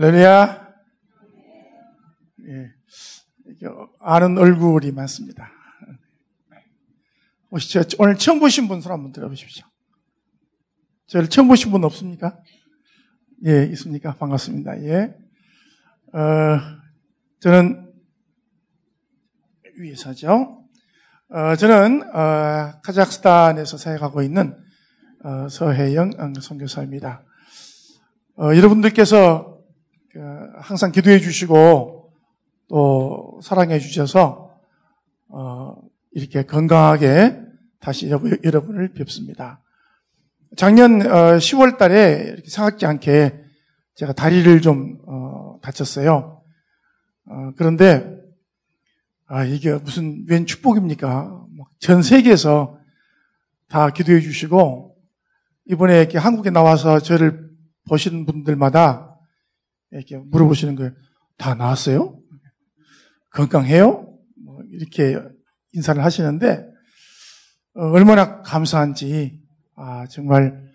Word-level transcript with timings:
할렐루야. 0.00 0.74
예. 2.46 2.72
아는 3.98 4.38
얼굴이 4.38 4.92
많습니다. 4.92 5.50
오시죠. 7.50 7.82
오늘 7.98 8.16
처음 8.16 8.38
보신 8.38 8.68
분 8.68 8.80
손 8.80 8.92
한번 8.92 9.10
들어보십시오. 9.10 9.66
저를 11.08 11.28
처음 11.28 11.48
보신 11.48 11.72
분 11.72 11.82
없습니까? 11.82 12.38
예, 13.46 13.64
있습니까? 13.72 14.14
반갑습니다. 14.14 14.80
예. 14.84 15.16
어, 16.12 16.60
저는 17.40 17.92
위에서죠. 19.80 20.64
어, 21.30 21.56
저는 21.56 22.14
어, 22.14 22.80
카자흐스탄에서 22.84 23.76
사역하고 23.76 24.22
있는 24.22 24.56
어, 25.24 25.48
서혜영 25.48 26.12
선교사입니다. 26.40 27.24
어, 28.36 28.54
여러분들께서 28.54 29.56
그 29.56 29.57
항상 30.60 30.92
기도해 30.92 31.18
주시고 31.18 32.12
또 32.68 33.40
사랑해 33.42 33.78
주셔서 33.78 34.50
어, 35.28 35.76
이렇게 36.12 36.42
건강하게 36.44 37.40
다시 37.80 38.10
여러분을 38.10 38.92
뵙습니다. 38.92 39.62
작년 40.56 40.98
10월 41.00 41.74
어, 41.74 41.76
달에 41.76 42.24
이렇게 42.32 42.48
생각지 42.48 42.86
않게 42.86 43.34
제가 43.94 44.12
다리를 44.12 44.60
좀 44.60 44.98
다쳤어요. 45.60 46.42
그런데 47.56 48.18
아, 49.26 49.44
이게 49.44 49.74
무슨 49.74 50.24
웬 50.28 50.46
축복입니까? 50.46 51.46
뭐전 51.56 52.02
세계에서 52.02 52.78
다 53.68 53.90
기도해 53.90 54.20
주시고 54.20 54.96
이번에 55.66 55.98
이렇게 55.98 56.16
한국에 56.16 56.50
나와서 56.50 56.98
저를 56.98 57.50
보시는 57.88 58.24
분들마다 58.24 59.07
이렇게 59.90 60.16
물어보시는 60.16 60.74
거예요. 60.74 60.92
다 61.36 61.54
나았어요? 61.54 62.20
건강해요? 63.30 64.18
뭐 64.44 64.62
이렇게 64.70 65.18
인사를 65.72 66.02
하시는데 66.02 66.66
어, 67.74 67.84
얼마나 67.90 68.42
감사한지 68.42 69.40
아, 69.76 70.06
정말 70.08 70.68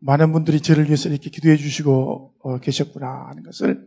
많은 0.00 0.32
분들이 0.32 0.60
저를 0.60 0.84
위해서 0.86 1.08
이렇게 1.08 1.30
기도해 1.30 1.56
주시고 1.56 2.34
어, 2.40 2.58
계셨구나 2.58 3.28
하는 3.28 3.42
것을 3.42 3.86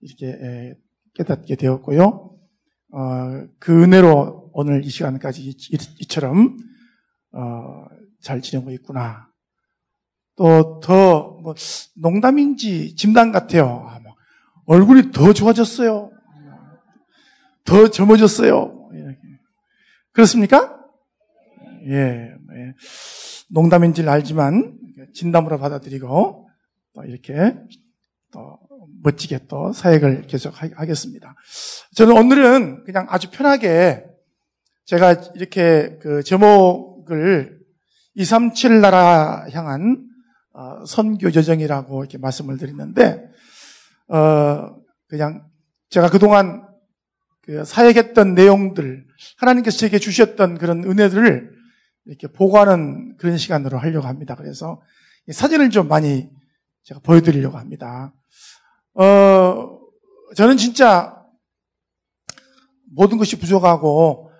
이렇게 0.00 0.26
에, 0.26 0.74
깨닫게 1.14 1.54
되었고요. 1.56 2.36
어, 2.92 3.46
그 3.58 3.84
은혜로 3.84 4.50
오늘 4.52 4.84
이 4.84 4.88
시간까지 4.88 5.42
이, 5.42 5.78
이처럼 6.00 6.56
어, 7.32 7.84
잘 8.20 8.40
지내고 8.40 8.72
있구나 8.72 9.28
또 10.36 10.80
더 10.80 11.36
뭐 11.46 11.54
농담인지 11.94 12.96
진담 12.96 13.30
같아요. 13.30 13.86
아, 13.88 14.00
뭐 14.00 14.16
얼굴이 14.64 15.12
더 15.12 15.32
좋아졌어요. 15.32 16.10
더 17.64 17.88
젊어졌어요. 17.88 18.90
그렇습니까? 20.10 20.76
예, 21.86 22.34
예. 22.56 22.74
농담인지를 23.48 24.08
알지만 24.08 24.76
진담으로 25.14 25.58
받아들이고 25.58 26.50
또 26.94 27.04
이렇게 27.04 27.54
또 28.32 28.58
멋지게 29.04 29.46
또 29.46 29.72
사역을 29.72 30.26
계속 30.26 30.52
하겠습니다. 30.60 31.36
저는 31.94 32.16
오늘은 32.16 32.82
그냥 32.82 33.06
아주 33.08 33.30
편하게 33.30 34.04
제가 34.84 35.12
이렇게 35.36 35.96
그 36.02 36.24
제목을 36.24 37.60
237 38.16 38.80
나라 38.80 39.46
향한 39.52 40.02
어, 40.02 40.06
선교 40.86 41.32
여정이라고 41.34 42.02
이렇게 42.02 42.18
말씀을 42.18 42.56
드리는데 42.56 43.28
어, 44.08 44.76
그냥 45.08 45.48
제가 45.90 46.08
그동안 46.10 46.66
그 47.42 47.64
사역했던 47.64 48.34
내용들 48.34 49.06
하나님께서 49.38 49.78
제게 49.78 49.98
주셨던 49.98 50.58
그런 50.58 50.84
은혜들을 50.84 51.54
이렇게 52.06 52.26
보고하는 52.28 53.16
그런 53.18 53.36
시간으로 53.36 53.78
하려고 53.78 54.06
합니다. 54.06 54.34
그래서 54.34 54.80
사진을 55.30 55.70
좀 55.70 55.88
많이 55.88 56.28
제가 56.84 57.00
보여드리려고 57.00 57.58
합니다. 57.58 58.12
어, 58.94 59.78
저는 60.36 60.56
진짜 60.56 61.22
모든 62.92 63.18
것이 63.18 63.38
부족하고 63.38 64.30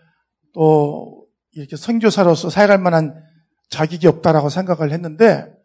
또 0.53 1.27
이렇게 1.53 1.77
선교사로서 1.77 2.51
사역할 2.51 2.79
만한 2.79 3.23
자격이 3.69 4.07
없다라고 4.07 4.49
생각을 4.49 4.93
했는데 4.93 5.47
어, 5.49 5.56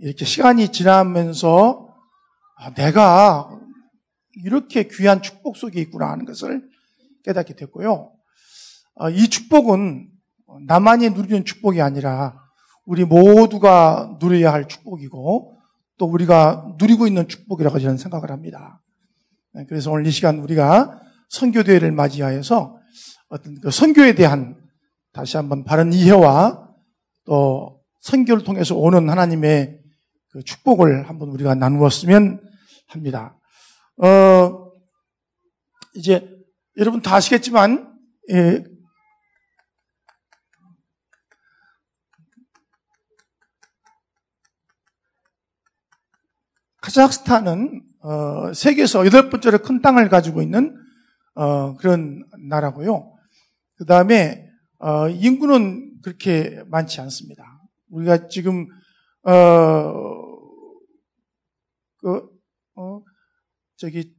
이렇게 0.00 0.24
시간이 0.24 0.68
지나면서 0.68 1.86
아, 2.58 2.72
내가 2.74 3.50
이렇게 4.44 4.88
귀한 4.88 5.22
축복 5.22 5.56
속에 5.56 5.80
있구나 5.80 6.10
하는 6.10 6.24
것을 6.24 6.68
깨닫게 7.24 7.54
됐고요. 7.54 8.12
어, 8.94 9.10
이 9.10 9.28
축복은 9.28 10.08
나만이 10.66 11.10
누리는 11.10 11.44
축복이 11.44 11.80
아니라 11.82 12.40
우리 12.86 13.04
모두가 13.04 14.16
누려야 14.20 14.52
할 14.52 14.68
축복이고 14.68 15.58
또 15.98 16.06
우리가 16.06 16.74
누리고 16.78 17.06
있는 17.06 17.28
축복이라고 17.28 17.78
저는 17.78 17.98
생각을 17.98 18.30
합니다. 18.30 18.82
네, 19.52 19.64
그래서 19.68 19.90
오늘 19.90 20.06
이 20.06 20.10
시간 20.10 20.38
우리가 20.38 21.00
선교대회를 21.30 21.92
맞이하여서 21.92 22.78
어떤 23.28 23.60
그 23.60 23.70
선교에 23.70 24.14
대한 24.14 24.56
다시 25.12 25.36
한번 25.36 25.64
바른 25.64 25.92
이해와 25.92 26.70
또 27.24 27.75
선교를 28.06 28.44
통해서 28.44 28.76
오는 28.76 29.10
하나님의 29.10 29.80
그 30.30 30.42
축복을 30.44 31.08
한번 31.08 31.28
우리가 31.30 31.56
나누었으면 31.56 32.40
합니다. 32.86 33.36
어, 33.96 34.70
이제 35.96 36.28
여러분 36.76 37.02
다 37.02 37.16
아시겠지만, 37.16 37.98
예, 38.30 38.62
카자흐스탄은 46.80 47.82
어, 48.02 48.52
세계에서 48.52 49.04
여덟 49.04 49.28
번째로 49.28 49.58
큰 49.58 49.82
땅을 49.82 50.08
가지고 50.08 50.42
있는 50.42 50.76
어, 51.34 51.76
그런 51.76 52.24
나라고요. 52.48 53.12
그 53.74 53.84
다음에 53.84 54.48
어, 54.78 55.08
인구는 55.08 56.00
그렇게 56.02 56.62
많지 56.68 57.00
않습니다. 57.00 57.55
우리가 57.90 58.28
지금 58.28 58.66
어, 59.22 59.32
그, 61.98 62.28
어, 62.76 63.02
저기, 63.76 64.14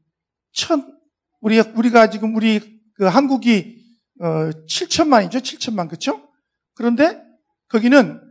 천, 0.52 0.98
우리가, 1.40 1.72
우리가 1.76 2.10
지금 2.10 2.36
우리 2.36 2.82
그 2.96 3.06
한국이 3.06 3.86
어, 4.20 4.50
7천만이죠? 4.68 5.36
7천만, 5.36 5.90
그쵸? 5.90 6.28
그런데 6.74 7.22
거기는 7.70 8.22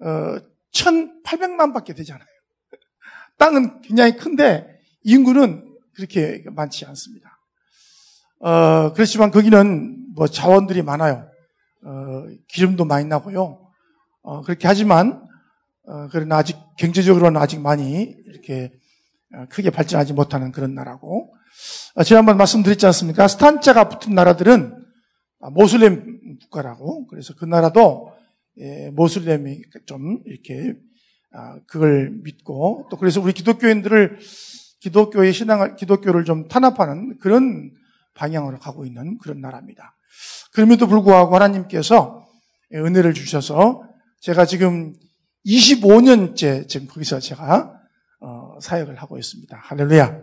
어, 0.00 0.38
1,800만 0.72 1.74
밖에 1.74 1.92
되잖아요. 1.92 2.26
땅은 3.36 3.82
굉장히 3.82 4.16
큰데 4.16 4.80
인구는 5.02 5.76
그렇게 5.94 6.44
많지 6.50 6.86
않습니다. 6.86 7.38
어, 8.40 8.92
그렇지만 8.94 9.30
거기는 9.30 10.14
뭐 10.14 10.26
자원들이 10.26 10.82
많아요. 10.82 11.28
어, 11.84 12.26
기름도 12.48 12.84
많이 12.84 13.04
나고요. 13.06 13.61
어, 14.22 14.42
그렇게 14.42 14.68
하지만 14.68 15.26
어, 15.84 16.08
그러나 16.10 16.38
아직 16.38 16.56
경제적으로는 16.78 17.40
아직 17.40 17.60
많이 17.60 18.14
이렇게 18.26 18.72
어, 19.34 19.46
크게 19.48 19.70
발전하지 19.70 20.12
못하는 20.12 20.52
그런 20.52 20.74
나라고 20.74 21.34
어, 21.94 22.02
지난번 22.04 22.36
말씀드렸지 22.36 22.86
않습니까? 22.86 23.28
스탄자가 23.28 23.88
붙은 23.88 24.14
나라들은 24.14 24.80
모슬렘 25.50 26.38
국가라고 26.38 27.08
그래서 27.08 27.34
그 27.34 27.44
나라도 27.44 28.12
예, 28.58 28.90
모슬렘이 28.90 29.62
좀 29.86 30.20
이렇게 30.26 30.74
아, 31.32 31.58
그걸 31.66 32.10
믿고 32.22 32.86
또 32.90 32.96
그래서 32.96 33.20
우리 33.20 33.32
기독교인들을 33.32 34.18
기독교의 34.80 35.32
신앙을 35.32 35.76
기독교를 35.76 36.24
좀 36.24 36.46
탄압하는 36.48 37.18
그런 37.18 37.72
방향으로 38.14 38.58
가고 38.58 38.84
있는 38.84 39.18
그런 39.18 39.40
나라입니다. 39.40 39.96
그럼에도 40.52 40.86
불구하고 40.86 41.34
하나님께서 41.34 42.26
은혜를 42.74 43.14
주셔서 43.14 43.82
제가 44.22 44.44
지금 44.44 44.94
25년째 45.44 46.68
지금 46.68 46.86
거기서 46.86 47.18
제가 47.18 47.74
어, 48.20 48.56
사역을 48.60 48.94
하고 48.94 49.18
있습니다. 49.18 49.60
할렐루야. 49.60 50.20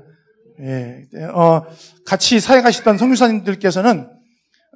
예, 0.61 1.05
어, 1.33 1.65
같이 2.05 2.39
사역하셨던 2.39 2.97
성교사님들께서는 2.97 4.09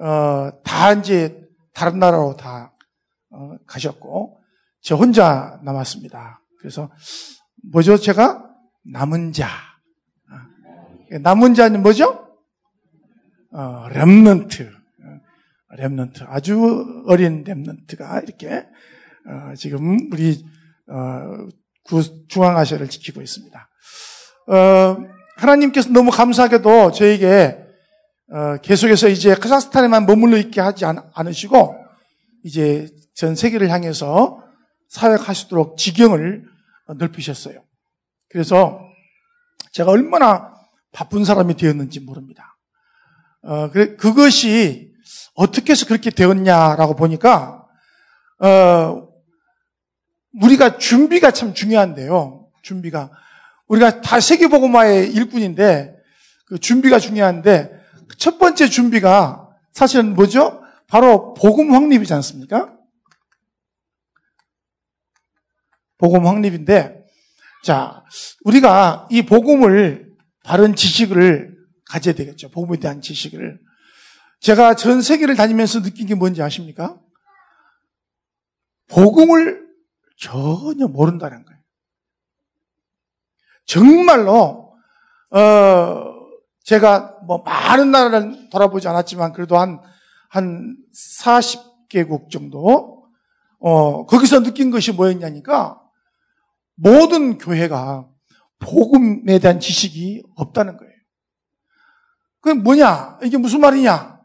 어, 0.01 0.49
다 0.65 0.91
이제 0.91 1.41
다른 1.73 1.99
나라로 1.99 2.35
다 2.35 2.73
어, 3.29 3.55
가셨고 3.65 4.41
저 4.81 4.95
혼자 4.97 5.57
남았습니다. 5.63 6.41
그래서 6.59 6.91
뭐죠? 7.71 7.95
제가 7.95 8.43
남은 8.91 9.31
자. 9.31 9.47
아, 10.29 11.17
남은 11.21 11.53
자는 11.53 11.81
뭐죠? 11.81 12.27
어, 13.51 13.87
렘넌트. 13.87 14.69
렘넌트. 15.77 16.25
아주 16.27 17.05
어린 17.07 17.45
렘넌트가 17.45 18.19
이렇게 18.19 18.67
어, 19.27 19.53
지금 19.55 20.09
우리 20.11 20.45
어, 20.87 21.47
중앙아시아를 22.27 22.89
지키고 22.89 23.21
있습니다. 23.21 23.69
어, 24.47 24.97
하나님께서 25.37 25.89
너무 25.89 26.11
감사하게도 26.11 26.91
저에게 26.91 27.57
어, 28.31 28.57
계속해서 28.61 29.09
이제 29.09 29.35
카자흐스탄에만 29.35 30.05
머물러 30.05 30.37
있게 30.37 30.61
하지 30.61 30.85
않, 30.85 30.97
않으시고 31.13 31.75
이제 32.43 32.89
전 33.15 33.35
세계를 33.35 33.69
향해서 33.69 34.41
사역하시도록 34.89 35.77
지경을 35.77 36.45
넓히셨어요. 36.97 37.63
그래서 38.29 38.79
제가 39.71 39.91
얼마나 39.91 40.53
바쁜 40.91 41.25
사람이 41.25 41.55
되었는지 41.55 41.99
모릅니다. 41.99 42.57
어, 43.43 43.69
그, 43.71 43.95
그것이 43.97 44.91
어떻게 45.35 45.71
해서 45.73 45.85
그렇게 45.85 46.09
되었냐라고 46.09 46.95
보니까, 46.95 47.65
어, 48.39 49.02
우리가 50.41 50.77
준비가 50.77 51.31
참 51.31 51.53
중요한데요. 51.53 52.49
준비가. 52.61 53.11
우리가 53.67 54.01
다 54.01 54.19
세계보고마의 54.19 55.11
일꾼인데, 55.13 55.95
그 56.47 56.59
준비가 56.59 56.99
중요한데, 56.99 57.71
첫 58.17 58.39
번째 58.39 58.69
준비가 58.69 59.49
사실은 59.71 60.13
뭐죠? 60.13 60.61
바로 60.87 61.33
복음 61.33 61.73
확립이지 61.73 62.13
않습니까? 62.13 62.73
복음 65.97 66.25
확립인데, 66.27 67.03
자, 67.63 68.03
우리가 68.43 69.07
이 69.09 69.21
복음을 69.21 70.11
바른 70.43 70.75
지식을 70.75 71.55
가져야 71.85 72.13
되겠죠. 72.13 72.49
복음에 72.49 72.77
대한 72.77 73.01
지식을. 73.01 73.59
제가 74.41 74.75
전 74.75 75.01
세계를 75.01 75.35
다니면서 75.35 75.81
느낀 75.81 76.07
게 76.07 76.15
뭔지 76.15 76.41
아십니까? 76.41 76.99
복음을 78.89 79.62
전혀 80.23 80.87
모른다는 80.87 81.43
거예요. 81.43 81.59
정말로 83.65 84.73
어 85.31 86.13
제가 86.63 87.19
뭐 87.27 87.39
많은 87.39 87.91
나라를 87.91 88.49
돌아보지 88.49 88.87
않았지만 88.87 89.33
그래도 89.33 89.57
한한 89.57 90.77
40개국 90.95 92.29
정도 92.29 93.05
어 93.59 94.05
거기서 94.05 94.43
느낀 94.43 94.71
것이 94.71 94.93
뭐였냐니까 94.93 95.81
모든 96.75 97.37
교회가 97.37 98.07
복음에 98.59 99.39
대한 99.39 99.59
지식이 99.59 100.23
없다는 100.35 100.77
거예요. 100.77 100.93
그게 102.39 102.59
뭐냐? 102.59 103.19
이게 103.23 103.37
무슨 103.37 103.59
말이냐? 103.59 104.21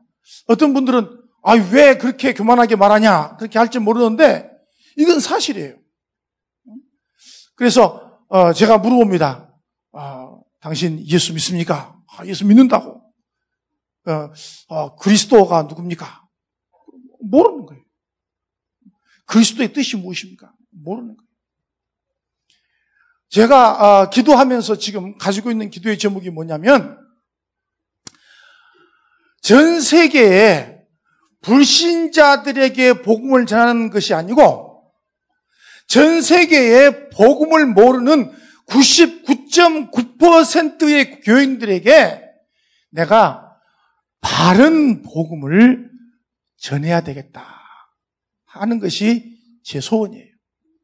어떤 0.46 0.74
분들은 0.74 1.18
아, 1.42 1.54
왜 1.72 1.96
그렇게 1.98 2.34
교만하게 2.34 2.76
말하냐? 2.76 3.36
그렇게 3.36 3.58
할지 3.58 3.78
모르는데 3.78 4.50
이건 4.96 5.20
사실이에요. 5.20 5.78
그래서 7.58 8.22
어, 8.28 8.52
제가 8.52 8.78
물어봅니다. 8.78 9.52
아, 9.92 10.38
당신 10.60 11.04
예수 11.08 11.34
믿습니까? 11.34 12.00
아, 12.06 12.24
예수 12.24 12.46
믿는다고. 12.46 13.02
어, 14.06 14.30
어, 14.68 14.94
그리스도가 14.94 15.62
누굽니까? 15.62 16.24
모르는 17.20 17.66
거예요. 17.66 17.82
그리스도의 19.26 19.72
뜻이 19.72 19.96
무엇입니까? 19.96 20.52
모르는 20.70 21.16
거예요. 21.16 21.28
제가 23.28 24.02
어, 24.02 24.10
기도하면서 24.10 24.78
지금 24.78 25.18
가지고 25.18 25.50
있는 25.50 25.68
기도의 25.68 25.98
제목이 25.98 26.30
뭐냐면 26.30 26.96
전 29.42 29.80
세계에 29.80 30.78
불신자들에게 31.42 33.02
복음을 33.02 33.46
전하는 33.46 33.90
것이 33.90 34.14
아니고 34.14 34.67
전 35.88 36.22
세계에 36.22 37.08
복음을 37.08 37.66
모르는 37.66 38.32
99.9%의 38.68 41.22
교인들에게 41.22 42.22
내가 42.90 43.56
바른 44.20 45.02
복음을 45.02 45.90
전해야 46.58 47.00
되겠다 47.00 47.44
하는 48.44 48.78
것이 48.78 49.36
제 49.64 49.80
소원이에요. 49.80 50.28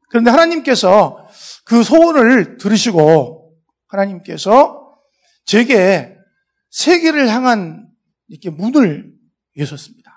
그런데 0.09 0.31
하나님께서 0.31 1.29
그 1.65 1.83
소원을 1.83 2.57
들으시고 2.57 3.53
하나님께서 3.87 4.81
제게 5.45 6.17
세계를 6.71 7.29
향한 7.29 7.87
이렇게 8.27 8.49
문을 8.49 9.13
여셨습니다. 9.57 10.11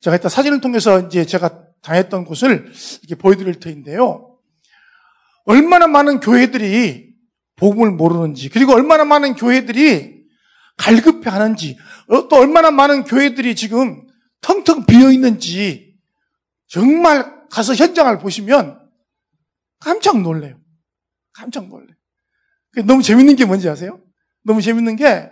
제가 0.00 0.16
이따 0.16 0.28
사진을 0.28 0.60
통해서 0.60 1.00
이제 1.00 1.24
제가 1.24 1.63
다녔던 1.84 2.24
곳을 2.24 2.72
이렇게 3.02 3.14
보여드릴 3.14 3.60
터인데요. 3.60 4.36
얼마나 5.44 5.86
많은 5.86 6.20
교회들이 6.20 7.14
복음을 7.56 7.92
모르는지, 7.92 8.48
그리고 8.48 8.72
얼마나 8.72 9.04
많은 9.04 9.34
교회들이 9.34 10.24
갈급해 10.76 11.30
하는지, 11.30 11.78
어, 12.08 12.26
또 12.28 12.36
얼마나 12.36 12.70
많은 12.70 13.04
교회들이 13.04 13.54
지금 13.54 14.06
텅텅 14.40 14.86
비어 14.86 15.12
있는지, 15.12 15.94
정말 16.66 17.32
가서 17.50 17.74
현장을 17.74 18.18
보시면 18.18 18.80
깜짝 19.78 20.20
놀래요. 20.20 20.58
깜짝 21.32 21.68
놀래. 21.68 21.86
너무 22.86 23.02
재밌는 23.02 23.36
게 23.36 23.44
뭔지 23.44 23.68
아세요? 23.68 24.00
너무 24.42 24.62
재밌는 24.62 24.96
게, 24.96 25.30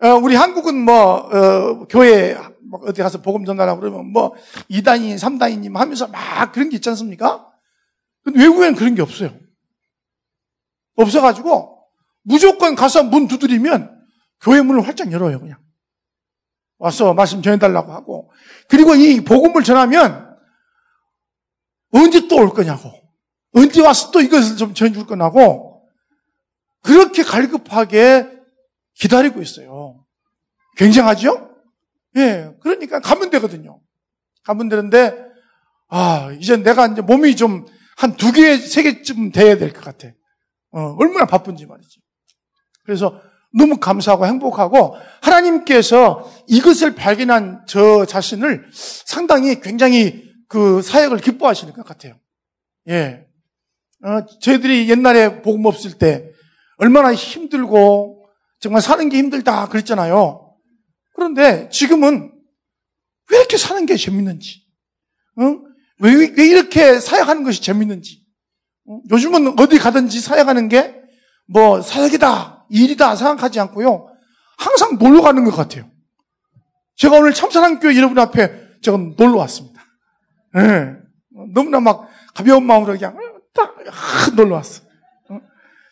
어, 0.00 0.08
우리 0.16 0.34
한국은 0.34 0.76
뭐, 0.76 0.94
어, 0.94 1.86
교회, 1.86 2.36
뭐 2.74 2.88
어디 2.88 3.02
가서 3.02 3.22
복음 3.22 3.44
전달하고 3.44 3.80
그러면 3.80 4.10
뭐, 4.10 4.34
2단인, 4.68 5.16
3단인님 5.16 5.74
하면서 5.74 6.08
막 6.08 6.50
그런 6.52 6.68
게 6.70 6.76
있지 6.76 6.88
않습니까? 6.88 7.48
근데 8.24 8.40
외국에는 8.40 8.74
그런 8.74 8.94
게 8.96 9.02
없어요. 9.02 9.32
없어가지고, 10.96 11.78
무조건 12.22 12.74
가서 12.74 13.04
문 13.04 13.28
두드리면 13.28 14.04
교회 14.40 14.60
문을 14.60 14.86
활짝 14.86 15.12
열어요, 15.12 15.38
그냥. 15.38 15.58
와서 16.78 17.14
말씀 17.14 17.42
전해달라고 17.42 17.92
하고. 17.92 18.32
그리고 18.68 18.94
이 18.96 19.22
복음을 19.22 19.62
전하면 19.62 20.36
언제 21.92 22.26
또 22.26 22.36
올 22.38 22.50
거냐고. 22.50 22.92
언제 23.54 23.80
와서 23.82 24.10
또 24.10 24.20
이것을 24.20 24.56
좀 24.56 24.74
전해줄 24.74 25.06
거냐고. 25.06 25.86
그렇게 26.82 27.22
갈급하게 27.22 28.28
기다리고 28.94 29.40
있어요. 29.40 30.04
굉장하죠? 30.76 31.53
예. 32.16 32.50
그러니까 32.60 33.00
가면 33.00 33.30
되거든요. 33.30 33.80
가면 34.44 34.68
되는데, 34.68 35.14
아, 35.88 36.30
이제 36.38 36.56
내가 36.56 36.86
이제 36.86 37.00
몸이 37.02 37.36
좀 37.36 37.66
한 37.96 38.16
두 38.16 38.32
개, 38.32 38.56
세 38.56 38.82
개쯤 38.82 39.30
돼야 39.30 39.56
될 39.56 39.72
것 39.72 39.84
같아. 39.84 40.08
어, 40.72 40.96
얼마나 40.98 41.26
바쁜지 41.26 41.66
말이지. 41.66 42.00
그래서 42.84 43.20
너무 43.56 43.78
감사하고 43.78 44.26
행복하고 44.26 44.96
하나님께서 45.22 46.28
이것을 46.48 46.96
발견한 46.96 47.64
저 47.68 48.04
자신을 48.04 48.68
상당히 48.72 49.60
굉장히 49.60 50.24
그 50.48 50.82
사역을 50.82 51.18
기뻐하시는 51.18 51.72
것 51.72 51.86
같아요. 51.86 52.14
예. 52.88 53.26
어, 54.04 54.26
저희들이 54.40 54.90
옛날에 54.90 55.40
복음 55.40 55.64
없을 55.66 55.92
때 55.92 56.30
얼마나 56.78 57.14
힘들고 57.14 58.26
정말 58.58 58.82
사는 58.82 59.08
게 59.08 59.18
힘들다 59.18 59.68
그랬잖아요. 59.68 60.43
그런데 61.14 61.68
지금은 61.70 62.32
왜 63.30 63.38
이렇게 63.38 63.56
사는 63.56 63.86
게 63.86 63.96
재밌는지, 63.96 64.62
어? 65.36 65.60
왜, 66.00 66.14
왜 66.36 66.46
이렇게 66.46 67.00
사역하는 67.00 67.44
것이 67.44 67.62
재밌는지, 67.62 68.22
어? 68.88 69.00
요즘은 69.10 69.58
어디 69.58 69.78
가든지 69.78 70.20
사역하는 70.20 70.68
게 70.68 71.04
뭐 71.46 71.82
사역이다, 71.82 72.66
일이다 72.70 73.16
생각하지 73.16 73.60
않고요. 73.60 74.08
항상 74.56 74.98
놀러 74.98 75.20
가는 75.20 75.44
것 75.44 75.54
같아요. 75.54 75.90
제가 76.96 77.16
오늘 77.16 77.34
참사랑교회 77.34 77.96
여러분 77.96 78.18
앞에 78.18 78.78
제가 78.80 78.96
놀러 79.16 79.38
왔습니다. 79.38 79.84
네. 80.54 80.92
너무나 81.52 81.80
막 81.80 82.08
가벼운 82.34 82.64
마음으로 82.64 82.92
그냥 82.94 83.16
딱 83.52 83.74
놀러 84.36 84.56
왔어. 84.56 84.82
어? 85.28 85.40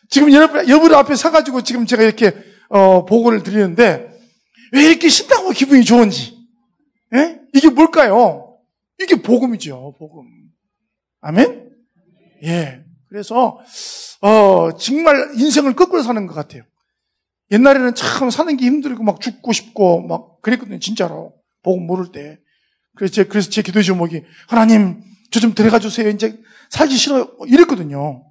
지금 0.09 0.33
여러분, 0.33 0.69
여러분 0.69 0.95
앞에 0.95 1.15
서가지고 1.15 1.63
지금 1.63 1.87
제가 1.87 2.03
이렇게 2.03 2.33
어, 2.69 3.05
보고를 3.05 3.43
드리는데 3.43 4.12
왜 4.73 4.85
이렇게 4.85 5.09
신나고 5.09 5.51
기분이 5.51 5.85
좋은지. 5.85 6.39
예? 7.15 7.41
이게 7.55 7.69
뭘까요? 7.69 8.59
이게 9.01 9.21
복음이죠, 9.21 9.95
복음. 9.99 10.51
아멘? 11.21 11.71
예. 12.45 12.85
그래서, 13.09 13.59
어, 14.23 14.73
정말 14.77 15.33
인생을 15.37 15.75
거꾸로 15.75 16.03
사는 16.03 16.27
것 16.27 16.35
같아요. 16.35 16.63
옛날에는 17.51 17.95
참 17.95 18.31
사는 18.31 18.57
게 18.57 18.65
힘들고 18.65 19.03
막 19.03 19.21
죽고 19.21 19.53
싶고 19.53 20.03
막 20.07 20.41
그랬거든요, 20.41 20.79
진짜로. 20.79 21.35
복음 21.63 21.87
모를 21.87 22.11
때. 22.11 22.39
그래서 22.97 23.13
제, 23.13 23.25
그래서 23.25 23.51
제 23.51 23.63
기도 23.63 23.83
제목이, 23.83 24.23
하나님, 24.49 25.03
저 25.31 25.41
좀 25.41 25.55
데려가 25.55 25.79
주세요. 25.79 26.09
이제 26.09 26.39
살기 26.71 26.97
싫어요. 26.97 27.37
이랬거든요. 27.47 28.25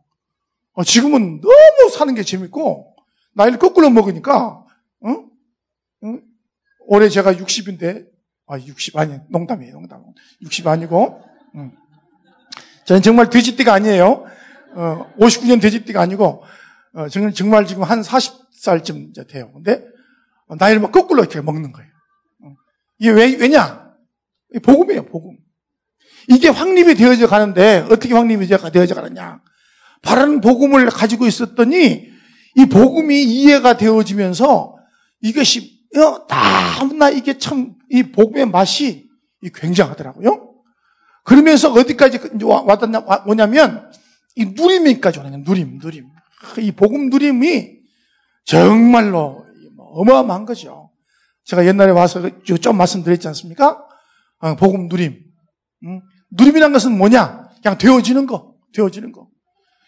어, 0.74 0.84
지금은 0.84 1.42
너무 1.42 1.90
사는 1.92 2.14
게 2.16 2.24
재밌고, 2.24 2.96
나이를 3.34 3.60
거꾸로 3.60 3.90
먹으니까, 3.90 4.66
어? 5.02 5.16
응? 6.04 6.22
올해 6.92 7.08
제가 7.08 7.36
60인데, 7.36 8.06
아, 8.48 8.60
60, 8.60 8.98
아니, 8.98 9.18
농담이에요, 9.30 9.72
농담. 9.76 10.04
60 10.42 10.68
아니고, 10.68 11.24
응. 11.56 11.72
저는 12.84 13.02
정말 13.02 13.30
돼지띠가 13.30 13.74
아니에요. 13.74 14.26
어, 14.76 15.14
59년 15.18 15.62
돼지띠가 15.62 16.02
아니고, 16.02 16.44
어, 16.94 17.08
정말 17.08 17.66
지금 17.66 17.84
한 17.84 18.02
40살쯤 18.02 19.12
이제 19.12 19.26
돼요. 19.26 19.54
근데 19.54 19.82
나이를 20.50 20.82
막 20.82 20.92
거꾸로 20.92 21.22
이렇게 21.22 21.40
먹는 21.40 21.72
거예요. 21.72 21.90
어. 22.44 22.56
이게 23.00 23.12
왜, 23.12 23.36
왜냐? 23.36 23.90
복음이에요, 24.62 25.06
복음. 25.06 25.38
이게 26.28 26.50
확립이 26.50 26.96
되어져 26.96 27.28
가는데 27.28 27.86
어떻게 27.90 28.14
확립이 28.14 28.46
되어져 28.48 28.96
가느냐? 28.96 29.42
바른 30.02 30.42
복음을 30.42 30.88
가지고 30.88 31.26
있었더니 31.26 32.10
이 32.58 32.66
복음이 32.66 33.24
이해가 33.24 33.78
되어지면서 33.78 34.76
이것이 35.22 35.81
어, 35.98 36.28
다나 36.28 37.10
이게 37.10 37.38
참 37.38 37.82
이 37.92 38.04
복음의 38.04 38.48
맛이 38.48 39.10
굉장하더라고요. 39.54 40.54
그러면서 41.26 41.72
어디까지 41.72 42.20
왔냐 42.42 43.00
뭐냐면 43.26 43.92
이 44.36 44.46
누림이까지 44.46 45.20
오는 45.20 45.44
누림, 45.44 45.80
누림. 45.82 46.08
이 46.60 46.72
복음 46.72 47.10
누림이 47.10 47.80
정말로 48.46 49.46
어마어마한 49.78 50.46
거죠. 50.46 50.90
제가 51.44 51.66
옛날에 51.66 51.92
와서 51.92 52.22
좀 52.44 52.78
말씀드렸지 52.78 53.28
않습니까? 53.28 53.84
어, 54.40 54.56
복음 54.56 54.88
누림. 54.88 55.20
누림이란 56.32 56.72
것은 56.72 56.98
뭐냐? 56.98 57.50
그냥 57.62 57.78
되어지는 57.78 58.26
거, 58.26 58.56
되어지는 58.74 59.12
거. 59.12 59.28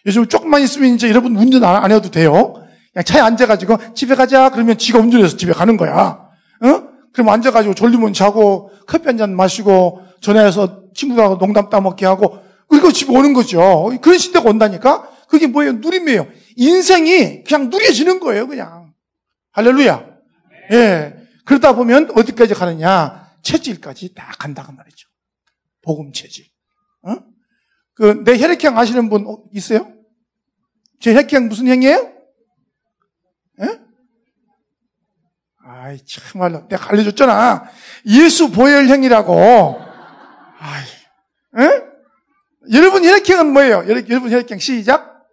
요즘 0.04 0.26
조금만 0.28 0.60
있으면 0.60 0.94
이제 0.94 1.08
여러분 1.08 1.34
운전 1.36 1.64
안 1.64 1.90
해도 1.90 2.10
돼요. 2.10 2.63
그냥 2.94 3.04
차에 3.04 3.20
앉아가지고 3.20 3.94
집에 3.94 4.14
가자 4.14 4.50
그러면 4.50 4.78
지가 4.78 5.00
운전해서 5.00 5.36
집에 5.36 5.52
가는 5.52 5.76
거야. 5.76 6.30
어? 6.62 6.88
그럼 7.12 7.28
앉아가지고 7.28 7.74
졸리면 7.74 8.12
자고 8.12 8.70
커피 8.86 9.06
한 9.06 9.18
잔 9.18 9.36
마시고 9.36 10.00
전화해서 10.20 10.84
친구들하고 10.94 11.38
농담 11.38 11.68
따먹게 11.68 12.06
하고 12.06 12.38
그리고 12.68 12.92
집에 12.92 13.12
오는 13.16 13.34
거죠. 13.34 13.90
그런 14.00 14.16
시대가 14.18 14.48
온다니까? 14.48 15.10
그게 15.28 15.46
뭐예요? 15.48 15.72
누림이에요. 15.74 16.26
인생이 16.56 17.42
그냥 17.44 17.68
누려지는 17.68 18.20
거예요, 18.20 18.46
그냥. 18.46 18.92
할렐루야. 19.52 20.06
예. 20.72 21.16
그러다 21.44 21.74
보면 21.74 22.12
어디까지 22.16 22.54
가느냐? 22.54 23.28
체질까지 23.42 24.14
다 24.14 24.32
간다고 24.38 24.72
말이죠. 24.72 25.08
복음 25.82 26.12
체질. 26.12 26.46
어? 27.02 27.16
그, 27.94 28.22
내 28.24 28.38
혈액형 28.38 28.78
아시는 28.78 29.08
분 29.10 29.26
있어요? 29.52 29.92
제 31.00 31.12
혈액형 31.12 31.48
무슨 31.48 31.66
형이에요? 31.68 32.12
예? 33.60 33.80
아이, 35.84 35.98
참말로. 36.06 36.66
내가 36.66 36.90
알려줬잖아. 36.90 37.70
예수 38.06 38.50
보혈형이라고. 38.50 39.78
아이, 40.58 40.82
예? 41.60 41.82
여러분 42.72 43.04
혈액형은 43.04 43.52
뭐예요? 43.52 43.84
여러분 43.86 44.32
혈액형 44.32 44.60
시작? 44.60 45.26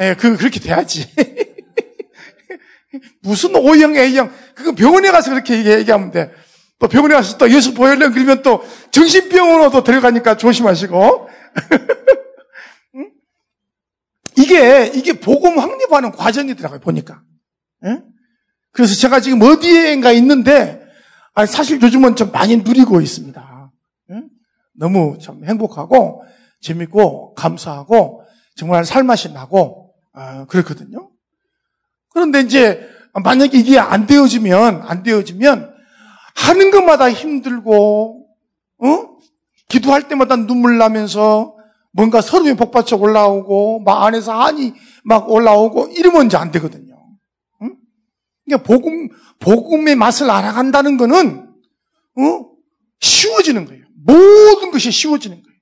예, 0.00 0.14
그, 0.18 0.36
그렇게 0.36 0.60
돼야지. 0.60 1.10
무슨 3.22 3.56
O형, 3.56 3.96
A형. 3.96 4.30
그건 4.54 4.74
병원에 4.74 5.10
가서 5.10 5.30
그렇게 5.30 5.64
얘기하면 5.64 6.10
돼. 6.10 6.30
또 6.78 6.86
병원에 6.86 7.14
가서 7.14 7.38
또 7.38 7.50
예수 7.50 7.72
보혈령 7.72 8.12
그러면 8.12 8.42
또 8.42 8.62
정신병원으로 8.90 9.70
또 9.70 9.82
들어가니까 9.82 10.36
조심하시고. 10.36 11.30
이게, 14.36 14.92
이게 14.94 15.14
복음 15.14 15.58
확립하는 15.58 16.12
과정이더라고요, 16.12 16.80
보니까. 16.80 17.22
예? 17.86 18.02
그래서 18.76 18.94
제가 18.94 19.20
지금 19.20 19.40
어디에인가 19.40 20.12
있는데, 20.12 20.86
사실 21.48 21.80
요즘은 21.80 22.14
좀 22.14 22.30
많이 22.30 22.58
누리고 22.58 23.00
있습니다. 23.00 23.72
예? 24.12 24.22
너무 24.74 25.16
참 25.18 25.42
행복하고, 25.46 26.22
재밌고, 26.60 27.32
감사하고, 27.32 28.22
정말 28.54 28.84
살맛이 28.84 29.32
나고, 29.32 29.94
어, 30.12 30.44
그렇거든요. 30.48 31.08
그런데 32.10 32.40
이제, 32.40 32.86
만약에 33.14 33.56
이게 33.56 33.78
안 33.78 34.06
되어지면, 34.06 34.82
안 34.82 35.02
되어지면, 35.02 35.74
하는 36.34 36.70
것마다 36.70 37.10
힘들고, 37.10 38.28
어? 38.84 39.08
기도할 39.70 40.06
때마다 40.06 40.36
눈물 40.36 40.76
나면서, 40.76 41.56
뭔가 41.92 42.20
서름이 42.20 42.56
복받쳐 42.56 42.96
올라오고, 42.96 43.80
막 43.80 44.04
안에서 44.04 44.38
한이 44.38 44.74
막 45.02 45.30
올라오고, 45.30 45.92
이러면 45.92 46.26
이제 46.26 46.36
안 46.36 46.50
되거든요. 46.50 46.95
응? 48.48 48.58
그러니까 48.58 48.66
복음, 48.66 49.08
복음의 49.40 49.96
맛을 49.96 50.30
알아간다는 50.30 50.96
거는, 50.96 51.48
어? 52.16 52.50
쉬워지는 53.00 53.66
거예요. 53.66 53.84
모든 54.04 54.70
것이 54.70 54.90
쉬워지는 54.90 55.42
거예요. 55.42 55.58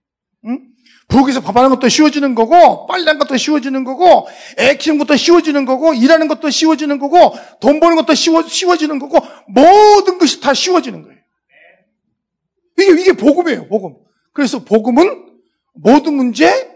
응? 0.47 0.69
부엌에서 1.09 1.41
밥하는 1.41 1.71
것도 1.71 1.89
쉬워지는 1.89 2.35
거고, 2.35 2.87
빨래하는 2.87 3.19
것도 3.19 3.37
쉬워지는 3.37 3.85
거고, 3.85 4.27
애 4.59 4.77
키우는 4.77 4.99
것도 4.99 5.17
쉬워지는 5.17 5.65
거고, 5.65 5.95
일하는 5.95 6.29
것도 6.29 6.51
쉬워지는 6.51 6.99
거고, 6.99 7.35
돈 7.61 7.81
버는 7.81 7.97
것도 7.97 8.15
쉬워, 8.15 8.43
쉬워지는 8.43 8.99
거고, 8.99 9.19
모든 9.49 10.19
것이 10.19 10.41
다 10.41 10.55
쉬워지는 10.55 11.03
거예요. 11.03 11.19
이게, 12.79 13.01
이게 13.01 13.13
복음이에요, 13.13 13.69
복음. 13.69 13.97
그래서 14.33 14.65
복음은 14.65 15.39
모든 15.75 16.15
문제 16.15 16.71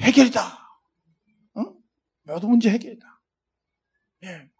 해결이다. 0.00 0.58
어? 1.54 1.62
모든 2.24 2.50
문제 2.50 2.70
해결이다. 2.70 3.06
예. 4.24 4.55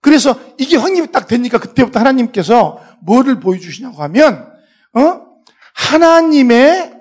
그래서 0.00 0.38
이게 0.58 0.76
확립이 0.76 1.10
딱 1.10 1.26
되니까 1.26 1.58
그때부터 1.58 1.98
하나님께서 2.00 2.82
뭐를 3.00 3.40
보여주시냐고 3.40 4.02
하면, 4.02 4.52
어? 4.94 5.28
하나님의 5.74 6.98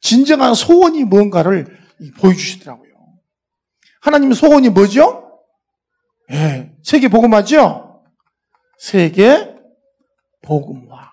진정한 0.00 0.54
소원이 0.54 1.04
뭔가를 1.04 1.66
보여주시더라고요. 2.18 2.94
하나님의 4.00 4.36
소원이 4.36 4.68
뭐죠? 4.70 5.40
예, 6.30 6.72
세계 6.82 7.08
복음화죠? 7.08 8.04
세계 8.78 9.54
복음화. 10.42 11.12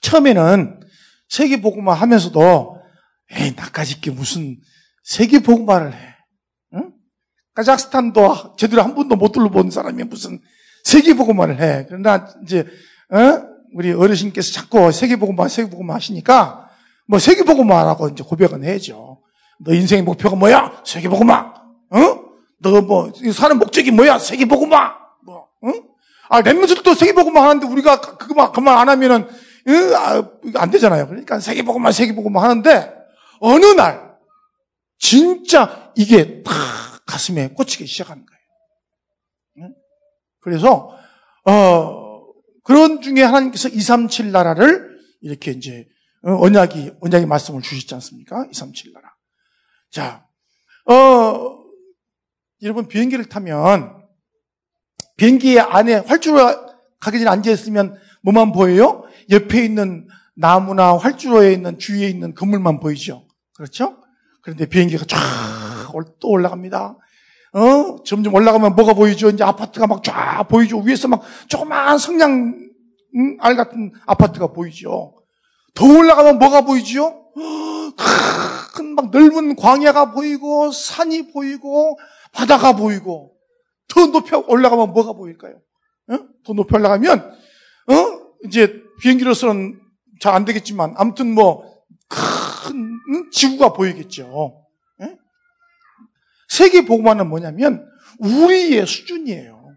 처음에는 0.00 0.80
세계 1.28 1.60
복음화 1.60 1.94
하면서도 1.94 2.82
에이 3.30 3.52
나까지 3.56 4.00
게 4.00 4.10
무슨 4.10 4.58
세계 5.04 5.38
복음화를 5.40 5.94
해? 5.94 6.17
응? 7.58 7.62
카자흐스탄도 7.62 8.54
제대로 8.56 8.82
한 8.82 8.94
번도 8.94 9.16
못 9.16 9.32
둘러본 9.32 9.70
사람이 9.70 10.04
무슨 10.04 10.40
세계 10.84 11.14
복음화를 11.14 11.60
해? 11.60 11.86
그러나 11.88 12.28
이제 12.44 12.64
어? 13.10 13.42
우리 13.74 13.92
어르신께서 13.92 14.52
자꾸 14.52 14.90
세계복음화, 14.90 15.48
세계복음화 15.48 15.94
하시니까 15.94 16.70
뭐 17.06 17.18
세계복음화라고 17.18 18.08
이제 18.08 18.22
고백은 18.22 18.64
해야죠. 18.64 19.20
너 19.60 19.74
인생의 19.74 20.04
목표가 20.04 20.36
뭐야? 20.36 20.82
세계복음화. 20.84 21.54
어? 21.90 21.98
너뭐 22.60 23.12
사는 23.34 23.58
목적이 23.58 23.90
뭐야? 23.90 24.18
세계복음화. 24.18 24.94
뭐, 25.24 25.48
어? 25.62 25.72
아, 26.30 26.42
랩런들도 26.42 26.94
세계복음화 26.94 27.42
하는데 27.42 27.66
우리가 27.66 28.00
그거만 28.00 28.52
그만 28.52 28.78
안 28.78 28.88
하면은 28.88 29.22
어? 29.22 29.96
아, 29.96 30.22
안 30.54 30.70
되잖아요. 30.70 31.08
그러니까 31.08 31.40
세계복음화, 31.40 31.92
세계복음화 31.92 32.42
하는데 32.42 32.94
어느 33.40 33.66
날 33.66 34.16
진짜 34.98 35.92
이게 35.94 36.42
탁 36.42 36.52
가슴에 37.08 37.48
꽂히기 37.48 37.86
시작하는 37.86 38.24
거예요. 38.24 39.74
그래서 40.40 40.96
어. 41.44 42.06
그런 42.62 43.00
중에 43.00 43.22
하나님께서 43.22 43.70
237 43.70 44.30
나라를 44.30 44.98
이렇게 45.22 45.52
이제 45.52 45.88
어, 46.22 46.32
언약이 46.32 46.96
언약의 47.00 47.26
말씀을 47.26 47.62
주시지 47.62 47.94
않습니까? 47.94 48.44
237 48.50 48.92
나라. 48.92 49.08
자, 49.90 50.28
어 50.84 51.64
여러분 52.62 52.86
비행기를 52.86 53.24
타면 53.24 54.02
비행기 55.16 55.58
안에 55.58 55.94
활주로 55.94 56.36
가기 57.00 57.18
전에 57.20 57.30
앉아 57.30 57.50
있으면 57.52 57.98
뭐만 58.20 58.52
보여요? 58.52 59.04
옆에 59.30 59.64
있는 59.64 60.06
나무나 60.34 60.94
활주로에 60.94 61.54
있는 61.54 61.78
주위에 61.78 62.06
있는 62.06 62.34
건물만 62.34 62.80
보이죠. 62.80 63.26
그렇죠? 63.54 63.96
그런데 64.42 64.66
비행기가 64.66 65.06
쫙 65.06 65.16
또 66.20 66.28
올라갑니다. 66.28 66.96
어, 67.54 67.96
점점 68.04 68.34
올라가면 68.34 68.74
뭐가 68.76 68.92
보이죠? 68.94 69.30
이제 69.30 69.42
아파트가 69.44 69.86
막 69.86 70.02
쫙 70.02 70.44
보이죠. 70.48 70.78
위에서 70.80 71.08
막 71.08 71.22
조그마한 71.48 71.98
성냥 71.98 72.54
음, 73.16 73.36
알 73.40 73.56
같은 73.56 73.92
아파트가 74.06 74.48
보이죠. 74.48 75.14
더 75.74 75.86
올라가면 75.86 76.38
뭐가 76.38 76.62
보이죠? 76.62 77.24
큰 78.74 78.94
막 78.94 79.10
넓은 79.10 79.56
광야가 79.56 80.12
보이고 80.12 80.70
산이 80.70 81.32
보이고 81.32 81.98
바다가 82.32 82.72
보이고 82.74 83.32
더 83.88 84.06
높이 84.06 84.34
올라가면 84.34 84.92
뭐가 84.92 85.12
보일까요? 85.14 85.54
어? 86.10 86.18
더 86.44 86.52
높이 86.52 86.74
올라가면 86.76 87.18
어? 87.20 87.94
이제 88.44 88.82
비행기로서는 89.00 89.80
잘 90.20 90.34
안 90.34 90.44
되겠지만 90.44 90.94
아무튼 90.96 91.32
뭐 91.34 91.78
큰 92.08 93.30
지구가 93.30 93.72
보이겠죠. 93.72 94.64
세계 96.58 96.84
복음화는 96.84 97.28
뭐냐면 97.28 97.88
우리의 98.18 98.84
수준이에요. 98.84 99.76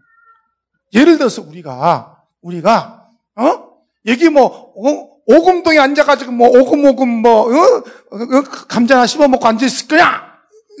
예를 0.94 1.16
들어서 1.16 1.40
우리가 1.42 2.24
우리가 2.40 3.08
어? 3.36 3.72
여기 4.06 4.28
뭐 4.28 4.72
어? 4.76 5.12
오금동에 5.24 5.78
앉아가지고 5.78 6.32
뭐 6.32 6.48
오금오금 6.48 7.08
뭐 7.08 7.42
어? 7.42 7.76
어? 7.76 8.42
감자나 8.68 9.06
씹어 9.06 9.28
먹고 9.28 9.46
앉아 9.46 9.64
있을 9.64 9.86
거야. 9.86 10.24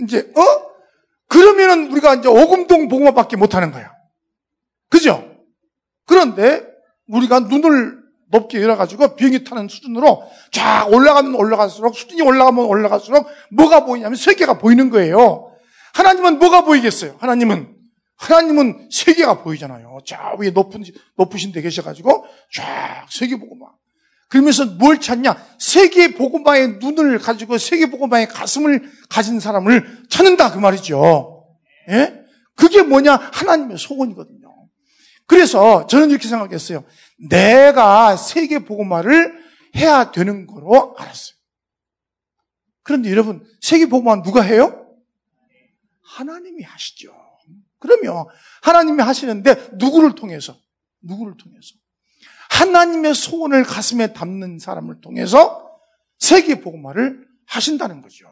이제 0.02 0.32
어? 0.36 0.42
그러면은 1.28 1.92
우리가 1.92 2.16
이제 2.16 2.28
오금동 2.28 2.88
복음화밖에 2.88 3.36
못 3.36 3.54
하는 3.54 3.70
거야. 3.70 3.92
그죠? 4.88 5.24
그런데 6.04 6.66
우리가 7.06 7.38
눈을 7.40 8.02
높게 8.28 8.60
열어가지고 8.60 9.14
비행기 9.14 9.44
타는 9.44 9.68
수준으로 9.68 10.24
쫙 10.50 10.88
올라가면 10.92 11.36
올라갈수록 11.36 11.94
수준이 11.94 12.22
올라가면 12.22 12.64
올라갈수록 12.64 13.28
뭐가 13.52 13.84
보이냐면 13.84 14.16
세계가 14.16 14.58
보이는 14.58 14.90
거예요. 14.90 15.51
하나님은 15.94 16.38
뭐가 16.38 16.64
보이겠어요? 16.64 17.16
하나님은 17.18 17.76
하나님은 18.16 18.88
세계가 18.90 19.42
보이잖아요. 19.42 19.98
저 20.06 20.16
위에 20.38 20.50
높은 20.50 20.84
높으신 21.16 21.52
데 21.52 21.60
계셔가지고 21.60 22.24
쫙 22.54 23.06
세계 23.10 23.36
보고만 23.36 23.68
그러면서 24.28 24.64
뭘 24.64 24.98
찾냐? 24.98 25.36
세계 25.58 26.14
보고마의 26.14 26.78
눈을 26.78 27.18
가지고 27.18 27.58
세계 27.58 27.90
보고마의 27.90 28.28
가슴을 28.28 28.90
가진 29.10 29.40
사람을 29.40 30.04
찾는다 30.08 30.52
그 30.52 30.58
말이죠. 30.58 31.46
예? 31.90 32.22
그게 32.56 32.82
뭐냐? 32.82 33.14
하나님의 33.14 33.76
소원이거든요. 33.76 34.68
그래서 35.26 35.86
저는 35.86 36.10
이렇게 36.10 36.28
생각했어요. 36.28 36.84
내가 37.28 38.16
세계 38.16 38.60
보고마를 38.60 39.34
해야 39.76 40.10
되는 40.12 40.46
거로 40.46 40.94
알았어요. 40.98 41.36
그런데 42.82 43.10
여러분, 43.10 43.44
세계 43.60 43.86
보고마 43.86 44.22
누가 44.22 44.42
해요? 44.42 44.81
하나님이 46.12 46.62
하시죠. 46.62 47.12
그러면 47.78 48.26
하나님이 48.62 49.02
하시는데 49.02 49.70
누구를 49.72 50.14
통해서? 50.14 50.56
누구를 51.00 51.36
통해서? 51.36 51.74
하나님의 52.50 53.14
소원을 53.14 53.64
가슴에 53.64 54.12
담는 54.12 54.58
사람을 54.58 55.00
통해서 55.00 55.70
세계 56.18 56.60
보고마를 56.60 57.26
하신다는 57.46 58.02
거죠. 58.02 58.26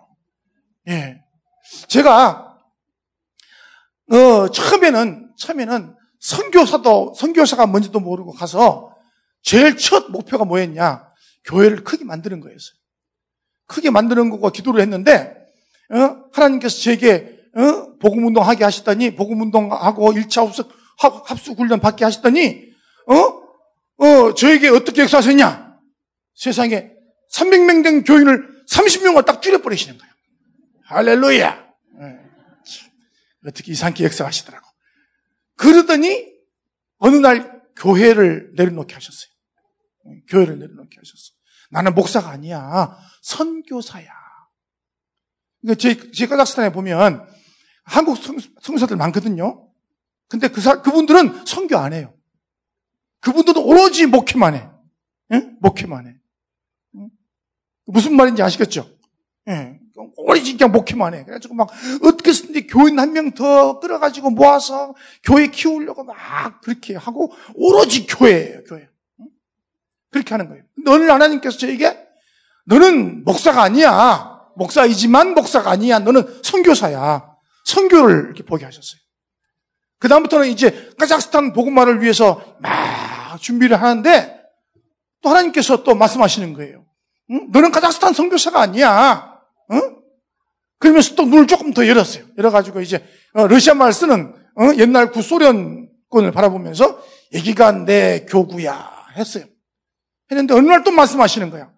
예. 0.88 1.22
제가 1.88 2.58
어, 4.12 4.48
처음에는 4.50 5.32
처음에는 5.36 5.96
선교사도 6.20 7.14
선교사가 7.14 7.66
뭔지도 7.66 8.00
모르고 8.00 8.32
가서 8.32 8.94
제일 9.42 9.76
첫 9.76 10.10
목표가 10.10 10.44
뭐였냐? 10.44 11.08
교회를 11.44 11.82
크게 11.82 12.04
만드는 12.04 12.40
거였어요. 12.40 12.74
크게 13.66 13.90
만드는 13.90 14.30
거고 14.30 14.50
기도를 14.50 14.82
했는데 14.82 15.34
어? 15.90 16.24
하나님께서 16.32 16.78
제게 16.78 17.39
어? 17.56 17.96
복음 17.98 18.26
운동하게 18.26 18.64
하시더니 18.64 19.14
복음 19.14 19.40
운동하고 19.42 20.12
1차 20.12 20.46
합숙 20.46 20.72
합숙 20.98 21.58
훈련 21.58 21.80
받게 21.80 22.04
하시더니 22.04 22.70
어? 23.06 23.40
어, 24.04 24.34
저에게 24.34 24.68
어떻게 24.68 25.02
역사하셨냐? 25.02 25.78
세상에 26.34 26.92
300명 27.32 27.84
된 27.84 28.04
교인을 28.04 28.64
30명을 28.70 29.26
딱 29.26 29.42
줄여버리시는 29.42 29.98
거예요. 29.98 30.12
할렐루야. 30.84 31.68
네. 32.00 32.18
어떻게 33.46 33.72
이상하게 33.72 34.04
역사하시더라고. 34.04 34.66
그러더니 35.56 36.26
어느 36.98 37.16
날 37.16 37.62
교회를 37.76 38.52
내려놓게 38.56 38.94
하셨어요. 38.94 39.30
교회를 40.28 40.58
내려놓게 40.58 40.96
하셨어. 40.96 41.32
나는 41.70 41.94
목사가 41.94 42.30
아니야. 42.30 42.96
선교사야. 43.22 44.10
그러니까 45.60 45.78
제, 45.78 46.10
제 46.10 46.26
카자흐스탄에 46.26 46.72
보면 46.72 47.26
한국 47.84 48.18
성사들 48.62 48.96
많거든요. 48.96 49.68
근데 50.28 50.48
그 50.48 50.60
사, 50.60 50.80
그분들은 50.82 51.44
선교 51.46 51.76
안 51.76 51.92
해요. 51.92 52.14
그분들은 53.20 53.62
오로지 53.62 54.06
목회만 54.06 54.54
해. 54.54 54.68
응? 55.32 55.56
목회만 55.60 56.06
해. 56.06 56.14
응? 56.96 57.10
무슨 57.86 58.14
말인지 58.16 58.42
아시겠죠? 58.42 58.88
예. 59.48 59.78
오로지 60.16 60.56
그냥 60.56 60.72
목회만 60.72 61.14
해. 61.14 61.24
그래가지고 61.24 61.54
막 61.54 61.68
어떻게 62.02 62.32
쓰는데 62.32 62.66
교인 62.66 62.98
한 62.98 63.12
명 63.12 63.32
더 63.34 63.80
끌어가지고 63.80 64.30
모아서 64.30 64.94
교회 65.24 65.48
키우려고 65.48 66.04
막 66.04 66.60
그렇게 66.62 66.94
하고 66.96 67.32
오로지 67.54 68.06
교회예요, 68.06 68.64
교회. 68.64 68.88
응? 69.20 69.26
그렇게 70.10 70.32
하는 70.32 70.48
거예요. 70.48 70.62
너는 70.84 71.10
하나님께서 71.10 71.58
저에게 71.58 71.98
너는 72.66 73.24
목사가 73.24 73.62
아니야. 73.62 74.40
목사이지만 74.56 75.34
목사가 75.34 75.70
아니야. 75.70 75.98
너는 75.98 76.40
선교사야. 76.42 77.29
선교를 77.70 78.24
이렇게 78.26 78.42
보게 78.42 78.64
하셨어요. 78.64 79.00
그 79.98 80.08
다음부터는 80.08 80.48
이제 80.48 80.90
카자흐스탄 80.98 81.52
복음화를 81.52 82.02
위해서 82.02 82.56
막 82.60 83.40
준비를 83.40 83.80
하는데 83.80 84.40
또 85.22 85.30
하나님께서 85.30 85.82
또 85.82 85.94
말씀하시는 85.94 86.52
거예요. 86.54 86.84
응? 87.30 87.48
너는 87.52 87.70
카자흐스탄 87.70 88.12
선교사가 88.14 88.60
아니야. 88.60 89.38
응? 89.72 89.96
그러면서 90.78 91.14
또 91.14 91.24
눈을 91.24 91.46
조금 91.46 91.72
더 91.74 91.86
열었어요. 91.86 92.24
열어가지고 92.38 92.80
이제 92.80 93.04
어, 93.34 93.46
러시아 93.46 93.74
말 93.74 93.92
쓰는 93.92 94.34
어? 94.56 94.74
옛날 94.78 95.10
구소련권을 95.12 96.32
바라보면서 96.32 97.02
여기가 97.34 97.72
내 97.84 98.24
교구야 98.26 98.90
했어요. 99.16 99.44
했는데 100.30 100.54
어느 100.54 100.66
날 100.66 100.82
또 100.82 100.90
말씀하시는 100.90 101.50
거야. 101.50 101.70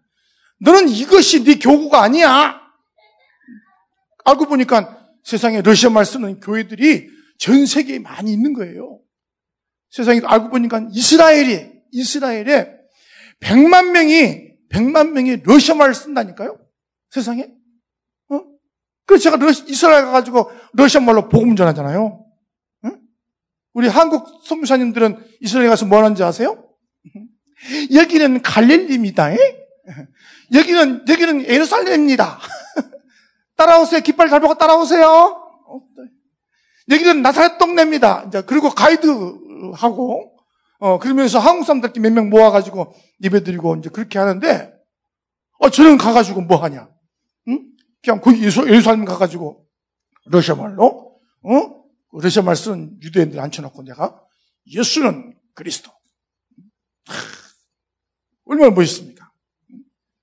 너는 0.60 0.88
이것이 0.88 1.42
네 1.42 1.58
교구가 1.58 2.02
아니야. 2.02 2.60
알고 4.24 4.46
보니까 4.46 5.01
세상에 5.22 5.62
러시아 5.62 5.90
말 5.90 6.04
쓰는 6.04 6.40
교회들이 6.40 7.08
전 7.38 7.66
세계에 7.66 7.98
많이 7.98 8.32
있는 8.32 8.52
거예요. 8.52 9.00
세상에 9.90 10.20
알고 10.24 10.50
보니까 10.50 10.86
이스라엘이, 10.90 11.70
이스라엘에 11.90 12.72
100만 13.40 13.90
명이, 13.90 14.52
100만 14.70 15.10
명이 15.10 15.42
러시아 15.44 15.74
말을 15.74 15.94
쓴다니까요? 15.94 16.58
세상에? 17.10 17.48
어? 18.30 18.40
그래서 19.04 19.24
제가 19.24 19.36
러시, 19.36 19.64
이스라엘 19.66 20.04
가가지고 20.06 20.50
러시아 20.72 21.00
말로 21.00 21.28
복음 21.28 21.56
전하잖아요. 21.56 22.24
응? 22.84 23.00
우리 23.74 23.88
한국 23.88 24.44
선교사님들은 24.46 25.22
이스라엘 25.40 25.68
가서 25.68 25.86
뭐 25.86 25.98
하는지 25.98 26.22
아세요? 26.22 26.68
여기는 27.92 28.42
갈릴리입니다. 28.42 29.30
여기는, 30.54 31.04
여기는 31.08 31.46
예루살렘입니다. 31.46 32.40
따라오세요. 33.66 34.00
깃발 34.00 34.28
잘 34.28 34.40
보고 34.40 34.54
따라오세요. 34.54 35.38
여기는 36.90 37.22
나사렛 37.22 37.58
동네입니다. 37.58 38.24
이제 38.26 38.42
그리고 38.42 38.70
가이드하고 38.70 40.36
어 40.80 40.98
그러면서 40.98 41.38
한국 41.38 41.64
사람들끼리 41.64 42.02
몇 42.02 42.12
명 42.12 42.28
모아가지고 42.28 42.92
예배드리고 43.22 43.76
이제 43.76 43.88
그렇게 43.88 44.18
하는데 44.18 44.72
어 45.60 45.70
저는 45.70 45.96
가가지고 45.96 46.40
뭐 46.42 46.56
하냐? 46.64 46.88
응? 47.48 47.60
그냥 48.02 48.20
거기 48.20 48.42
예루살렘 48.42 49.04
가가지고 49.04 49.64
러시아 50.26 50.56
말로 50.56 51.20
어 51.44 51.82
러시아 52.20 52.42
말 52.42 52.56
쓰는 52.56 52.98
유대인들 53.00 53.38
앉혀놓고 53.38 53.84
내가 53.84 54.20
예수는 54.66 55.36
그리스도. 55.54 55.90
하, 57.06 57.14
얼마나 58.46 58.70
멋있습니까? 58.72 59.30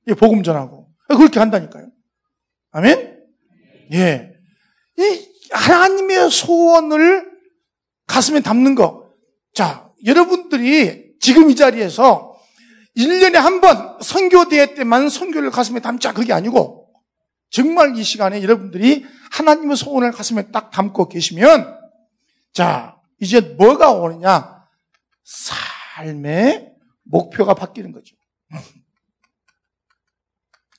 이 0.07 0.13
복음 0.13 0.43
전하고 0.43 0.91
그렇게 1.07 1.39
한다니까요. 1.39 1.89
아멘. 2.71 3.08
예. 3.93 4.31
이 4.97 5.27
하나님의 5.51 6.29
소원을 6.29 7.29
가슴에 8.07 8.41
담는 8.41 8.75
거. 8.75 9.09
자, 9.53 9.91
여러분들이 10.05 11.15
지금 11.19 11.49
이 11.49 11.55
자리에서 11.55 12.29
1년에 12.97 13.33
한 13.35 13.61
번 13.61 13.97
선교대회 14.01 14.73
때만 14.73 15.09
선교를 15.09 15.51
가슴에 15.51 15.79
담자 15.79 16.13
그게 16.13 16.33
아니고 16.33 16.91
정말 17.49 17.95
이 17.97 18.03
시간에 18.03 18.41
여러분들이 18.43 19.05
하나님의 19.31 19.75
소원을 19.77 20.11
가슴에 20.11 20.51
딱 20.51 20.71
담고 20.71 21.07
계시면 21.09 21.77
자, 22.53 22.99
이제 23.19 23.41
뭐가 23.41 23.91
오느냐? 23.91 24.65
삶의 25.23 26.73
목표가 27.03 27.53
바뀌는 27.53 27.91
거죠. 27.91 28.15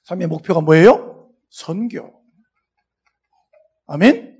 삶의 0.05 0.27
목표가 0.29 0.61
뭐예요? 0.61 1.31
선교. 1.51 2.20
아멘? 3.91 4.39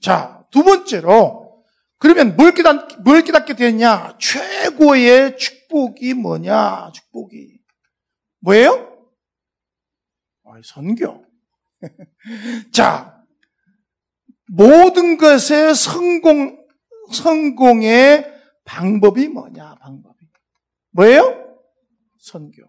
자, 0.00 0.44
두 0.50 0.64
번째로, 0.64 1.64
그러면 1.98 2.34
뭘 2.36 2.52
깨닫, 2.52 3.00
뭘 3.02 3.22
깨닫게 3.22 3.54
되냐? 3.54 4.18
최고의 4.18 5.38
축복이 5.38 6.14
뭐냐? 6.14 6.90
축복이. 6.92 7.60
뭐예요? 8.40 8.98
아, 10.44 10.54
선교. 10.64 11.24
자, 12.74 13.22
모든 14.48 15.16
것의 15.16 15.76
성공, 15.76 16.58
성공의 17.12 18.34
방법이 18.64 19.28
뭐냐? 19.28 19.76
방법이. 19.76 20.26
뭐예요? 20.90 21.56
선교. 22.18 22.64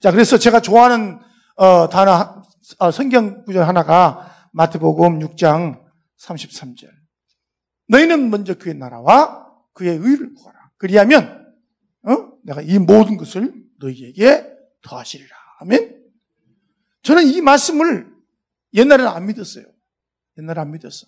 자, 0.00 0.10
그래서 0.10 0.38
제가 0.38 0.60
좋아하는 0.60 1.20
어, 1.56 1.90
단어, 1.90 2.42
어, 2.78 2.90
성경 2.90 3.44
구절 3.44 3.68
하나가 3.68 4.34
마태복음 4.56 5.18
6장 5.18 5.84
33절. 6.18 6.88
너희는 7.88 8.30
먼저 8.30 8.54
그의 8.54 8.74
나라와 8.74 9.46
그의 9.74 9.98
의를 9.98 10.32
구하라. 10.32 10.70
그리하면 10.78 11.54
어? 12.02 12.32
내가 12.42 12.62
이 12.62 12.78
모든 12.78 13.18
것을 13.18 13.52
너희에게 13.78 14.50
더하시리라. 14.80 15.28
아멘? 15.60 16.02
저는 17.02 17.26
이 17.26 17.42
말씀을 17.42 18.10
옛날에는 18.72 19.12
안 19.12 19.26
믿었어요. 19.26 19.66
옛날에 20.38 20.62
안 20.62 20.70
믿었어. 20.70 21.06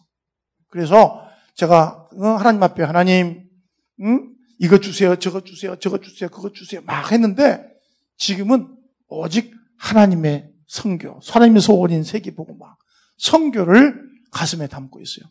그래서 0.68 1.26
제가 1.54 2.06
어, 2.18 2.26
하나님 2.26 2.62
앞에 2.62 2.82
하나님, 2.82 3.48
응? 4.02 4.34
이거 4.58 4.78
주세요, 4.78 5.16
저거 5.16 5.40
주세요, 5.40 5.76
저거 5.76 5.98
주세요, 5.98 6.28
그거 6.28 6.52
주세요 6.52 6.82
막 6.82 7.10
했는데 7.12 7.66
지금은 8.18 8.76
오직 9.08 9.54
하나님의 9.78 10.52
성교, 10.66 11.20
하나님의 11.26 11.62
소원인 11.62 12.04
세계보고 12.04 12.56
막 12.58 12.78
성교를 13.18 14.08
가슴에 14.32 14.66
담고 14.66 15.00
있어요. 15.00 15.30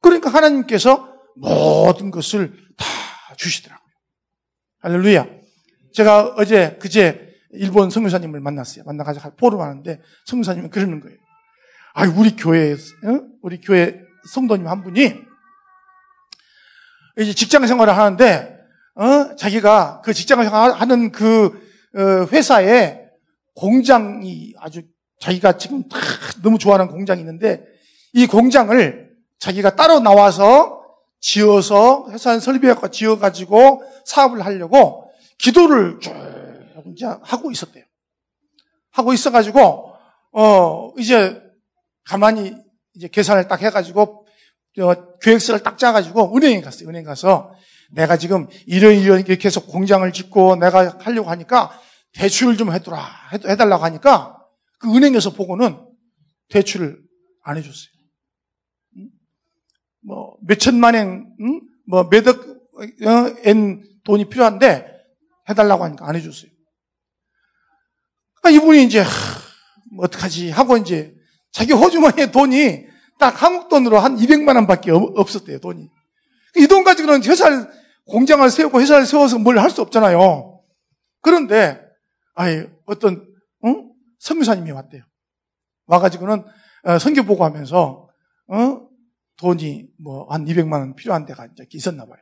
그러니까 0.00 0.30
하나님께서 0.30 1.14
모든 1.36 2.10
것을 2.10 2.56
다 2.76 2.86
주시더라고요. 3.36 3.94
할렐루야. 4.80 5.26
제가 5.94 6.34
어제 6.36 6.76
그제 6.80 7.32
일본 7.52 7.88
성교사님을 7.88 8.40
만났어요. 8.40 8.84
만나가지고 8.84 9.36
포럼 9.36 9.60
하는데 9.60 10.00
성교사님은 10.26 10.70
그러는 10.70 11.00
거예요. 11.00 11.16
아, 11.94 12.06
우리 12.08 12.34
교회, 12.34 12.72
어? 12.72 13.20
우리 13.42 13.60
교회 13.60 14.00
성도님 14.28 14.66
한 14.66 14.82
분이 14.82 15.14
이제 17.20 17.32
직장 17.32 17.64
생활을 17.66 17.96
하는데, 17.96 18.58
어? 18.96 19.36
자기가 19.36 20.02
그 20.04 20.12
직장 20.12 20.42
생활하는 20.42 21.12
그 21.12 21.62
어, 21.96 22.26
회사에 22.32 23.00
공장이 23.54 24.54
아주 24.58 24.82
자기가 25.20 25.58
지금 25.58 25.84
너무 26.42 26.58
좋아하는 26.58 26.88
공장이 26.88 27.20
있는데 27.20 27.64
이 28.12 28.26
공장을 28.26 29.10
자기가 29.38 29.76
따로 29.76 30.00
나와서 30.00 30.82
지어서 31.20 32.06
회사 32.10 32.38
설비해서 32.38 32.88
지어가지고 32.88 33.82
사업을 34.04 34.44
하려고 34.44 35.10
기도를 35.38 35.98
쭉 36.00 36.12
이제 36.92 37.06
하고 37.22 37.50
있었대요. 37.50 37.84
하고 38.90 39.12
있어가지고 39.12 39.92
어 40.32 40.92
이제 40.98 41.42
가만히 42.04 42.54
이제 42.94 43.08
계산을 43.08 43.48
딱 43.48 43.60
해가지고 43.62 44.26
어, 44.80 45.18
계획서를 45.20 45.62
딱 45.62 45.78
짜가지고 45.78 46.36
은행에 46.36 46.60
갔어요. 46.60 46.88
은행 46.88 47.04
가서 47.04 47.54
내가 47.92 48.16
지금 48.16 48.48
이런 48.66 48.94
이런 48.94 49.20
이렇게 49.20 49.46
해서 49.46 49.64
공장을 49.64 50.10
짓고 50.12 50.56
내가 50.56 50.98
하려고 51.00 51.30
하니까 51.30 51.80
대출을 52.12 52.56
좀 52.56 52.72
해두라 52.72 53.04
해달라고 53.32 53.84
하니까 53.84 54.43
그 54.84 54.94
은행에서 54.94 55.30
보고는 55.32 55.78
대출을 56.50 57.02
안 57.42 57.56
해줬어요. 57.56 57.94
뭐 60.06 60.36
몇천만 60.42 60.94
엔, 60.94 61.26
뭐 61.88 62.04
몇억 62.10 62.38
어, 62.46 63.34
엔 63.44 63.82
돈이 64.04 64.28
필요한데 64.28 64.92
해달라고 65.48 65.84
하니까 65.84 66.06
안 66.06 66.16
해줬어요. 66.16 66.50
그러니까 68.42 68.62
이분이 68.62 68.84
이제 68.84 69.02
뭐 69.92 70.04
어떡하지 70.04 70.50
하고 70.50 70.76
이제 70.76 71.14
자기 71.52 71.72
호주머니에 71.72 72.30
돈이 72.30 72.84
딱 73.18 73.42
한국 73.42 73.68
돈으로 73.70 73.98
한 73.98 74.16
200만 74.16 74.56
원밖에 74.56 74.90
없었대요, 74.90 75.60
돈이. 75.60 75.88
이 76.56 76.66
돈 76.66 76.84
가지고는 76.84 77.22
회사를, 77.24 77.70
공장을 78.06 78.48
세우고 78.50 78.80
회사를 78.80 79.06
세워서 79.06 79.38
뭘 79.38 79.58
할 79.58 79.70
수 79.70 79.80
없잖아요. 79.80 80.60
그런데, 81.22 81.80
아예 82.34 82.68
어떤, 82.86 83.26
응? 84.24 84.28
성교사님이 84.28 84.70
왔대요. 84.70 85.02
와가지고는 85.86 86.44
어, 86.84 86.98
선교 86.98 87.22
보고 87.22 87.44
하면서, 87.44 88.08
어? 88.48 88.88
돈이 89.36 89.88
뭐 89.98 90.26
한 90.30 90.44
200만 90.44 90.72
원 90.72 90.94
필요한 90.94 91.26
데가 91.26 91.48
있었나 91.70 92.06
봐요. 92.06 92.18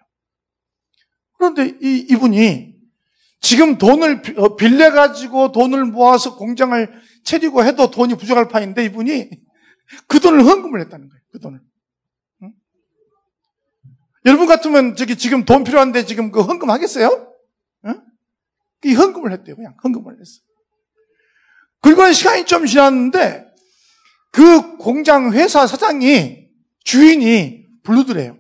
그런데 1.37 1.77
이, 1.83 2.07
이분이 2.11 2.75
지금 3.41 3.77
돈을 3.77 4.23
어, 4.39 4.57
빌려 4.57 4.93
가지고 4.93 5.53
돈을 5.53 5.85
모아서 5.87 6.37
공장을 6.37 6.89
차리고 7.25 7.65
해도 7.65 7.91
돈이 7.91 8.15
부족할 8.15 8.49
판인데 8.49 8.85
이분이 8.85 9.31
그 10.07 10.21
돈을 10.21 10.45
헌금을 10.45 10.81
했다는 10.81 11.09
거예요. 11.09 11.23
그 11.33 11.41
돈을. 11.41 11.61
응? 12.45 12.53
여러분 14.25 14.47
같으면 14.47 14.97
저기 14.97 15.17
지금 15.17 15.45
돈 15.45 15.65
필요한데 15.65 16.07
지금 16.07 16.31
그 16.31 16.41
헌금 16.41 16.71
하겠어요? 16.71 17.35
응? 17.87 18.01
이 18.85 18.95
헌금을 18.95 19.33
했대요. 19.33 19.57
그냥 19.57 19.77
헌금을 19.83 20.19
했어. 20.21 20.41
그리고 21.83 22.11
시간이 22.13 22.47
좀 22.47 22.65
지났는데 22.67 23.47
그 24.31 24.79
공장 24.79 25.33
회사 25.33 25.67
사장이 25.67 26.49
주인이 26.85 27.67
불러드래요. 27.83 28.39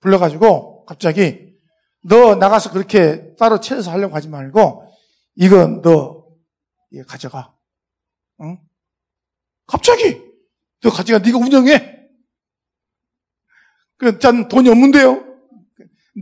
불러가지고 0.00 0.84
갑자기 0.86 1.54
너 2.02 2.36
나가서 2.36 2.70
그렇게 2.70 3.34
따로 3.36 3.60
채워서 3.60 3.90
하려고 3.90 4.14
하지 4.14 4.28
말고 4.28 4.88
이건 5.34 5.82
너 5.82 6.24
가져가. 7.08 7.54
응? 8.40 8.58
갑자기 9.66 10.22
너 10.80 10.90
가져가 10.90 11.18
네가 11.24 11.38
운영해. 11.38 11.96
그래, 13.98 14.18
짠 14.18 14.48
돈이 14.48 14.68
없는데요. 14.68 15.24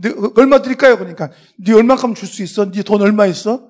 네, 0.01 0.09
얼마 0.37 0.61
드릴까요? 0.61 0.97
그러니까 0.97 1.31
네 1.59 1.73
얼마큼 1.73 2.15
줄 2.15 2.27
수 2.27 2.41
있어? 2.43 2.71
네 2.71 2.81
돈 2.83 3.01
얼마 3.01 3.27
있어? 3.27 3.69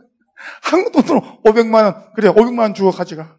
한국 0.61 0.91
돈으로 0.91 1.21
500만 1.43 1.83
원. 1.83 2.13
그래, 2.13 2.29
500만 2.29 2.59
원 2.59 2.73
주고 2.73 2.91
가져가. 2.91 3.37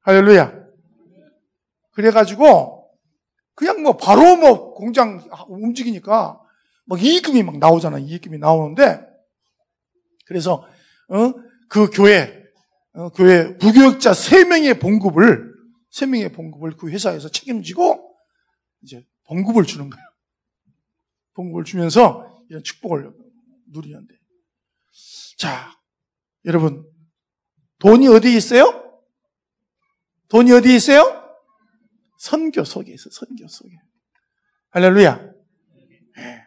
할렐루야. 0.00 0.62
그래가지고 1.92 2.90
그냥 3.54 3.82
뭐 3.82 3.96
바로 3.96 4.36
뭐 4.36 4.74
공장 4.74 5.20
움직이니까 5.48 6.40
막 6.84 7.02
이익금이 7.02 7.42
막 7.42 7.58
나오잖아. 7.58 7.98
이익금이 7.98 8.38
나오는데 8.38 9.06
그래서 10.26 10.66
어? 11.08 11.32
그 11.68 11.90
교회 11.90 12.42
어, 12.94 13.10
교회 13.10 13.56
부교육자 13.58 14.12
3명의 14.12 14.80
봉급을 14.80 15.52
3명의 15.92 16.34
봉급을 16.34 16.76
그 16.76 16.90
회사에서 16.90 17.28
책임지고 17.28 18.16
이제 18.82 19.06
봉급을 19.26 19.64
주는 19.64 19.88
거예요. 19.88 20.04
봉급을 21.34 21.64
주면서 21.64 22.42
이런 22.48 22.62
축복을 22.62 23.12
누리는데. 23.68 24.14
자, 25.38 25.72
여러분 26.44 26.84
돈이 27.78 28.08
어디에 28.08 28.36
있어요? 28.36 28.82
돈이 30.28 30.52
어디에 30.52 30.76
있어요? 30.76 31.20
선교 32.18 32.64
속에 32.64 32.92
있어, 32.92 33.10
선교 33.10 33.46
속에. 33.48 33.70
할렐루야. 34.70 35.20
네. 36.16 36.42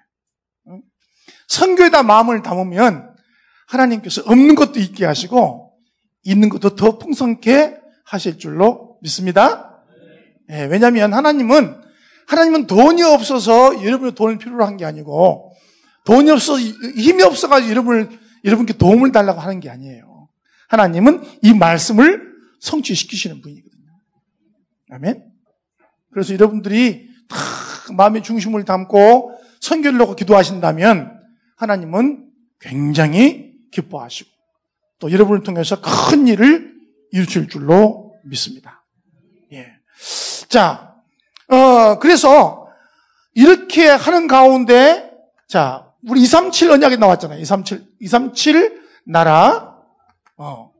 선교에다 1.47 2.03
마음을 2.03 2.41
담으면 2.41 3.13
하나님께서 3.67 4.21
없는 4.25 4.55
것도 4.55 4.79
있게 4.79 5.05
하시고 5.05 5.77
있는 6.23 6.49
것도 6.49 6.75
더 6.75 6.97
풍성케 6.97 7.77
하실 8.05 8.37
줄로 8.39 8.97
믿습니다. 9.01 9.83
네, 10.47 10.65
왜냐하면 10.65 11.13
하나님은 11.13 11.81
하나님은 12.27 12.67
돈이 12.67 13.03
없어서 13.03 13.83
여러분의 13.83 14.15
돈을 14.15 14.37
필요로 14.37 14.65
한 14.65 14.77
게 14.77 14.85
아니고 14.85 15.53
돈이 16.05 16.31
없어서 16.31 16.59
힘이 16.59 17.23
없어가지고 17.23 17.69
여러분을 17.69 18.19
여러분께 18.45 18.73
도움을 18.73 19.11
달라고 19.11 19.41
하는 19.41 19.59
게 19.59 19.69
아니에요. 19.69 20.29
하나님은 20.67 21.23
이 21.41 21.53
말씀을 21.53 22.33
성취시키시는 22.59 23.41
분이거든요. 23.41 23.91
아멘. 24.91 25.25
그래서 26.11 26.33
여러분들이 26.33 27.09
다 27.27 27.37
마음의 27.93 28.23
중심을 28.23 28.63
담고 28.63 29.37
선교를 29.59 29.97
놓고 29.97 30.15
기도하신다면 30.15 31.19
하나님은 31.55 32.29
굉장히 32.59 33.53
기뻐하시고 33.71 34.29
또 34.99 35.11
여러분을 35.11 35.43
통해서 35.43 35.81
큰 35.81 36.27
일을 36.27 36.73
이루실 37.11 37.47
줄로 37.49 38.15
믿습니다. 38.23 38.85
예. 39.51 39.73
자, 40.47 40.95
어, 41.47 41.99
그래서 41.99 42.67
이렇게 43.33 43.87
하는 43.87 44.27
가운데 44.27 45.11
자, 45.47 45.84
우리 46.07 46.21
237 46.21 46.71
언약이 46.71 46.97
나왔잖아요. 46.97 47.39
237, 47.39 47.83
237 47.99 48.83
나라. 49.05 49.75
어. 50.37 50.71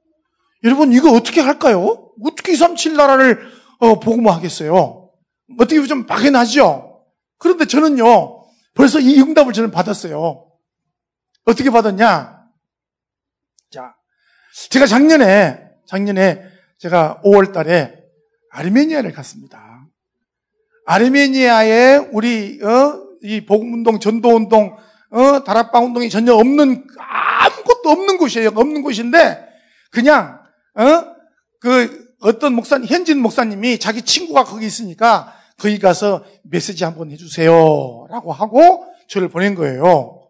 여러분, 0.64 0.92
이거 0.92 1.12
어떻게 1.12 1.42
할까요? 1.42 2.12
어떻게 2.24 2.54
237 2.54 2.96
나라를 2.96 3.52
어, 3.80 4.00
복음화하겠어요? 4.00 5.12
어떻게 5.60 5.86
좀 5.86 6.06
막연하죠? 6.06 7.04
그런데 7.38 7.66
저는요, 7.66 8.46
벌써 8.74 9.00
이 9.00 9.20
응답을 9.20 9.54
저는 9.54 9.72
받았어요. 9.72 10.48
어떻게 11.46 11.70
받았냐? 11.70 12.40
자, 13.72 13.96
제가 14.70 14.86
작년에, 14.86 15.60
작년에 15.88 16.44
제가 16.80 17.22
5월 17.24 17.54
달에 17.54 17.94
아르메니아를 18.52 19.12
갔습니다. 19.12 19.88
아르메니아에 20.86 21.98
우리, 22.12 22.62
어, 22.64 23.06
이 23.22 23.46
복음운동, 23.46 24.00
전도운동, 24.00 24.78
어, 25.16 25.44
다락방 25.46 25.86
운동이 25.86 26.10
전혀 26.10 26.34
없는, 26.34 26.86
아무것도 26.98 27.90
없는 27.90 28.18
곳이에요. 28.18 28.50
없는 28.50 28.82
곳인데, 28.82 29.48
그냥, 29.90 30.42
어, 30.76 31.16
그, 31.62 32.06
어떤 32.20 32.54
목사님, 32.54 32.88
현진 32.88 33.22
목사님이 33.22 33.80
자기 33.80 34.02
친구가 34.02 34.44
거기 34.44 34.66
있으니까 34.66 35.34
거기 35.58 35.80
가서 35.80 36.26
메시지 36.44 36.84
한번 36.84 37.12
해주세요. 37.12 38.08
라고 38.10 38.34
하고 38.34 38.86
저를 39.08 39.30
보낸 39.30 39.56
거예요. 39.56 40.22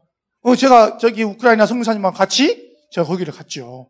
어, 0.42 0.56
제가 0.56 0.98
저기 0.98 1.24
우크라이나 1.24 1.66
성사님과 1.66 2.12
같이 2.12 2.76
제가 2.92 3.08
거기를 3.08 3.34
갔죠. 3.34 3.90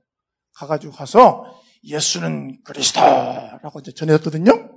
가가지고 0.54 0.94
가서 0.94 1.46
예수는 1.84 2.64
그리스도라고 2.64 3.80
이제 3.82 3.92
전했거든요. 3.92 4.70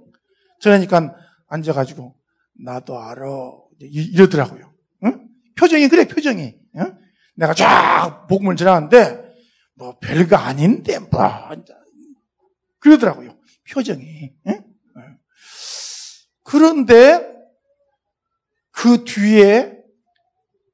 전하니까 0.61 1.15
앉아가지고 1.49 2.15
나도 2.65 2.99
알아 2.99 3.27
이러더라고요. 3.81 4.68
응? 5.59 5.61
표정이 5.61 5.89
그래 5.89 6.07
표정이. 6.07 6.55
응? 6.77 6.99
내가 7.35 7.55
쫙 7.55 8.27
복음을 8.29 8.57
전하는데 8.57 9.29
뭐 9.75 9.99
별거 9.99 10.37
아닌데 10.37 10.99
뭐 10.99 11.11
그러더라고요. 12.81 13.37
표정이. 13.71 14.33
응? 14.47 14.65
그런데 16.45 17.29
그 18.71 19.05
뒤에 19.05 19.77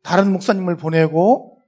다른 0.02 0.30
목사님을 0.32 0.76
보내고 0.76 1.60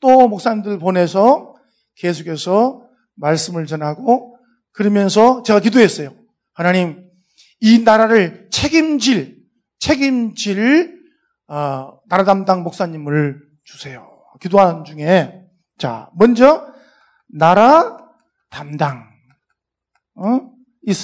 또 0.00 0.28
목사님들 0.28 0.78
보내서 0.78 1.54
계속해서 1.96 2.88
말씀을 3.16 3.66
전하고 3.66 4.36
그러면서 4.72 5.42
제가 5.42 5.60
기도했어요. 5.60 6.14
하나님, 6.54 7.10
이 7.60 7.80
나라를 7.80 8.48
책임질, 8.50 9.42
책임질, 9.78 10.99
어, 11.50 11.98
나라 12.08 12.24
담당 12.24 12.62
목사님을 12.62 13.40
주세요. 13.64 14.08
기도하는 14.40 14.84
중에, 14.84 15.44
자, 15.78 16.08
먼저, 16.14 16.72
나라 17.28 17.98
담당, 18.48 19.10
어? 20.14 20.52
있, 20.86 20.96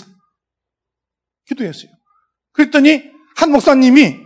기도했어요. 1.46 1.90
그랬더니, 2.52 3.10
한 3.36 3.50
목사님이, 3.50 4.20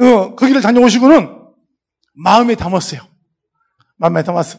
어, 0.00 0.34
거기를 0.36 0.60
다녀오시고는 0.60 1.40
마음에 2.12 2.54
담았어요. 2.54 3.00
마음에 3.96 4.22
담았어. 4.22 4.58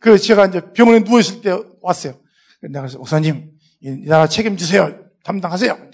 그 0.00 0.18
제가 0.18 0.46
이제 0.46 0.72
병원에 0.72 1.04
누워 1.04 1.20
있을 1.20 1.42
때 1.42 1.50
왔어요. 1.82 2.18
내가 2.62 2.80
그래서 2.80 2.98
목사님 2.98 3.50
이 3.80 4.06
나라 4.06 4.26
책임지세요. 4.26 5.10
담당하세요. 5.22 5.90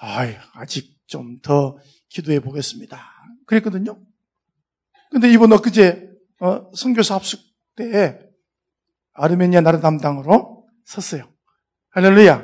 아, 0.00 0.26
아직 0.54 0.96
좀 1.06 1.40
더 1.42 1.76
기도해 2.08 2.38
보겠습니다. 2.40 3.13
그랬거든요. 3.46 3.98
근데 5.10 5.30
이번 5.30 5.52
엊그제 5.52 6.10
어, 6.40 6.70
선교사 6.74 7.14
합숙 7.14 7.40
때에 7.76 8.18
아르메니아 9.14 9.60
나라 9.60 9.80
담당으로 9.80 10.66
섰어요. 10.84 11.28
할렐루야. 11.90 12.42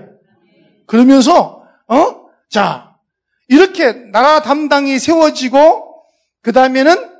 그러면서 0.86 1.64
어? 1.88 2.30
자, 2.48 2.96
이렇게 3.48 3.92
나라 3.92 4.42
담당이 4.42 4.98
세워지고 4.98 6.04
그 6.42 6.52
다음에는 6.52 7.10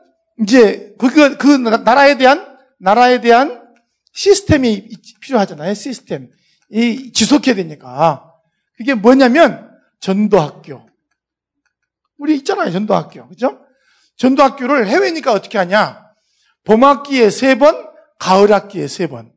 이제 0.43 0.95
그, 0.99 1.37
그 1.37 1.47
나라에 1.47 2.17
대한 2.17 2.57
나라에 2.79 3.21
대한 3.21 3.63
시스템이 4.13 4.89
필요하잖아요. 5.21 5.75
시스템. 5.75 6.31
이 6.71 7.13
지속해야 7.13 7.55
되니까. 7.57 8.33
그게 8.77 8.95
뭐냐면 8.95 9.71
전도학교. 10.01 10.89
우리 12.17 12.37
있잖아요. 12.37 12.71
전도학교. 12.71 13.29
그죠? 13.29 13.61
전도학교를 14.21 14.87
해외니까 14.87 15.33
어떻게 15.33 15.57
하냐? 15.57 16.05
봄학기에 16.65 17.31
세 17.31 17.55
번, 17.55 17.89
가을학기에 18.19 18.87
세 18.87 19.07
번. 19.07 19.33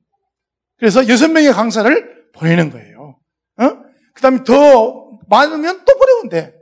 그래서 0.78 1.08
여섯 1.08 1.32
명의 1.32 1.54
강사를 1.54 2.32
보내는 2.34 2.70
거예요. 2.70 3.18
어? 3.60 3.70
그 4.14 4.22
다음에 4.22 4.44
더 4.44 5.10
많으면 5.30 5.86
또 5.86 5.98
보내면 5.98 6.30
돼. 6.30 6.54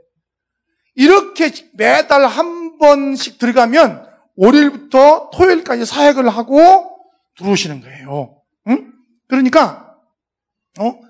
이렇게 0.94 1.50
매달 1.74 2.24
한 2.24 2.78
번씩 2.78 3.38
들어가면 3.38 4.06
월요일부터 4.36 5.30
토요일까지 5.30 5.84
사역을 5.84 6.28
하고 6.28 6.96
들어오시는 7.36 7.80
거예요. 7.80 8.40
응? 8.68 8.92
그러니까 9.26 9.96
어? 10.78 11.00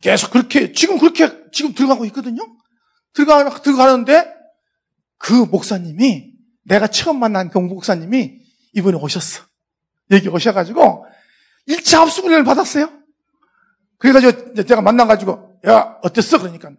계속 0.00 0.30
그렇게 0.30 0.72
지금 0.72 0.98
그렇게 0.98 1.28
지금 1.50 1.74
들어가고 1.74 2.04
있거든요. 2.06 2.42
들어가 3.12 3.50
들어가는데 3.60 4.32
그 5.18 5.32
목사님이 5.32 6.30
내가 6.64 6.86
처음 6.86 7.18
만난 7.18 7.50
그 7.50 7.58
목사님이 7.58 8.40
이번에 8.74 8.96
오셨어. 8.96 9.42
여기 10.10 10.28
오셔가지고 10.28 11.06
1차 11.68 11.98
합숙을 11.98 12.44
받았어요. 12.44 12.90
그래가지고 13.98 14.62
제가 14.64 14.80
만나가지고 14.80 15.60
야 15.66 15.98
어땠어? 16.02 16.38
그러니까 16.38 16.70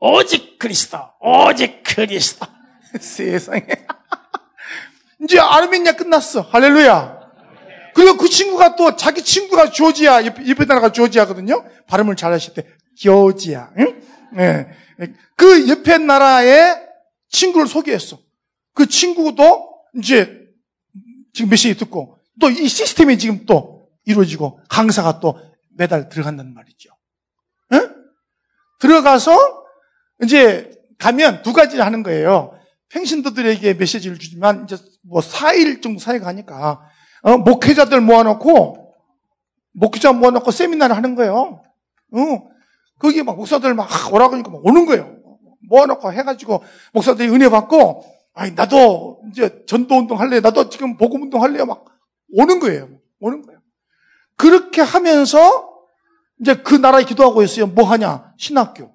오직 0.00 0.58
그리스도, 0.58 0.98
오직 1.20 1.82
그리스도. 1.82 2.46
세상에. 3.00 3.66
이제 5.22 5.38
아르메니아 5.38 5.92
끝났어. 5.92 6.42
할렐루야. 6.42 7.16
그리고 7.94 8.16
그 8.18 8.28
친구가 8.28 8.76
또 8.76 8.94
자기 8.94 9.22
친구가 9.22 9.70
조지아, 9.70 10.26
옆에 10.26 10.64
나라가 10.66 10.92
조지아거든요. 10.92 11.64
발음을 11.86 12.14
잘 12.14 12.30
하실 12.30 12.52
때, 12.52 12.66
조지아. 12.98 13.70
응? 13.78 14.02
네. 14.32 14.68
그 15.34 15.68
옆에 15.68 15.96
나라의 15.98 16.76
친구를 17.30 17.66
소개했어. 17.66 18.18
그 18.76 18.86
친구도 18.86 19.80
이제 19.96 20.46
지금 21.32 21.50
메시지 21.50 21.76
듣고 21.78 22.18
또 22.38 22.50
이 22.50 22.68
시스템이 22.68 23.18
지금 23.18 23.46
또 23.46 23.88
이루어지고 24.04 24.60
강사가 24.68 25.18
또 25.20 25.40
매달 25.70 26.08
들어간다는 26.10 26.52
말이죠. 26.54 26.90
응? 27.72 27.94
들어가서 28.78 29.64
이제 30.22 30.70
가면 30.98 31.42
두 31.42 31.52
가지를 31.52 31.84
하는 31.84 32.02
거예요. 32.02 32.52
팽신도들에게 32.90 33.74
메시지를 33.74 34.18
주지만 34.18 34.64
이제 34.64 34.76
뭐 35.02 35.20
4일 35.20 35.82
정도 35.82 35.98
사이가 35.98 36.26
하니까 36.26 36.82
어, 37.22 37.38
목회자들 37.38 38.00
모아놓고 38.02 38.94
목회자 39.72 40.12
모아놓고 40.12 40.50
세미나를 40.50 40.94
하는 40.94 41.14
거예요. 41.14 41.62
어, 42.12 42.48
거기에 42.98 43.22
막 43.22 43.36
목사들 43.36 43.74
막 43.74 43.88
오라고 44.12 44.34
하니까 44.34 44.50
막 44.50 44.64
오는 44.64 44.84
거예요. 44.84 45.16
모아놓고 45.68 46.12
해가지고 46.12 46.62
목사들이 46.92 47.28
은혜 47.30 47.48
받고 47.48 48.15
아니 48.36 48.52
나도 48.52 49.22
이제 49.30 49.64
전도 49.66 49.96
운동 49.96 50.20
할래. 50.20 50.40
나도 50.40 50.68
지금 50.68 50.98
복음 50.98 51.22
운동 51.22 51.42
할래요. 51.42 51.64
막 51.64 51.86
오는 52.34 52.60
거예요. 52.60 53.00
오는 53.18 53.40
거예요. 53.40 53.60
그렇게 54.36 54.82
하면서 54.82 55.74
이제 56.38 56.54
그 56.56 56.74
나라에 56.74 57.04
기도하고 57.04 57.42
있어요. 57.42 57.66
뭐 57.66 57.84
하냐? 57.86 58.34
신학교. 58.36 58.94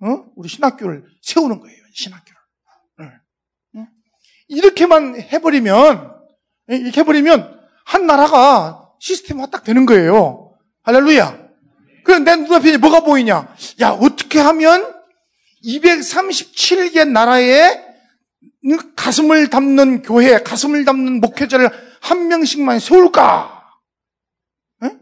어? 0.00 0.24
우리 0.34 0.48
신학교를 0.48 1.04
세우는 1.20 1.60
거예요. 1.60 1.76
신학교를. 1.92 2.40
네. 3.72 3.86
이렇게만 4.48 5.20
해버리면, 5.20 6.14
이렇게 6.68 7.00
해버리면 7.00 7.60
한 7.84 8.06
나라가 8.06 8.90
시스템 8.98 9.40
화 9.40 9.46
딱 9.46 9.62
되는 9.62 9.84
거예요. 9.84 10.54
할렐루야. 10.84 11.48
그럼 12.04 12.24
내 12.24 12.36
눈앞에 12.36 12.78
뭐가 12.78 13.00
보이냐? 13.00 13.54
야, 13.82 13.90
어떻게 13.90 14.38
하면 14.38 14.95
237개 15.66 17.08
나라에 17.08 17.84
가슴을 18.94 19.50
담는 19.50 20.02
교회, 20.02 20.38
가슴을 20.42 20.84
담는 20.84 21.20
목회자를 21.20 21.70
한 22.00 22.28
명씩만 22.28 22.78
세울까? 22.78 23.64
네? 24.80 24.96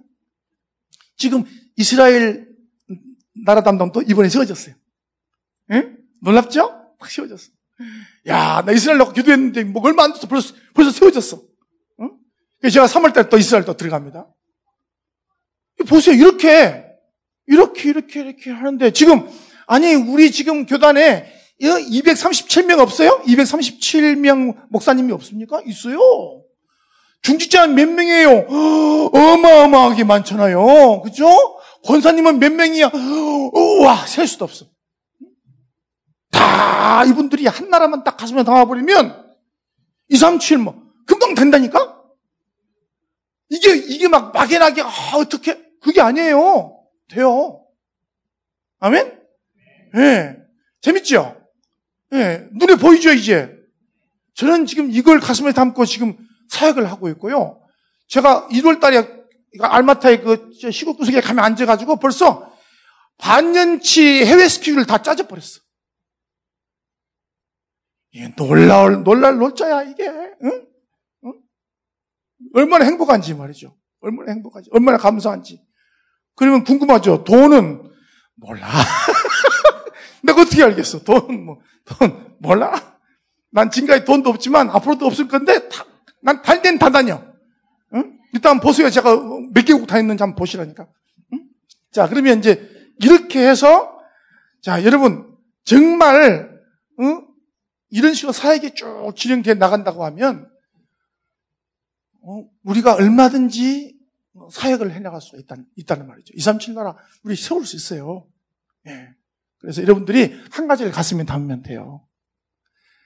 지금 1.16 1.44
이스라엘 1.76 2.48
나라 3.44 3.62
담당도 3.62 4.02
이번에 4.02 4.28
세워졌어요. 4.28 4.74
응? 5.72 5.98
놀랍죠? 6.20 6.94
확 6.98 7.10
세워졌어. 7.10 7.50
야, 8.26 8.62
나 8.64 8.72
이스라엘 8.72 8.98
놓고 8.98 9.12
기도했는데 9.12 9.64
뭐 9.64 9.82
얼마 9.84 10.04
안 10.04 10.12
돼서 10.12 10.26
벌써, 10.28 10.54
벌써 10.72 10.90
세워졌어. 10.90 11.42
응? 12.00 12.18
그래서 12.60 12.74
제가 12.74 12.86
3월달에 12.86 13.28
또 13.28 13.36
이스라엘 13.36 13.64
또 13.64 13.76
들어갑니다. 13.76 14.26
보세요. 15.88 16.14
이렇게, 16.14 16.84
이렇게, 17.46 17.88
이렇게, 17.90 18.20
이렇게 18.20 18.50
하는데 18.50 18.90
지금, 18.92 19.28
아니, 19.66 19.94
우리 19.94 20.30
지금 20.30 20.66
교단에 20.66 21.26
237명 21.60 22.80
없어요? 22.80 23.22
237명 23.26 24.56
목사님이 24.70 25.12
없습니까? 25.12 25.62
있어요. 25.66 26.42
중직자 27.22 27.66
몇 27.68 27.88
명이에요? 27.88 28.46
어마어마하게 29.12 30.04
많잖아요. 30.04 31.00
그죠? 31.02 31.26
권사님은 31.84 32.38
몇 32.38 32.52
명이야? 32.52 32.90
우와, 32.94 34.06
셀 34.06 34.26
수도 34.26 34.44
없어. 34.44 34.66
다 36.30 37.04
이분들이 37.04 37.46
한 37.46 37.70
나라만 37.70 38.04
딱 38.04 38.16
가슴에 38.16 38.44
담아버리면 38.44 39.24
2, 40.08 40.16
3, 40.16 40.38
7 40.38 40.58
뭐, 40.58 40.74
금방 41.06 41.34
된다니까? 41.34 42.02
이게, 43.48 43.74
이게 43.74 44.08
막 44.08 44.32
막연하게, 44.34 44.82
아, 44.82 44.90
어떻게, 45.16 45.58
그게 45.80 46.00
아니에요. 46.00 46.78
돼요. 47.08 47.64
아멘? 48.80 49.23
예. 49.94 49.98
네. 49.98 50.36
재밌죠? 50.80 51.40
예. 52.12 52.16
네. 52.16 52.48
눈에 52.52 52.76
보이죠, 52.76 53.12
이제? 53.12 53.54
저는 54.34 54.66
지금 54.66 54.90
이걸 54.90 55.20
가슴에 55.20 55.52
담고 55.52 55.84
지금 55.84 56.16
사역을 56.48 56.90
하고 56.90 57.08
있고요. 57.10 57.60
제가 58.08 58.48
1월 58.48 58.80
달에 58.80 59.06
알마타의 59.60 60.22
그 60.22 60.50
시국 60.72 60.98
구석에 60.98 61.20
가면 61.20 61.44
앉아가지고 61.44 61.96
벌써 61.96 62.52
반년치 63.18 64.24
해외 64.24 64.48
스케줄을 64.48 64.86
다 64.86 65.02
짜져버렸어. 65.02 65.60
이게 68.10 68.32
놀라울, 68.36 69.02
놀랄 69.02 69.36
놀자야, 69.38 69.82
이게. 69.84 70.08
응? 70.08 70.66
응? 71.24 71.32
얼마나 72.54 72.84
행복한지 72.84 73.34
말이죠. 73.34 73.76
얼마나 74.00 74.32
행복한지, 74.32 74.70
얼마나 74.72 74.98
감사한지. 74.98 75.60
그러면 76.36 76.64
궁금하죠. 76.64 77.24
돈은 77.24 77.90
몰라. 78.36 78.68
내가 80.24 80.42
어떻게 80.42 80.62
알겠어? 80.62 81.04
돈, 81.04 81.44
뭐, 81.44 81.60
돈, 81.84 82.36
몰라. 82.38 82.98
난 83.50 83.70
지금까지 83.70 84.04
돈도 84.04 84.30
없지만 84.30 84.70
앞으로도 84.70 85.06
없을 85.06 85.28
건데, 85.28 85.68
다, 85.68 85.84
난 86.20 86.42
달된 86.42 86.78
다 86.78 86.90
다녀. 86.90 87.22
응? 87.94 88.18
일단 88.32 88.58
보세요. 88.58 88.90
제가 88.90 89.16
몇 89.52 89.64
개국 89.64 89.86
다녔는지 89.86 90.22
한번 90.22 90.36
보시라니까. 90.36 90.88
응? 91.32 91.44
자, 91.92 92.08
그러면 92.08 92.38
이제 92.38 92.68
이렇게 93.00 93.46
해서, 93.46 93.98
자, 94.62 94.82
여러분, 94.84 95.36
정말, 95.64 96.58
응? 97.00 97.26
이런 97.90 98.14
식으로 98.14 98.32
사역이 98.32 98.74
쭉 98.74 99.12
진행돼 99.14 99.54
나간다고 99.54 100.04
하면, 100.06 100.50
어, 102.22 102.44
우리가 102.64 102.94
얼마든지 102.94 103.94
사역을 104.50 104.92
해나갈 104.92 105.20
수 105.20 105.36
있다는, 105.36 105.66
있다는 105.76 106.08
말이죠. 106.08 106.32
237 106.34 106.74
나라 106.74 106.96
우리 107.22 107.36
세울 107.36 107.64
수 107.66 107.76
있어요. 107.76 108.26
예. 108.88 109.14
그래서 109.64 109.82
여러분들이 109.82 110.38
한 110.50 110.68
가지를 110.68 110.92
가슴에 110.92 111.24
담으면 111.24 111.62
돼요. 111.62 112.06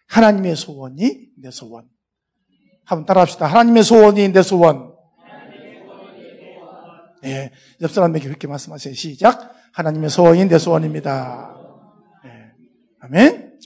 하나님의 0.09 0.57
소원이 0.57 1.29
내 1.40 1.53
소원. 1.53 1.88
한번 2.85 3.07
따라합시다. 3.07 3.47
하나님의 3.47 3.85
소원이 3.85 4.33
내 4.33 4.42
소원. 4.42 4.92
예. 7.25 7.53
옆 7.81 7.92
사람에게 7.92 8.27
그렇게 8.27 8.49
말씀하세요. 8.49 8.92
시작. 8.94 9.55
하나님의 9.73 10.11
소원이 10.11 10.47
내 10.47 10.59
소원입니다. 10.59 11.57
예. 12.25 12.53
아멘. 13.03 13.61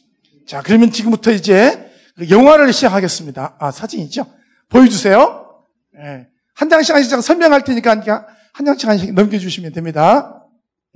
자, 0.47 0.61
그러면 0.63 0.91
지금부터 0.91 1.31
이제 1.31 1.91
그 2.17 2.29
영화를 2.29 2.75
시작하겠습니다. 2.75 3.57
아, 3.59 3.71
사진이죠? 3.71 4.27
보여주세요. 4.69 5.65
예. 5.97 6.29
한 6.55 6.69
장씩 6.69 6.95
한 6.95 7.03
장씩 7.03 7.27
설명할 7.27 7.65
테니까 7.65 7.91
한 7.91 8.03
장씩 8.03 8.27
한 8.53 8.99
장씩 8.99 9.15
넘겨주시면 9.15 9.73
됩니다. 9.73 10.47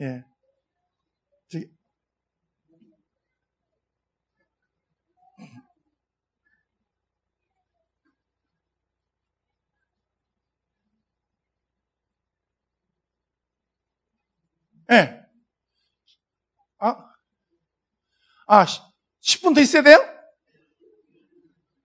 예. 0.01 0.25
저기. 1.49 1.71
예. 14.93 15.21
아, 16.79 16.97
아, 18.47 18.67
10분 19.23 19.55
더 19.55 19.61
있어야 19.61 19.83
돼요? 19.83 19.99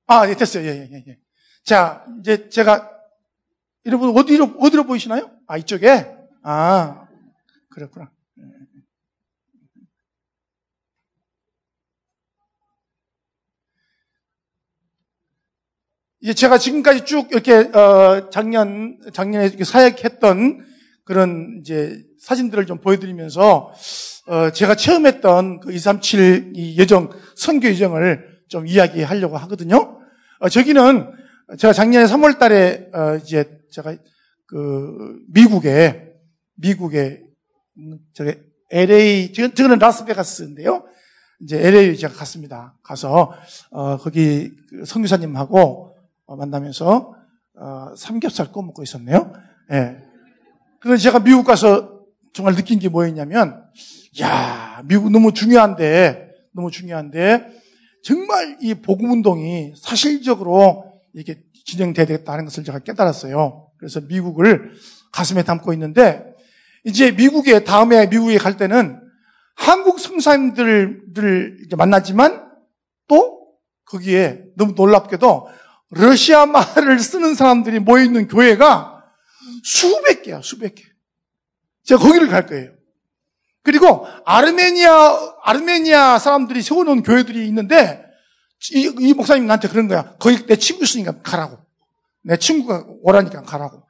아, 0.07 0.27
예, 0.29 0.35
됐어요. 0.35 0.65
예, 0.65 0.89
예, 0.91 1.03
예. 1.07 1.19
자, 1.63 2.05
이제 2.19 2.49
제가 2.49 2.91
여러분 3.85 4.15
어디로 4.15 4.57
어디로 4.59 4.83
보이시나요? 4.83 5.31
아 5.47 5.57
이쪽에 5.57 6.05
아 6.43 7.07
그렇구나. 7.69 8.11
이제 16.19 16.35
제가 16.35 16.59
지금까지 16.59 17.05
쭉 17.05 17.31
이렇게 17.31 17.53
어, 17.75 18.29
작년 18.29 18.99
작년에 19.11 19.49
사역했던 19.63 20.63
그런 21.03 21.57
이제 21.61 22.03
사진들을 22.21 22.65
좀 22.65 22.79
보여드리면서 22.79 23.73
어, 24.27 24.51
제가 24.51 24.75
처음 24.75 25.05
했던 25.07 25.59
그 25.59 25.73
237 25.73 26.53
이 26.55 26.77
여정 26.77 27.09
선교 27.35 27.67
여정을 27.69 28.41
좀 28.47 28.67
이야기하려고 28.67 29.37
하거든요. 29.37 29.99
어, 30.39 30.49
저기는 30.49 31.11
제가 31.57 31.73
작년에 31.73 32.05
3월 32.05 32.39
달에, 32.39 32.89
어, 32.93 33.15
이제 33.17 33.59
제가 33.71 33.95
그, 34.45 35.19
미국에, 35.29 36.13
미국에, 36.55 37.23
저기 38.13 38.35
LA, 38.69 39.33
저거는 39.33 39.79
라스베가스인데요. 39.79 40.85
이제 41.41 41.57
LA 41.57 41.97
제가 41.97 42.13
갔습니다. 42.13 42.77
가서, 42.83 43.33
어, 43.71 43.97
거기 43.97 44.51
그 44.69 44.85
성교사님하고 44.85 45.95
어, 46.25 46.35
만나면서, 46.35 47.15
어, 47.55 47.93
삼겹살 47.97 48.51
구워 48.51 48.65
먹고 48.65 48.83
있었네요. 48.83 49.33
예. 49.71 49.75
네. 49.75 49.97
그래서 50.79 51.03
제가 51.03 51.19
미국 51.19 51.45
가서 51.45 52.00
정말 52.33 52.55
느낀 52.55 52.79
게 52.79 52.89
뭐였냐면, 52.89 53.63
야 54.21 54.81
미국 54.85 55.11
너무 55.11 55.33
중요한데, 55.33 56.29
너무 56.53 56.71
중요한데, 56.71 57.61
정말 58.03 58.57
이 58.61 58.73
복음운동이 58.73 59.73
사실적으로 59.75 60.91
이게 61.13 61.41
진행돼야 61.65 62.05
되겠다는 62.05 62.45
것을 62.45 62.63
제가 62.63 62.79
깨달았어요. 62.79 63.67
그래서 63.77 64.01
미국을 64.01 64.73
가슴에 65.11 65.43
담고 65.43 65.73
있는데 65.73 66.23
이제 66.83 67.11
미국에 67.11 67.63
다음에 67.63 68.07
미국에 68.07 68.37
갈 68.37 68.57
때는 68.57 68.99
한국 69.55 69.99
성사님들을 69.99 71.67
만나지만 71.77 72.49
또 73.07 73.47
거기에 73.85 74.43
너무 74.55 74.73
놀랍게도 74.75 75.47
러시아 75.91 76.45
말을 76.45 76.99
쓰는 76.99 77.35
사람들이 77.35 77.79
모여 77.79 78.03
있는 78.03 78.27
교회가 78.27 79.03
수백 79.63 80.23
개야, 80.23 80.41
수백 80.41 80.75
개. 80.75 80.83
제가 81.91 82.01
거기를 82.01 82.29
갈 82.29 82.45
거예요. 82.45 82.71
그리고 83.63 84.07
아르메니아 84.25 85.35
아르메니아 85.43 86.19
사람들이 86.19 86.61
세워놓은 86.61 87.03
교회들이 87.03 87.45
있는데 87.47 88.03
이, 88.73 88.93
이 88.99 89.13
목사님 89.13 89.45
나한테 89.45 89.67
그런 89.67 89.87
거야. 89.87 90.15
거기 90.17 90.45
내 90.45 90.55
친구 90.55 90.85
있으니까 90.85 91.21
가라고. 91.21 91.59
내 92.23 92.37
친구가 92.37 92.85
오라니까 93.01 93.41
가라고. 93.41 93.83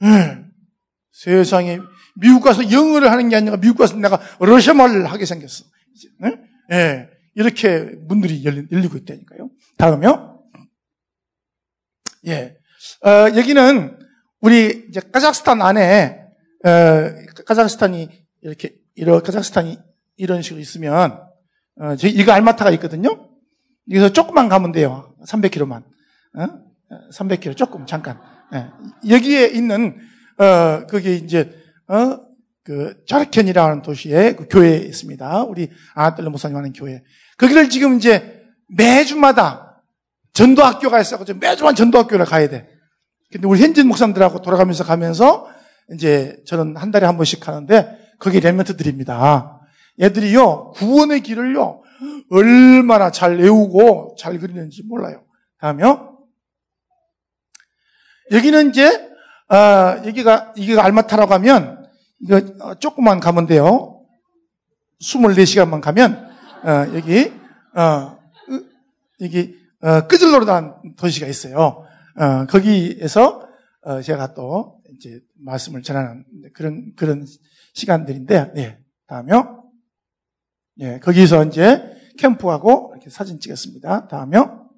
네. 0.00 0.44
세상에 1.12 1.78
미국 2.16 2.42
가서 2.42 2.70
영어를 2.70 3.10
하는 3.10 3.28
게 3.28 3.36
아니라 3.36 3.56
미국 3.56 3.78
가서 3.78 3.96
내가 3.96 4.20
러시아 4.38 4.74
말을 4.74 5.10
하게 5.10 5.24
생겼어. 5.24 5.64
네? 6.18 6.36
네. 6.68 7.08
이렇게 7.34 7.78
문들이 7.78 8.44
열리고 8.44 8.98
있다니까요. 8.98 9.50
다음요. 9.78 10.42
예. 12.26 12.56
어, 13.04 13.10
여기는 13.34 13.98
우리 14.40 14.86
이제 14.88 15.00
카자흐스탄 15.00 15.62
안에 15.62 16.21
어, 16.64 17.44
카자흐스탄이 17.44 18.08
이렇게 18.42 18.74
이런 18.94 19.22
카자흐스탄이 19.22 19.78
이런 20.16 20.42
식으로 20.42 20.60
있으면 20.60 21.20
어, 21.80 21.96
저 21.96 22.08
이거 22.08 22.32
알마타가 22.32 22.70
있거든요. 22.72 23.28
여기서 23.90 24.10
조금만 24.10 24.48
가면 24.48 24.72
돼요. 24.72 25.14
300km만. 25.26 25.82
어? 25.82 26.48
300km 27.12 27.56
조금 27.56 27.86
잠깐. 27.86 28.20
예. 28.54 28.66
여기에 29.08 29.48
있는 29.48 29.98
어 30.38 30.86
그게 30.86 31.14
이제 31.14 31.52
어그 31.86 33.04
자르켄이라는 33.06 33.82
도시에 33.82 34.34
그 34.34 34.46
교회에 34.48 34.76
있습니다. 34.78 35.42
우리 35.44 35.70
아나떨레 35.94 36.28
목사님 36.28 36.56
하는 36.56 36.72
교회. 36.72 37.02
거기를 37.38 37.68
지금 37.68 37.96
이제 37.96 38.42
매주마다 38.68 39.82
전도학교가 40.34 41.00
있어가지고 41.00 41.38
매주만 41.38 41.74
전도학교를 41.74 42.24
가야 42.24 42.48
돼. 42.48 42.68
근데 43.30 43.46
우리 43.46 43.60
현진 43.60 43.88
목사님들하고 43.88 44.42
돌아가면서 44.42 44.84
가면서 44.84 45.48
이제 45.94 46.42
저는 46.46 46.76
한 46.76 46.90
달에 46.90 47.06
한 47.06 47.16
번씩 47.16 47.40
가는데 47.40 47.98
거기 48.18 48.40
레멘트 48.40 48.76
드립니다. 48.76 49.60
얘들이요 50.00 50.72
구원의 50.72 51.20
길을요 51.20 51.82
얼마나 52.30 53.10
잘 53.10 53.38
외우고 53.38 54.16
잘 54.18 54.38
그리는지 54.38 54.82
몰라요. 54.84 55.24
다음요. 55.60 56.18
여기는 58.30 58.70
이제 58.70 59.12
어, 59.48 60.02
여기가 60.06 60.54
여기가 60.56 60.84
알마타라고 60.84 61.34
하면 61.34 61.86
이거 62.20 62.40
어, 62.60 62.74
조금만 62.76 63.20
가면 63.20 63.46
돼요. 63.46 64.00
24시간만 65.02 65.80
가면 65.80 66.30
어, 66.64 66.94
여기 66.94 67.32
어, 67.76 68.18
여기 69.20 69.54
어, 69.82 70.06
끄질로르다는 70.06 70.96
도시가 70.96 71.26
있어요. 71.26 71.86
어, 72.16 72.46
거기에서 72.48 73.46
어, 73.84 74.00
제가 74.00 74.34
또 74.34 74.80
이제 75.02 75.20
말씀을 75.34 75.82
전하는 75.82 76.24
그런 76.54 76.92
그런 76.94 77.26
시간들인데, 77.74 78.52
네, 78.54 78.78
다음요. 79.08 79.70
예, 80.78 81.00
거기서 81.00 81.44
이제 81.46 81.82
캠프하고 82.18 82.92
이렇게 82.94 83.10
사진 83.10 83.40
찍었습니다. 83.40 84.06
다음요. 84.06 84.70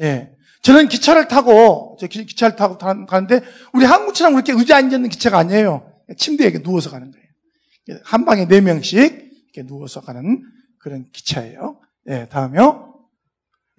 예. 0.00 0.34
저는 0.62 0.88
기차를 0.88 1.28
타고, 1.28 1.96
저 2.00 2.06
기차를 2.06 2.56
타고 2.56 2.76
가는데, 2.76 3.40
우리 3.72 3.84
한국처럼 3.84 4.34
그렇게 4.34 4.52
의자 4.52 4.76
앉아있는 4.76 5.08
기차가 5.08 5.38
아니에요. 5.38 5.90
침대에 6.18 6.48
이렇게 6.48 6.62
누워서 6.62 6.90
가는 6.90 7.10
거예요. 7.10 8.00
한 8.04 8.24
방에 8.24 8.46
네 8.46 8.60
명씩 8.60 9.30
이렇게 9.44 9.66
누워서 9.66 10.00
가는 10.00 10.42
그런 10.78 11.08
기차예요. 11.12 11.80
예, 12.08 12.26
다음요. 12.28 12.94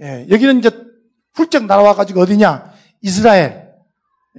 예, 0.02 0.28
여기는 0.30 0.60
이제 0.60 0.72
훌쩍 1.34 1.66
날아와가지고 1.66 2.22
어디냐? 2.22 2.74
이스라엘. 3.02 3.70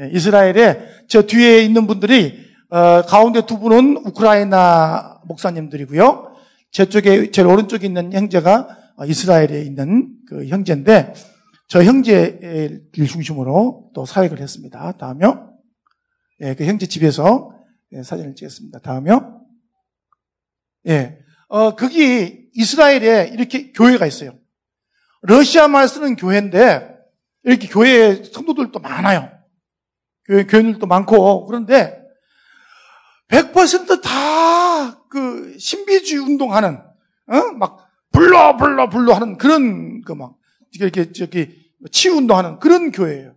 예, 0.01 0.11
이스라엘에 0.11 0.92
저 1.13 1.21
뒤에 1.21 1.59
있는 1.59 1.87
분들이, 1.87 2.43
어, 2.71 3.03
가운데 3.03 3.45
두 3.45 3.59
분은 3.59 3.99
우크라이나 3.99 5.21
목사님들이고요. 5.27 6.35
저쪽에 6.71 7.31
제일 7.31 7.49
오른쪽에 7.49 7.87
있는 7.87 8.15
형제가 8.15 8.95
이스라엘에 9.07 9.61
있는 9.61 10.09
그 10.27 10.47
형제인데 10.47 11.13
저 11.69 11.85
형제를 11.85 12.85
중심으로 12.95 13.91
또 13.95 14.07
사역을 14.07 14.41
했습니다. 14.41 14.93
다음요. 14.93 15.53
예, 16.41 16.55
그 16.55 16.65
형제 16.65 16.87
집에서 16.87 17.53
예, 17.93 18.03
사진을 18.03 18.35
찍었습니다. 18.35 18.79
다음요. 18.79 19.45
예, 20.89 21.19
어, 21.49 21.77
거기 21.77 22.49
이스라엘에 22.55 23.33
이렇게 23.35 23.71
교회가 23.73 24.07
있어요. 24.07 24.33
러시아 25.21 25.69
말 25.69 25.89
쓰는 25.89 26.17
교회인데 26.17 26.89
이렇게 27.45 27.69
교회 27.69 28.25
성도들도 28.25 28.79
많아요. 28.79 29.42
교회, 30.25 30.45
교인들도 30.45 30.87
많고 30.87 31.47
그런데 31.47 32.01
100%다 33.29 35.05
그 35.09 35.57
신비주의 35.59 36.23
운동하는 36.23 36.81
어? 37.29 37.53
막 37.59 37.89
불러 38.11 38.57
불러 38.57 38.89
불러 38.89 39.15
하는 39.15 39.39
그런 39.39 40.03
그 40.03 40.15
막 40.15 40.37
이렇게 40.75 41.13
저기 41.13 41.71
치유 41.91 42.15
운동하는 42.17 42.59
그런 42.59 42.93
교회예요. 42.93 43.35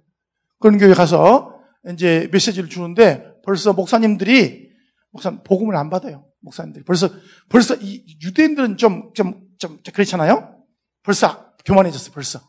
그런 0.60 0.78
교회 0.78 0.94
가서 0.94 1.60
이제 1.92 2.30
메시지를 2.32 2.70
주는데 2.70 3.42
벌써 3.44 3.74
목사님들이 3.74 4.72
목사 5.12 5.32
복음을 5.44 5.76
안 5.76 5.90
받아요. 5.90 6.26
목사님들이 6.42 6.84
벌써 6.86 7.10
벌써 7.50 7.76
이 7.76 8.18
유대인들은 8.24 8.78
좀 8.78 9.12
좀좀 9.14 9.80
그렇잖아요. 9.94 10.64
벌써 11.04 11.54
교만해졌어. 11.66 12.12
벌써. 12.12 12.40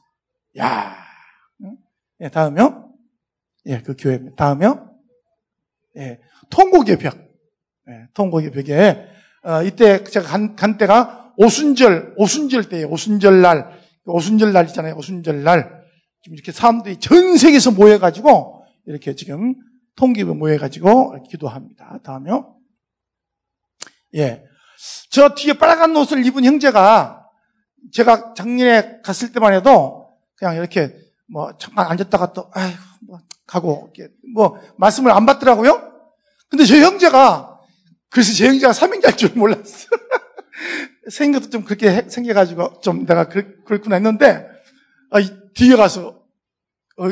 야. 0.58 0.96
예, 2.20 2.28
다음요. 2.28 2.85
예, 3.66 3.82
그 3.82 3.94
교회. 3.98 4.20
다음요. 4.36 4.90
예, 5.96 6.20
통곡의 6.50 6.98
벽. 6.98 7.16
예, 7.88 8.06
통곡의 8.14 8.50
벽에 8.50 9.06
어, 9.42 9.62
이때 9.62 10.02
제가 10.02 10.26
간, 10.26 10.56
간 10.56 10.76
때가 10.76 11.32
오순절, 11.36 12.14
오순절 12.16 12.68
때예요. 12.68 12.88
오순절 12.88 13.42
날. 13.42 13.78
오순절 14.06 14.52
날 14.52 14.66
있잖아요. 14.66 14.96
오순절 14.96 15.42
날. 15.42 15.84
지금 16.22 16.34
이렇게 16.34 16.50
사람들이 16.52 16.98
전 16.98 17.36
세계에서 17.36 17.70
모여가지고 17.72 18.64
이렇게 18.86 19.14
지금 19.14 19.54
통기부 19.96 20.34
모여가지고 20.34 21.22
기도합니다. 21.28 21.98
다음요. 22.02 22.56
예. 24.16 24.44
저 25.10 25.34
뒤에 25.34 25.54
빨간 25.54 25.94
옷을 25.96 26.24
입은 26.26 26.44
형제가 26.44 27.24
제가 27.92 28.34
작년에 28.34 29.00
갔을 29.02 29.32
때만 29.32 29.54
해도 29.54 30.10
그냥 30.36 30.56
이렇게 30.56 30.94
뭐 31.28 31.56
잠깐 31.58 31.86
앉았다가 31.86 32.32
또 32.32 32.50
아이고 32.52 32.78
뭐 33.06 33.20
가고 33.46 33.92
뭐 34.34 34.60
말씀을 34.76 35.12
안 35.12 35.26
받더라고요. 35.26 35.92
근데 36.48 36.64
저 36.64 36.76
형제가 36.76 37.60
그래서 38.10 38.32
제 38.32 38.48
형제가 38.48 38.72
삼행자일 38.72 39.16
줄 39.16 39.30
몰랐어. 39.34 39.88
생긴 41.10 41.40
것도 41.40 41.50
좀 41.50 41.64
그렇게 41.64 42.08
생겨가지고 42.08 42.80
좀 42.80 43.06
내가 43.06 43.28
그렇구나 43.28 43.96
했는데 43.96 44.48
아, 45.10 45.18
뒤에 45.54 45.76
가서 45.76 46.22
어, 46.98 47.10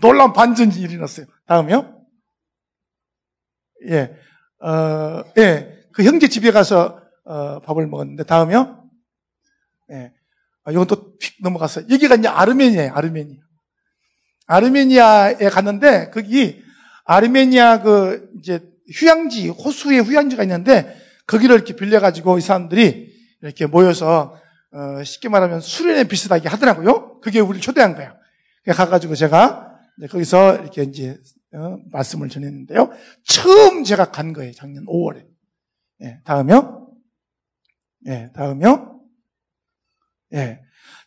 놀라운 0.00 0.32
반전이 0.32 0.74
일어났어요. 0.76 1.26
다음이요. 1.46 2.06
예, 3.88 4.16
어, 4.60 5.22
예, 5.38 5.84
그 5.92 6.02
형제 6.04 6.28
집에 6.28 6.50
가서 6.50 7.00
어, 7.24 7.60
밥을 7.60 7.86
먹었는데 7.86 8.24
다음이요. 8.24 8.88
예, 9.92 10.12
아, 10.64 10.72
이건 10.72 10.86
또 10.86 11.14
휙 11.24 11.42
넘어갔어요. 11.42 11.86
여기가 11.90 12.16
이제 12.16 12.28
아르메니아예요. 12.28 12.92
아르메니아. 12.92 13.40
아르메니아에 14.46 15.48
갔는데 15.48 16.10
거기 16.10 16.62
아르메니아 17.04 17.82
그 17.82 18.30
이제 18.38 18.60
휴양지 18.92 19.48
호수에 19.48 19.98
휴양지가 19.98 20.42
있는데 20.44 21.00
거기를 21.26 21.56
이렇게 21.56 21.74
빌려가지고 21.74 22.38
이 22.38 22.40
사람들이 22.40 23.12
이렇게 23.42 23.66
모여서 23.66 24.38
어, 24.72 25.02
쉽게 25.04 25.28
말하면 25.28 25.60
수련회 25.60 26.04
비슷하게 26.04 26.48
하더라고요. 26.48 27.20
그게 27.20 27.40
우리를 27.40 27.60
초대한 27.60 27.94
거예요. 27.94 28.14
가가지고 28.66 29.14
제가 29.14 29.78
거기서 30.10 30.56
이렇게 30.56 30.82
이제 30.82 31.18
어, 31.54 31.78
말씀을 31.92 32.28
전했는데요. 32.28 32.90
처음 33.24 33.84
제가 33.84 34.10
간 34.10 34.32
거예요. 34.32 34.52
작년 34.52 34.84
5월에. 34.86 35.24
예, 36.02 36.18
다음요. 36.24 36.88
예, 38.06 38.30
다음요. 38.34 39.00
예. 40.34 40.60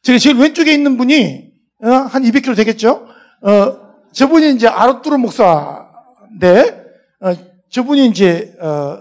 제가 0.03 0.17
제일 0.17 0.37
왼쪽에 0.37 0.73
있는 0.73 0.97
분이 0.97 1.51
어, 1.83 1.89
한 1.89 2.23
200km 2.23 2.55
되겠죠? 2.55 3.07
어, 3.41 3.87
저분이 4.11 4.55
이제 4.55 4.67
아르뚜르 4.67 5.17
목사인데 5.17 6.85
어, 7.21 7.33
저분이 7.69 8.07
이제 8.07 8.55
어, 8.59 8.99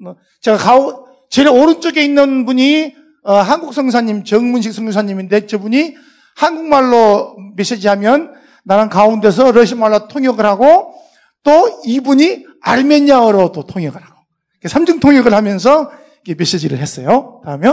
뭐, 0.00 0.16
제가 0.40 0.56
가오 0.56 1.06
제일 1.30 1.48
오른쪽에 1.48 2.02
있는 2.04 2.44
분이 2.46 2.94
어, 3.24 3.34
한국 3.34 3.74
성사님 3.74 4.24
정문식 4.24 4.72
성사님인데 4.72 5.46
저분이 5.46 5.96
한국말로 6.36 7.36
메시지하면 7.56 8.34
나는 8.64 8.88
가운데서 8.88 9.52
러시아말로 9.52 10.08
통역을 10.08 10.44
하고 10.44 10.94
또 11.42 11.80
이분이 11.84 12.46
아르메니아어로 12.60 13.52
또 13.52 13.64
통역을 13.64 14.00
하고 14.00 14.22
삼중 14.66 15.00
통역을 15.00 15.32
하면서 15.34 15.90
메시지를 16.36 16.78
했어요. 16.78 17.40
다음에 17.44 17.68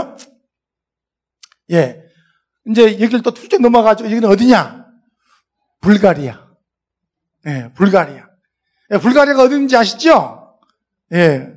예 1.70 2.00
이제 2.68 2.92
여기를 3.00 3.22
또 3.22 3.32
툴쩍 3.32 3.60
넘어가지고 3.60 4.10
여기는 4.10 4.28
어디냐? 4.28 4.85
불가리아. 5.80 6.46
예, 7.46 7.70
불가리아. 7.74 8.26
예, 8.92 8.98
불가리아가 8.98 9.42
어딘지 9.42 9.76
아시죠? 9.76 10.58
예, 11.12 11.48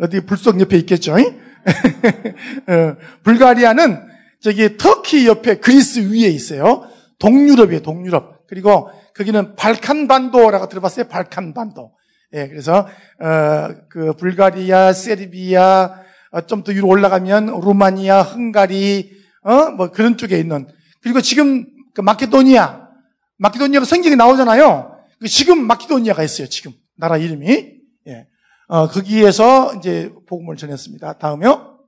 어디 0.00 0.20
불속 0.20 0.60
옆에 0.60 0.76
있겠죠? 0.78 1.14
어, 1.16 2.96
불가리아는 3.22 4.08
저기 4.40 4.76
터키 4.76 5.26
옆에 5.26 5.58
그리스 5.58 6.00
위에 6.00 6.28
있어요. 6.28 6.88
동유럽이에요, 7.18 7.82
동유럽. 7.82 8.46
그리고 8.48 8.90
거기는 9.14 9.54
발칸 9.54 10.08
반도라고 10.08 10.68
들어봤어요? 10.68 11.08
발칸 11.08 11.54
반도. 11.54 11.92
예, 12.34 12.48
그래서 12.48 12.88
어, 13.20 13.68
그 13.88 14.14
불가리아, 14.14 14.92
세르비아, 14.92 16.02
어, 16.32 16.40
좀더 16.42 16.72
위로 16.72 16.88
올라가면 16.88 17.60
루마니아, 17.60 18.22
헝가리, 18.22 19.12
어, 19.42 19.70
뭐 19.70 19.90
그런 19.90 20.16
쪽에 20.16 20.38
있는 20.38 20.66
그리고 21.02 21.20
지금 21.20 21.66
그 21.94 22.00
마케도니아, 22.00 22.81
마케도니아가 23.38 23.84
성경에 23.84 24.16
나오잖아요. 24.16 25.04
그 25.20 25.28
지금 25.28 25.66
마케도니아가 25.66 26.22
있어요. 26.22 26.48
지금 26.48 26.72
나라 26.96 27.16
이름이. 27.16 27.80
예. 28.08 28.28
어, 28.68 28.88
거기에서 28.88 29.74
이제 29.76 30.12
복음을 30.26 30.56
전했습니다. 30.56 31.18
다음요. 31.18 31.78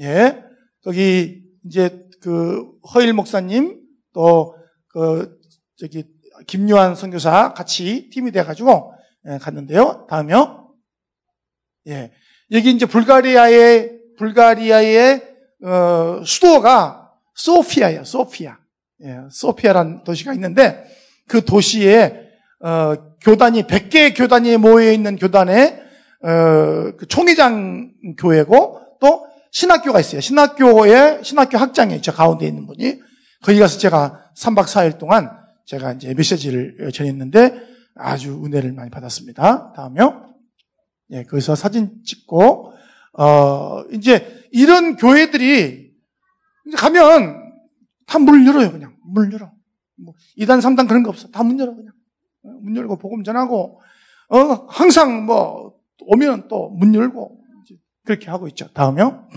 예. 0.00 0.44
거기 0.84 1.42
이제 1.64 2.06
그 2.20 2.70
허일 2.94 3.12
목사님 3.12 3.80
또 4.12 4.58
그 4.88 5.38
저기 5.76 6.04
김요한 6.46 6.94
선교사 6.94 7.52
같이 7.54 8.10
팀이 8.10 8.32
돼 8.32 8.42
가지고 8.42 8.94
예, 9.28 9.38
갔는데요. 9.38 10.06
다음요. 10.08 10.74
예. 11.88 12.12
여기 12.50 12.70
이제 12.70 12.86
불가리아의 12.86 13.98
불가리아의 14.18 15.36
어, 15.64 16.24
수도가 16.24 17.12
소피아예요. 17.34 18.04
소피아. 18.04 18.58
예, 19.04 19.20
소피아란 19.30 20.02
도시가 20.04 20.34
있는데 20.34 20.84
그 21.28 21.44
도시에 21.44 22.28
어, 22.60 22.94
교단이 23.20 23.62
100개의 23.64 24.16
교단이 24.16 24.56
모여 24.56 24.90
있는 24.90 25.16
교단에 25.16 25.80
어, 26.22 26.96
그 26.96 27.06
총회장 27.08 27.92
교회고 28.18 28.80
또 29.00 29.26
신학교가 29.52 30.00
있어요. 30.00 30.20
신학교에 30.20 31.22
신학교 31.22 31.58
학장이 31.58 31.94
있죠. 31.96 32.12
가운데 32.12 32.46
있는 32.46 32.66
분이 32.66 33.00
거기 33.42 33.60
가서 33.60 33.78
제가 33.78 34.32
3박 34.36 34.64
4일 34.64 34.98
동안 34.98 35.30
제가 35.66 35.92
이제 35.92 36.12
메시지를 36.14 36.90
전했는데 36.92 37.60
아주 37.94 38.42
은혜를 38.44 38.72
많이 38.72 38.90
받았습니다. 38.90 39.72
다음요. 39.74 40.34
예, 41.10 41.22
거기서 41.22 41.54
사진 41.54 42.02
찍고 42.04 42.72
어, 43.18 43.84
이제 43.92 44.44
이런 44.50 44.96
교회들이 44.96 45.92
가면 46.76 47.47
다문 48.08 48.46
열어요, 48.46 48.72
그냥. 48.72 48.96
문 49.04 49.32
열어. 49.32 49.50
뭐 49.96 50.14
2단, 50.38 50.60
3단 50.60 50.88
그런 50.88 51.02
거 51.02 51.10
없어. 51.10 51.28
다 51.28 51.42
문 51.42 51.58
열어, 51.58 51.74
그냥. 51.74 51.92
어, 52.44 52.48
문 52.62 52.74
열고 52.76 52.96
복음 52.98 53.22
전하고, 53.24 53.80
어, 54.30 54.38
항상 54.68 55.26
뭐, 55.26 55.74
오면 56.00 56.48
또 56.48 56.70
문 56.70 56.94
열고, 56.94 57.38
그렇게 58.04 58.30
하고 58.30 58.48
있죠. 58.48 58.68
다음요. 58.72 59.28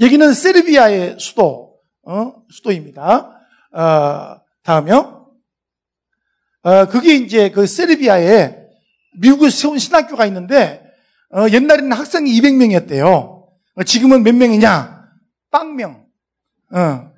여기는 0.00 0.32
세르비아의 0.32 1.16
수도, 1.20 1.78
어, 2.02 2.34
수도입니다. 2.50 3.40
어, 3.72 4.40
다음요. 4.64 5.28
어, 6.62 6.86
그게 6.88 7.14
이제 7.14 7.50
그 7.50 7.66
세르비아에 7.66 8.56
미국에 9.20 9.50
세운 9.50 9.78
신학교가 9.78 10.26
있는데, 10.26 10.82
어, 11.30 11.46
옛날에는 11.48 11.92
학생이 11.92 12.32
200명이었대요. 12.40 13.06
어, 13.76 13.82
지금은 13.86 14.24
몇 14.24 14.34
명이냐? 14.34 15.04
빵명. 15.50 16.03
어. 16.70 17.12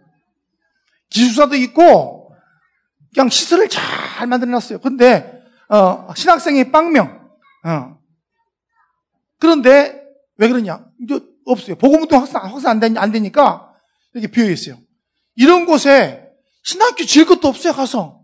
기숙사도 1.11 1.55
있고, 1.57 2.35
그냥 3.15 3.29
시설을 3.29 3.69
잘 3.69 4.27
만들어놨어요. 4.27 4.81
근데, 4.81 5.43
어, 5.69 6.13
신학생이 6.15 6.71
빵명. 6.71 7.31
어. 7.65 7.99
그런데, 9.39 10.03
왜 10.37 10.49
그러냐? 10.49 10.85
이제 11.03 11.21
없어요. 11.47 11.77
보고문도 11.77 12.17
확산, 12.17 12.43
확산 12.43 12.73
안, 12.73 12.81
되니, 12.81 12.99
안 12.99 13.13
되니까, 13.13 13.73
이렇게 14.13 14.31
비어 14.31 14.51
있어요. 14.51 14.79
이런 15.35 15.67
곳에 15.67 16.31
신학교 16.63 17.05
지을 17.05 17.27
것도 17.27 17.49
없어요, 17.49 17.73
가서. 17.73 18.21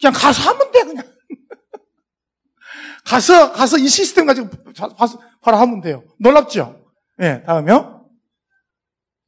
그냥 0.00 0.12
가서 0.14 0.50
하면 0.50 0.70
돼, 0.72 0.84
그냥. 0.84 1.04
가서, 3.04 3.52
가서 3.52 3.78
이 3.78 3.88
시스템 3.88 4.26
가지고 4.26 4.50
바로 5.40 5.56
하면 5.58 5.80
돼요. 5.80 6.02
놀랍죠? 6.18 6.84
예, 7.22 7.42
다음요. 7.46 7.95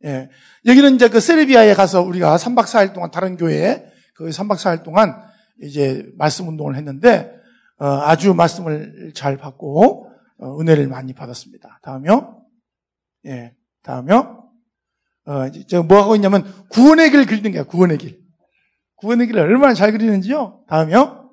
예. 0.05 0.29
여기는 0.65 0.95
이제 0.95 1.09
그 1.09 1.21
세르비아에 1.21 1.75
가서 1.75 2.03
우리가 2.03 2.37
3박 2.37 2.65
4일 2.65 2.93
동안 2.95 3.11
다른 3.11 3.37
교회에 3.37 3.85
그 4.15 4.29
3박 4.29 4.57
4일 4.57 4.83
동안 4.83 5.21
이제 5.63 6.07
말씀 6.17 6.49
운동을 6.49 6.77
했는데, 6.77 7.33
어, 7.79 7.87
아주 7.87 8.35
말씀을 8.35 9.13
잘 9.15 9.37
받고, 9.37 10.11
어, 10.39 10.61
은혜를 10.61 10.89
많이 10.89 11.13
받았습니다. 11.13 11.81
다음요. 11.83 12.45
예. 13.27 13.55
다음요. 13.83 14.51
어, 15.27 15.51
제가 15.51 15.83
뭐 15.83 16.01
하고 16.01 16.15
있냐면 16.15 16.45
구원의 16.71 17.11
길 17.11 17.27
그리는 17.27 17.53
거야, 17.53 17.65
구원의 17.65 17.99
길. 17.99 18.19
구원의 18.97 19.27
길을 19.27 19.43
얼마나 19.43 19.75
잘 19.75 19.93
그리는지요? 19.93 20.65
다음요. 20.69 21.31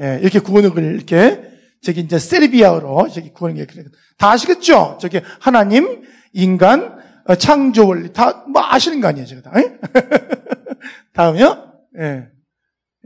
예, 0.00 0.18
이렇게 0.20 0.40
구원의 0.40 0.72
길을 0.74 0.94
이렇게 0.94 1.42
저기 1.82 2.00
이제 2.00 2.18
세르비아어로 2.18 3.08
저기 3.10 3.32
구원의 3.32 3.56
길 3.58 3.66
그리는 3.66 3.90
다 4.18 4.30
아시겠죠? 4.30 4.98
저기 5.00 5.20
하나님, 5.40 6.02
인간, 6.32 6.82
어, 6.82 7.00
창조 7.38 7.88
원리 7.88 8.12
다 8.12 8.44
뭐 8.52 8.62
아시는 8.62 9.00
거 9.00 9.08
아니에요, 9.08 9.26
제가 9.26 9.42
다. 9.42 9.52
다음요. 11.14 11.72
예. 11.98 12.28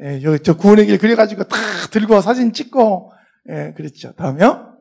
예, 0.02 0.22
여기 0.22 0.42
저 0.42 0.56
구원의 0.56 0.86
길 0.86 0.98
그려가지고 0.98 1.44
다 1.44 1.56
들고 1.90 2.20
사진 2.20 2.52
찍고, 2.52 3.12
예, 3.50 3.72
그랬죠. 3.76 4.12
다음요. 4.12 4.76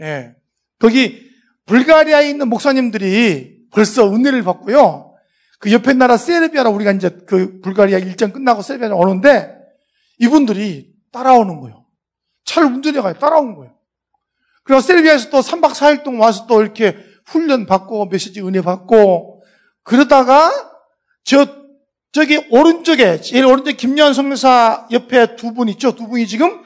예. 0.00 0.34
거기 0.78 1.30
불가리아에 1.66 2.28
있는 2.30 2.48
목사님들이 2.48 3.66
벌써 3.70 4.12
은혜를 4.12 4.42
받고요. 4.42 5.14
그 5.60 5.72
옆에 5.72 5.92
나라 5.94 6.16
세르비아라 6.16 6.70
우리가 6.70 6.92
이제 6.92 7.10
그 7.26 7.60
불가리아 7.60 7.98
일정 7.98 8.32
끝나고 8.32 8.60
세르비아로 8.62 8.98
오는데 8.98 9.56
이분들이 10.18 10.92
따라오는 11.12 11.60
거예요. 11.60 11.86
차를 12.44 12.68
운전해 12.68 13.00
가요. 13.00 13.14
따라오는 13.14 13.54
거예요. 13.54 13.74
그래서 14.64 14.86
세르비아에서 14.86 15.30
또 15.30 15.40
3박 15.40 15.72
4일 15.72 16.02
동안 16.02 16.22
와서 16.22 16.46
또 16.46 16.60
이렇게 16.60 16.96
훈련 17.26 17.66
받고 17.66 18.06
메시지 18.06 18.40
은혜 18.42 18.60
받고 18.60 19.42
그러다가 19.82 20.50
저 21.24 21.64
저기 22.12 22.36
오른쪽에 22.50 23.20
제일 23.20 23.44
오른쪽 23.44 23.76
김여한 23.76 24.14
성사 24.14 24.88
옆에 24.92 25.36
두 25.36 25.52
분 25.54 25.68
있죠. 25.70 25.94
두 25.94 26.06
분이 26.08 26.26
지금 26.26 26.62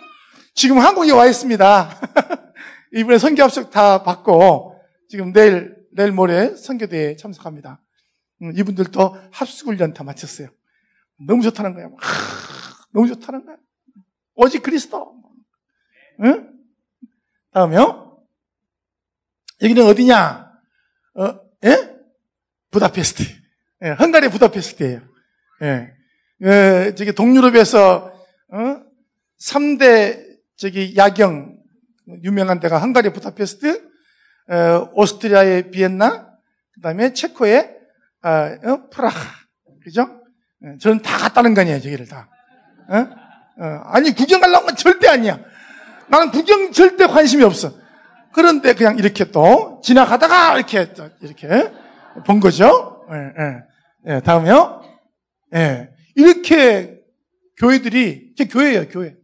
지금 0.54 0.78
한국에 0.78 1.12
와 1.12 1.26
있습니다. 1.26 2.00
이번에 2.94 3.18
선교 3.18 3.42
합숙 3.42 3.70
다 3.70 4.02
받고 4.02 4.74
지금 5.08 5.32
내일 5.32 5.76
내일 5.92 6.12
모레 6.12 6.54
선교대에 6.56 7.16
참석합니다. 7.16 7.80
음, 8.42 8.52
이분들도 8.56 9.16
합숙 9.30 9.68
훈련 9.68 9.94
다 9.94 10.04
마쳤어요. 10.04 10.48
너무 11.26 11.42
좋다는 11.42 11.74
거예요. 11.74 11.96
하, 11.98 12.86
너무 12.92 13.08
좋다는 13.08 13.44
거예요. 13.44 13.58
오직 14.34 14.62
그리스도. 14.62 15.14
응? 16.24 16.52
다음요. 17.52 18.18
여기는 19.62 19.84
어디냐? 19.86 20.47
어, 21.18 21.40
예? 21.64 21.90
부다페스트. 22.70 23.24
예, 23.82 23.90
헝가리 23.90 24.28
부다페스트예요. 24.28 25.00
예. 25.62 25.92
예, 26.42 26.94
저기 26.96 27.12
동유럽에서 27.12 28.12
어? 28.52 28.82
3대 29.40 30.38
저기 30.56 30.94
야경 30.96 31.58
유명한 32.22 32.60
데가 32.60 32.78
헝가리 32.78 33.12
부다페스트, 33.12 33.90
어, 34.48 34.90
오스트리아의 34.94 35.70
비엔나, 35.72 36.28
그다음에 36.74 37.12
체코의 37.12 37.76
어, 38.22 38.28
어, 38.28 38.88
프라하, 38.90 39.18
그죠? 39.82 40.22
예, 40.64 40.78
저는 40.78 41.02
다 41.02 41.18
갔다는 41.18 41.54
거 41.54 41.62
아니에요, 41.62 41.80
저기를 41.80 42.06
다. 42.06 42.28
어? 42.88 42.96
어, 43.60 43.80
아니 43.86 44.14
구경 44.14 44.40
가려는 44.40 44.66
건 44.66 44.76
절대 44.76 45.08
아니야. 45.08 45.40
나는 46.06 46.30
구경 46.30 46.70
절대 46.70 47.06
관심이 47.06 47.42
없어. 47.42 47.87
그런데 48.38 48.72
그냥 48.74 48.96
이렇게 48.98 49.32
또 49.32 49.80
지나가다가 49.82 50.54
이렇게 50.56 50.86
이렇게 51.22 51.72
본 52.24 52.38
거죠. 52.38 53.04
예, 53.10 53.16
예. 53.16 54.14
예, 54.14 54.20
다음에요. 54.20 54.80
예, 55.56 55.90
이렇게 56.14 57.00
교회들이 57.56 58.34
제 58.36 58.44
교회예요, 58.44 58.86
교회. 58.90 59.16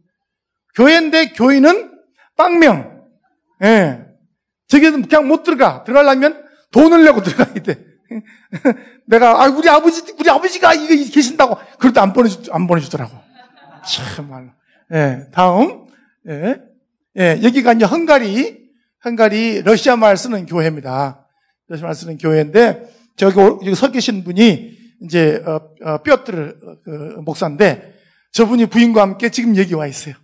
교회인데 0.75 1.29
교회는 1.29 1.97
빵명. 2.35 3.05
예. 3.63 4.01
저기는 4.67 5.03
그냥 5.03 5.29
못 5.29 5.43
들어가. 5.43 5.85
들어가려면 5.85 6.43
돈을 6.73 7.05
내고 7.05 7.23
들어가야 7.23 7.53
돼. 7.53 7.85
내가, 9.07 9.41
아, 9.41 9.47
우리 9.47 9.69
아버지, 9.69 10.13
우리 10.19 10.29
아버지가 10.29 10.73
이거 10.73 11.09
계신다고. 11.09 11.55
그래도 11.79 12.01
안 12.01 12.11
보내주, 12.11 12.51
안 12.51 12.67
보내주더라고. 12.67 13.17
참말로. 13.87 14.49
예, 14.93 15.27
다음. 15.31 15.85
예. 16.27 16.57
예, 17.17 17.39
여기가 17.41 17.71
이제 17.71 17.85
헝가리, 17.85 18.64
헝가리 19.05 19.61
러시아 19.61 19.95
말 19.95 20.17
쓰는 20.17 20.47
교회입니다. 20.47 21.27
러시아 21.67 21.85
말 21.85 21.93
쓰는 21.93 22.17
교회인데, 22.17 22.89
저기, 23.15 23.75
서 23.75 23.91
계신 23.91 24.23
분이 24.23 24.75
이제, 25.01 25.43
어, 25.45 25.61
어, 25.83 25.97
뼈트를, 25.99 26.57
어, 26.65 26.75
그, 26.83 26.89
목사인데, 27.23 27.93
저분이 28.31 28.65
부인과 28.65 29.03
함께 29.03 29.29
지금 29.29 29.55
여기 29.57 29.75
와 29.75 29.85
있어요. 29.85 30.15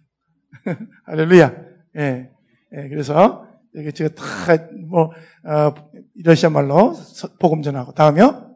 할렐루야. 1.05 1.55
예. 1.99 2.29
예, 2.73 2.89
그래서, 2.89 3.45
여기 3.75 3.93
제가 3.93 4.15
다, 4.15 4.57
뭐, 4.89 5.11
어, 5.45 5.73
러시아 6.23 6.49
말로 6.49 6.97
복음 7.39 7.61
전하고. 7.61 7.93
다음이요? 7.93 8.55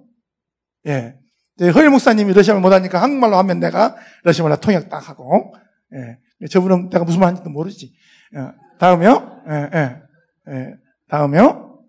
예. 0.87 1.15
허일 1.61 1.89
목사님이 1.89 2.33
러시아 2.33 2.55
말 2.55 2.61
못하니까 2.63 3.01
한국말로 3.01 3.37
하면 3.37 3.59
내가 3.59 3.95
러시아 4.23 4.43
말로 4.43 4.59
통역 4.59 4.89
딱 4.89 5.07
하고, 5.07 5.53
예. 5.93 6.47
저분은 6.47 6.89
내가 6.89 7.05
무슨 7.05 7.19
말 7.19 7.27
하는지도 7.27 7.51
모르지. 7.51 7.93
예. 8.35 8.65
다음이요? 8.79 9.43
예, 9.47 9.69
예, 9.73 10.04
예. 10.49 10.75
다음이요? 11.09 11.85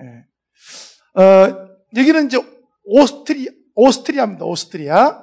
예. 0.00 1.20
어, 1.20 1.68
여기는 1.96 2.26
이제 2.26 2.38
오스트리, 2.84 3.50
오스트리아입니다. 3.74 4.44
오스트리아. 4.44 5.22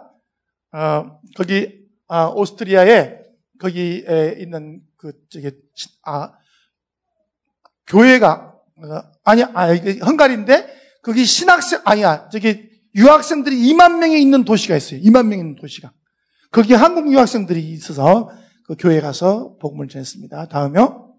어, 0.74 1.20
거기, 1.36 1.88
아, 2.08 2.28
오스트리아에, 2.28 3.20
거기에 3.60 4.36
있는 4.40 4.82
그, 4.98 5.14
저기, 5.30 5.52
아, 6.04 6.34
교회가 7.88 8.54
어, 8.78 9.02
아니 9.24 9.44
아 9.44 9.74
헝가리인데 10.06 10.68
거기 11.02 11.26
신학생 11.26 11.82
아니야 11.86 12.30
저기 12.30 12.70
유학생들이 12.96 13.56
2만 13.74 13.98
명이 14.00 14.22
있는 14.22 14.46
도시가 14.46 14.76
있어요. 14.76 15.00
2만 15.02 15.28
명이 15.28 15.42
있는 15.42 15.56
도시가 15.56 15.92
거기 16.52 16.74
한국 16.74 17.12
유학생들이 17.12 17.62
있어서 17.72 18.30
그 18.66 18.76
교회 18.78 19.02
가서 19.02 19.58
복음을 19.60 19.88
전했습니다. 19.88 20.48
다음요 20.48 21.13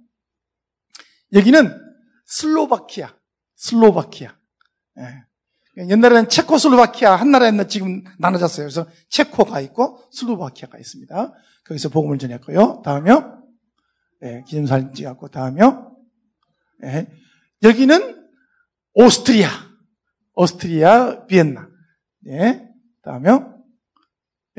여기는 1.33 1.81
슬로바키아 2.27 3.15
슬로바키아 3.57 4.37
예. 4.99 5.25
옛날에는 5.89 6.29
체코슬로바키아 6.29 7.17
한 7.17 7.31
나라였는데 7.33 7.69
지금 7.69 8.05
나눠졌어요. 8.19 8.67
그래서 8.67 8.87
체코가 9.09 9.61
있고 9.61 10.01
슬로바키아가 10.13 10.79
있습니다. 10.79 11.33
거기서 11.67 11.89
복음을 11.89 12.19
전했고요. 12.19 12.83
다음요 12.85 13.43
예, 14.23 14.45
기념사진 14.47 14.93
찍었고 14.95 15.29
다음요 15.29 15.97
예. 16.85 17.09
여기는 17.63 18.25
오스트리아, 18.95 19.49
오스트리아, 20.35 21.27
비엔나. 21.27 21.69
예. 22.29 22.69
다음에요. 23.03 23.63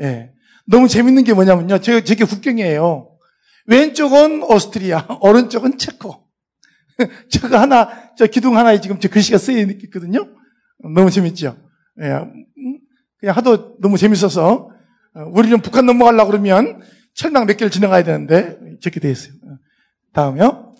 예. 0.00 0.32
너무 0.66 0.88
재밌는 0.88 1.24
게 1.24 1.32
뭐냐면요. 1.32 1.78
저, 1.78 2.00
저게 2.02 2.24
국경이에요. 2.24 3.16
왼쪽은 3.66 4.42
오스트리아, 4.42 5.06
오른쪽은 5.20 5.78
체코. 5.78 6.25
저거 7.30 7.58
하나, 7.58 8.14
저 8.16 8.26
기둥 8.26 8.56
하나에 8.56 8.80
지금 8.80 8.98
저 9.00 9.08
글씨가 9.08 9.38
쓰여 9.38 9.58
있거든요. 9.84 10.28
너무 10.94 11.10
재밌죠? 11.10 11.56
예. 12.00 12.12
음, 12.12 12.78
그냥 13.18 13.36
하도 13.36 13.76
너무 13.80 13.98
재밌어서, 13.98 14.70
어, 15.14 15.20
우리는 15.32 15.60
북한 15.60 15.86
넘어가려고 15.86 16.30
그러면 16.30 16.82
철당 17.14 17.46
몇 17.46 17.56
개를 17.56 17.70
지나가야 17.70 18.04
되는데, 18.04 18.58
저렇게 18.80 19.00
돼 19.00 19.10
있어요. 19.10 19.34
어. 19.44 19.58
다음에요. 20.12 20.74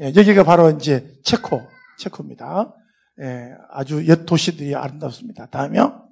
예, 0.00 0.06
여기가 0.14 0.44
바로 0.44 0.70
이제 0.70 1.12
체코, 1.24 1.62
체코입니다. 1.98 2.74
예, 3.20 3.54
아주 3.70 4.04
옛 4.08 4.26
도시들이 4.26 4.74
아름답습니다. 4.74 5.46
다음이요. 5.46 6.08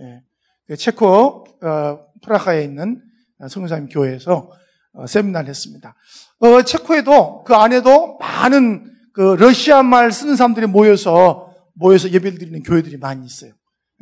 예, 0.00 0.22
그 0.66 0.76
체코 0.76 1.46
어, 1.62 2.06
프라하에 2.22 2.64
있는 2.64 3.02
성교사님 3.48 3.88
교회에서 3.88 4.50
어, 4.92 5.06
세미나를 5.06 5.48
했습니다. 5.48 5.94
어, 6.40 6.62
체코에도 6.62 7.44
그 7.44 7.54
안에도 7.54 8.18
많은 8.18 8.92
그 9.12 9.36
러시아 9.38 9.82
말 9.82 10.12
쓰는 10.12 10.36
사람들이 10.36 10.66
모여서 10.66 11.54
모여서 11.74 12.10
예배를 12.10 12.38
드리는 12.38 12.62
교회들이 12.62 12.96
많이 12.98 13.24
있어요. 13.24 13.52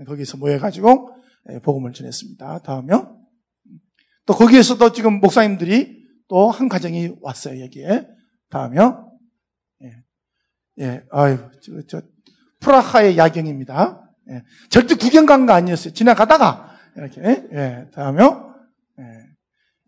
거기서 0.07 0.37
모여가지고 0.39 1.11
예, 1.53 1.59
복음을 1.61 1.93
전했습니다. 1.93 2.61
다음요. 2.61 3.19
또 4.27 4.35
거기에서도 4.35 4.93
지금 4.93 5.21
목사님들이 5.21 6.03
또 6.29 6.51
한 6.51 6.69
가정이 6.69 7.17
왔어요 7.21 7.61
여기에. 7.63 8.09
다음요. 8.51 9.13
예, 9.83 9.93
예, 10.81 11.03
아유, 11.11 11.39
저, 11.63 11.73
저 11.87 12.03
프라하의 12.61 13.17
야경입니다. 13.19 14.01
예. 14.31 14.43
절대 14.71 14.95
구경 14.95 15.27
간 15.27 15.47
거 15.47 15.53
아니었어요. 15.53 15.93
지나가다가 15.93 16.75
이렇게 16.97 17.21
예. 17.53 17.87
다음에 17.93 18.25
예. 18.25 19.05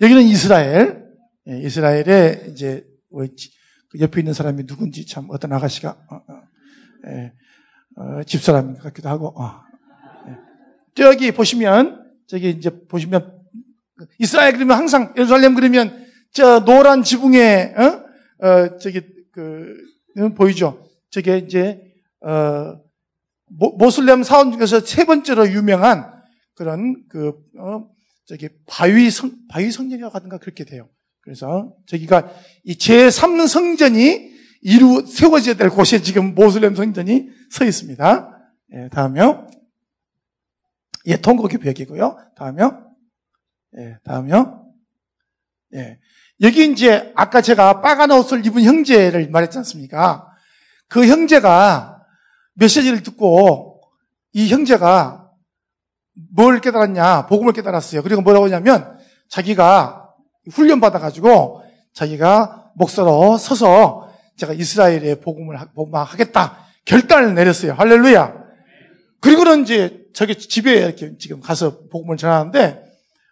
여기는 0.02 0.22
이스라엘. 0.22 1.05
예. 1.48 1.58
이스라엘의 1.60 2.50
이제 2.50 2.86
그 3.10 4.00
옆에 4.00 4.20
있는 4.20 4.32
사람이 4.32 4.66
누군지 4.66 5.06
참 5.06 5.26
어떤 5.30 5.52
아가씨가 5.52 5.90
어, 6.10 6.16
어, 6.16 6.42
예. 7.08 7.32
어, 7.96 8.22
집사람 8.24 8.76
같기도 8.76 9.08
하고 9.08 9.40
어. 9.40 9.62
예. 10.28 10.36
저기 10.94 11.32
보시면 11.32 12.04
저기 12.26 12.50
이제 12.50 12.70
보시면 12.88 13.36
이스라엘 14.18 14.52
그러면 14.52 14.76
항상 14.76 15.14
예루살렘 15.16 15.54
그러면 15.54 16.06
저 16.32 16.64
노란 16.64 17.02
지붕에 17.02 17.74
어? 17.76 18.46
어 18.46 18.78
저기 18.78 19.00
그 19.32 19.74
보이죠? 20.36 20.86
저게 21.10 21.38
이제 21.38 21.82
어 22.20 22.78
모슬렘 23.48 24.22
사원 24.22 24.52
중에서 24.52 24.80
세 24.80 25.04
번째로 25.04 25.48
유명한 25.50 26.12
그런 26.54 27.06
그 27.08 27.28
어, 27.58 27.88
저기 28.26 28.48
바위 28.66 29.10
성 29.10 29.30
바위 29.48 29.70
성전이라고 29.70 30.14
하든가 30.14 30.38
그렇게 30.38 30.64
돼요. 30.64 30.88
그래서 31.26 31.74
저기가 31.86 32.30
이 32.62 32.76
제3 32.76 33.48
성전이 33.48 34.30
이루 34.62 35.04
세워져야 35.04 35.56
될 35.56 35.70
곳에 35.70 36.00
지금 36.00 36.36
모슬렘 36.36 36.76
성전이 36.76 37.28
서 37.50 37.64
있습니다. 37.64 38.48
예, 38.74 38.88
다음요. 38.90 39.48
예, 41.06 41.16
통곡의 41.16 41.58
벽이고요. 41.58 42.16
다음요. 42.36 42.94
예, 43.76 43.98
다음요. 44.04 44.72
예. 45.74 45.98
여기 46.42 46.70
이제 46.70 47.12
아까 47.16 47.42
제가 47.42 47.80
빨간 47.80 48.12
옷을 48.12 48.46
입은 48.46 48.62
형제를 48.62 49.28
말했지 49.28 49.58
않습니까? 49.58 50.28
그 50.86 51.08
형제가 51.08 52.04
메시지를 52.54 53.02
듣고 53.02 53.82
이 54.32 54.48
형제가 54.48 55.28
뭘 56.36 56.60
깨달았냐? 56.60 57.26
복음을 57.26 57.52
깨달았어요. 57.52 58.04
그리고 58.04 58.22
뭐라고 58.22 58.44
하냐면 58.44 58.96
자기가 59.28 60.05
훈련 60.52 60.80
받아가지고 60.80 61.62
자기가 61.92 62.72
목사로 62.76 63.38
서서 63.38 64.12
제가 64.36 64.52
이스라엘에 64.52 65.16
복음을 65.20 65.56
하겠다 65.56 66.58
결단을 66.84 67.34
내렸어요. 67.34 67.72
할렐루야. 67.72 68.46
그리고는 69.20 69.62
이제 69.62 70.06
저기 70.14 70.36
집에 70.36 70.74
이렇게 70.76 71.16
지금 71.18 71.40
가서 71.40 71.88
복음을 71.88 72.16
전하는데 72.16 72.82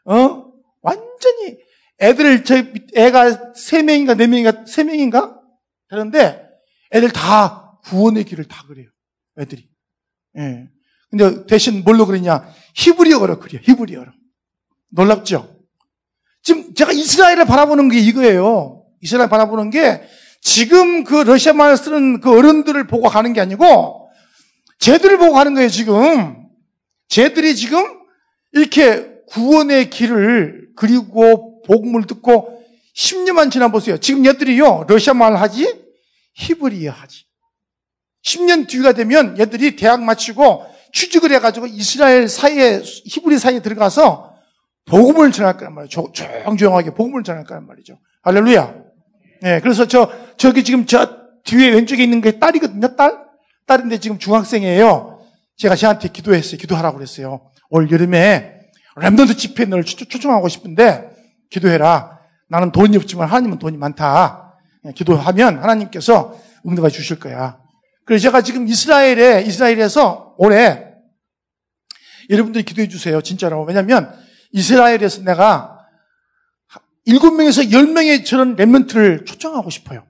어 0.07 0.45
완전히 0.83 1.59
애들 2.01 2.45
저 2.45 2.62
애가 2.95 3.55
세 3.55 3.83
명인가 3.83 4.15
네 4.15 4.27
명인가 4.27 4.65
세 4.67 4.83
명인가 4.83 5.41
그런데 5.89 6.45
애들 6.93 7.12
다 7.12 7.79
구원의 7.85 8.25
길을 8.25 8.47
다 8.47 8.65
그래요. 8.67 8.89
애들이. 9.39 9.69
예. 10.39 10.69
근데 11.11 11.47
대신 11.47 11.85
뭘로 11.85 12.07
그러냐? 12.07 12.49
히브리어로 12.75 13.39
그려. 13.39 13.61
히브리어로. 13.62 14.11
놀랍죠? 14.91 15.54
지금 16.45 16.74
제가 16.74 16.92
이스라엘을 16.92 17.47
바라보는 17.47 17.88
게 17.88 17.99
이거예요. 17.99 18.84
이스라엘 19.01 19.28
바라보는 19.28 19.70
게 19.70 20.03
지금 20.40 21.03
그 21.03 21.14
러시아 21.22 21.55
말 21.55 21.76
쓰는 21.76 22.20
그 22.20 22.30
어른들을 22.36 22.86
보고 22.86 23.09
가는 23.09 23.32
게 23.32 23.40
아니고 23.40 24.11
쟤들을 24.78 25.16
보고 25.16 25.32
가는 25.32 25.55
거예요, 25.55 25.70
지금. 25.70 26.36
쟤들이 27.09 27.57
지금 27.57 27.82
이렇게 28.53 29.09
구원의 29.28 29.88
길을 29.88 30.68
그리고 30.76 31.62
복음을 31.62 32.07
듣고 32.07 32.62
10년만 32.95 33.51
지나 33.51 33.68
보세요. 33.68 33.97
지금 33.97 34.26
얘들이요, 34.26 34.84
러시아 34.86 35.14
말 35.14 35.36
하지? 35.36 35.82
히브리어 36.34 36.92
하지. 36.92 37.24
10년 38.22 38.68
뒤가 38.68 38.92
되면 38.92 39.38
얘들이 39.38 39.76
대학 39.76 40.03
마치고 40.03 40.66
취직을 40.92 41.32
해가지고 41.32 41.66
이스라엘 41.66 42.28
사이에, 42.28 42.82
히브리 42.82 43.38
사이에 43.38 43.61
들어가서 43.61 44.34
복음을 44.87 45.32
전할 45.32 45.57
거란 45.57 45.74
말이죠. 45.74 46.12
조용조용하게 46.12 46.91
복음을 46.91 47.22
전할 47.22 47.45
거란 47.45 47.66
말이죠. 47.66 47.99
할렐루야. 48.22 48.74
네, 49.43 49.61
그래서 49.61 49.87
저, 49.87 50.11
저기 50.37 50.64
지금 50.64 50.87
저 50.87 51.24
뒤에 51.45 51.70
왼쪽에 51.70 52.03
있는 52.03 52.20
게 52.20 52.39
딸이거든요, 52.39 52.97
딸? 52.97 53.24
딸인데 53.66 53.99
지금 53.99 54.18
중학생이에요. 54.18 55.20
제가 55.57 55.76
저한테 55.76 56.09
기도했어요. 56.09 56.59
기도하라고 56.59 56.97
그랬어요. 56.97 57.51
올 57.70 57.91
여름에 57.91 58.61
Remnant 58.97 59.37
집회 59.37 59.64
널 59.64 59.85
초청하고 59.85 60.49
싶은데 60.49 61.11
기도해라. 61.51 62.18
나는 62.49 62.72
돈이 62.72 62.97
없지만 62.97 63.28
하나님은 63.28 63.59
돈이 63.59 63.76
많다. 63.76 64.57
예, 64.87 64.93
기도하면 64.93 65.59
하나님께서 65.59 66.39
응답해 66.66 66.91
주실 66.91 67.18
거야. 67.18 67.59
그래서 68.05 68.24
제가 68.24 68.43
지금 68.43 68.68
이스라엘에, 68.68 69.43
이스라엘에서 69.43 70.35
올해 70.37 70.93
여러분들이 72.30 72.64
기도해 72.64 72.89
주세요. 72.89 73.20
진짜로. 73.20 73.64
왜냐면 73.64 74.14
이스라엘에서 74.55 75.23
내가 75.23 75.87
일곱 77.05 77.33
명에서 77.33 77.71
열 77.73 77.89
명의 77.89 78.25
저런 78.25 78.57
Remnant를 78.57 79.27
초청하고 79.27 79.69
싶어요. 79.69 80.07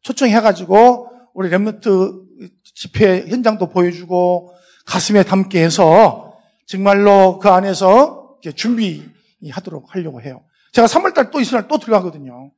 초청해가지고 0.00 1.10
우리 1.34 1.50
랩런트 1.50 2.50
집회 2.74 3.26
현장도 3.28 3.68
보여주고 3.68 4.54
가슴에 4.86 5.22
담게 5.22 5.62
해서 5.62 6.38
정말로 6.66 7.38
그 7.38 7.50
안에서 7.50 8.38
준비하도록 8.56 9.94
하려고 9.94 10.22
해요. 10.22 10.42
제가 10.72 10.86
3월달 10.86 11.30
또 11.30 11.40
이스라엘 11.40 11.68
또 11.68 11.78
들어가거든요. 11.78 12.50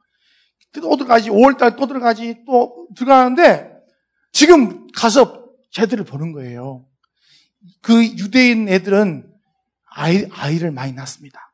또 0.75 0.97
들어가지, 0.97 1.31
5월달 1.31 1.77
또 1.77 1.87
들어가지, 1.87 2.45
또 2.47 2.87
들어가는데 2.97 3.73
지금 4.31 4.87
가서 4.95 5.47
쟤들을 5.73 6.05
보는 6.05 6.33
거예요. 6.33 6.87
그 7.81 8.05
유대인 8.05 8.69
애들은 8.69 9.32
아이, 9.95 10.27
아이를 10.33 10.71
많이 10.71 10.93
낳습니다. 10.93 11.53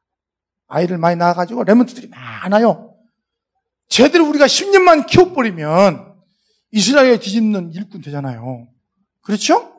아이를 0.68 0.98
많이 0.98 1.16
낳아가지고 1.16 1.64
레몬트들이 1.64 2.08
많아요. 2.08 2.94
쟤들을 3.88 4.24
우리가 4.26 4.46
10년만 4.46 5.06
키워버리면 5.06 6.14
이스라엘 6.72 7.18
뒤집는 7.18 7.72
일꾼 7.72 8.02
되잖아요. 8.02 8.68
그렇죠? 9.22 9.74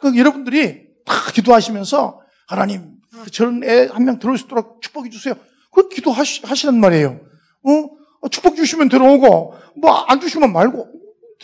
그 0.00 0.16
여러분들이 0.16 0.88
다 1.04 1.14
기도하시면서 1.32 2.20
하나님 2.48 2.94
저런 3.32 3.62
애 3.64 3.86
한 3.88 4.04
명 4.04 4.18
들어올 4.18 4.36
수 4.38 4.46
있도록 4.46 4.82
축복해 4.82 5.08
주세요. 5.10 5.34
그 5.72 5.88
기도하시란 5.88 6.78
말이에요. 6.80 7.20
어? 7.62 8.28
축복 8.28 8.56
주시면 8.56 8.88
들어오고 8.88 9.54
뭐 9.80 10.04
안 10.08 10.20
주시면 10.20 10.52
말고 10.52 10.88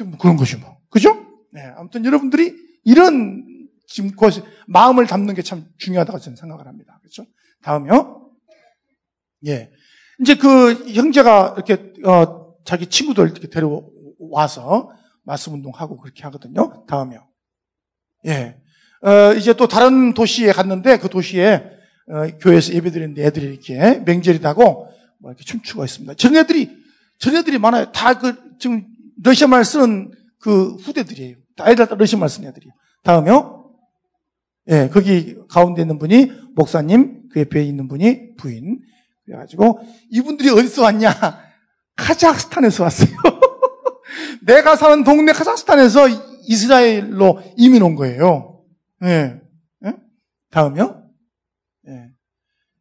뭐 0.04 0.18
그런 0.18 0.36
것이 0.36 0.56
뭐. 0.56 0.78
그죠? 0.90 1.14
네. 1.52 1.60
아무튼 1.76 2.04
여러분들이 2.04 2.54
이런 2.84 3.44
지금 3.90 4.10
그 4.12 4.26
마음을 4.68 5.06
담는 5.06 5.34
게 5.34 5.42
참 5.42 5.66
중요하다고 5.78 6.18
저는 6.20 6.36
생각을 6.36 6.66
합니다. 6.66 6.98
그렇죠? 7.02 7.26
다음요. 7.62 8.30
예. 9.46 9.70
이제 10.20 10.34
그 10.36 10.74
형제가 10.94 11.56
이렇게 11.56 11.92
어, 12.06 12.54
자기 12.64 12.86
친구들 12.86 13.30
이렇게 13.30 13.48
데려와서 13.48 14.90
말씀 15.24 15.54
운동하고 15.54 15.96
그렇게 15.96 16.22
하거든요. 16.24 16.84
다음요. 16.86 17.26
예. 18.26 18.56
어, 19.02 19.32
이제 19.34 19.54
또 19.54 19.66
다른 19.66 20.14
도시에 20.14 20.52
갔는데 20.52 20.98
그 20.98 21.08
도시에 21.08 21.64
어, 22.08 22.26
교회에서 22.38 22.74
예배드리는데 22.74 23.24
애들이 23.24 23.46
이렇게 23.46 23.98
맹절이다고 24.04 24.62
뭐 25.20 25.30
이렇게 25.30 25.44
춤추고 25.44 25.84
있습니다. 25.84 26.14
전애들이 26.14 26.76
전애들이 27.18 27.58
많아요. 27.58 27.90
다 27.92 28.14
그 28.14 28.56
지금 28.58 28.86
러시아 29.22 29.48
말 29.48 29.64
쓰는 29.64 30.12
그 30.38 30.74
후대들이에요. 30.76 31.36
다 31.56 31.70
애들 31.70 31.86
다 31.88 31.94
러시아 31.96 32.18
말 32.18 32.28
쓰는 32.28 32.48
애들이에요. 32.50 32.72
다음요. 33.02 33.59
예, 34.70 34.88
거기 34.88 35.36
가운데 35.48 35.82
있는 35.82 35.98
분이 35.98 36.30
목사님, 36.54 37.28
그 37.32 37.40
옆에 37.40 37.64
있는 37.64 37.88
분이 37.88 38.36
부인. 38.36 38.80
그래가지고 39.24 39.80
이분들이 40.10 40.50
어디서 40.50 40.82
왔냐? 40.82 41.12
카자흐스탄에서 41.96 42.84
왔어요. 42.84 43.10
내가 44.46 44.76
사는 44.76 45.04
동네 45.04 45.32
카자흐스탄에서 45.32 46.08
이스라엘로 46.44 47.42
이민 47.56 47.82
온 47.82 47.94
거예요. 47.96 48.62
예. 49.04 49.40
예? 49.84 49.94
다음요? 50.50 51.04
예. 51.88 52.10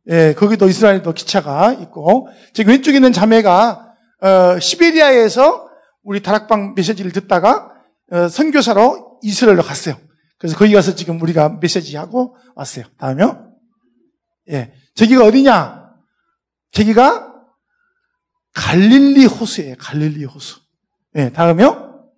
예, 0.09 0.33
거기도 0.33 0.67
이스라엘도 0.67 1.13
기차가 1.13 1.73
있고, 1.73 2.27
저기 2.53 2.69
왼쪽에 2.69 2.97
있는 2.97 3.13
자매가, 3.13 3.93
어, 4.21 4.59
시베리아에서 4.59 5.69
우리 6.03 6.21
다락방 6.21 6.73
메시지를 6.75 7.11
듣다가, 7.11 7.71
어, 8.11 8.27
선교사로 8.27 9.19
이스라엘로 9.21 9.61
갔어요. 9.61 9.95
그래서 10.39 10.57
거기 10.57 10.73
가서 10.73 10.95
지금 10.95 11.21
우리가 11.21 11.59
메시지 11.61 11.97
하고 11.97 12.35
왔어요. 12.55 12.85
다음요? 12.97 13.53
예. 14.49 14.73
저기가 14.95 15.25
어디냐? 15.25 15.91
저기가 16.71 17.33
갈릴리 18.53 19.25
호수예요. 19.25 19.75
갈릴리 19.77 20.23
호수. 20.23 20.61
예. 21.15 21.29
다음요? 21.29 22.09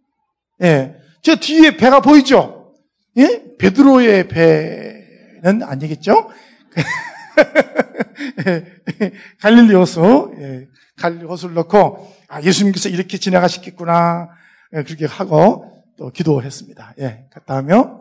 예. 0.61 0.95
저 1.23 1.35
뒤에 1.35 1.77
배가 1.77 2.01
보이죠? 2.01 2.75
예? 3.17 3.57
베드로의 3.57 4.27
배는 4.27 5.63
아니겠죠? 5.63 6.29
갈릴리 9.41 9.73
호수. 9.73 10.31
예. 10.37 10.67
갈릴리 10.97 11.25
호수를 11.25 11.55
넣고, 11.55 12.07
아, 12.27 12.43
예수님께서 12.43 12.89
이렇게 12.89 13.17
지나가시겠구나. 13.17 14.29
예, 14.73 14.83
그렇게 14.83 15.05
하고 15.05 15.83
또 15.97 16.11
기도했습니다. 16.11 16.93
예. 16.99 17.25
다음요? 17.47 18.00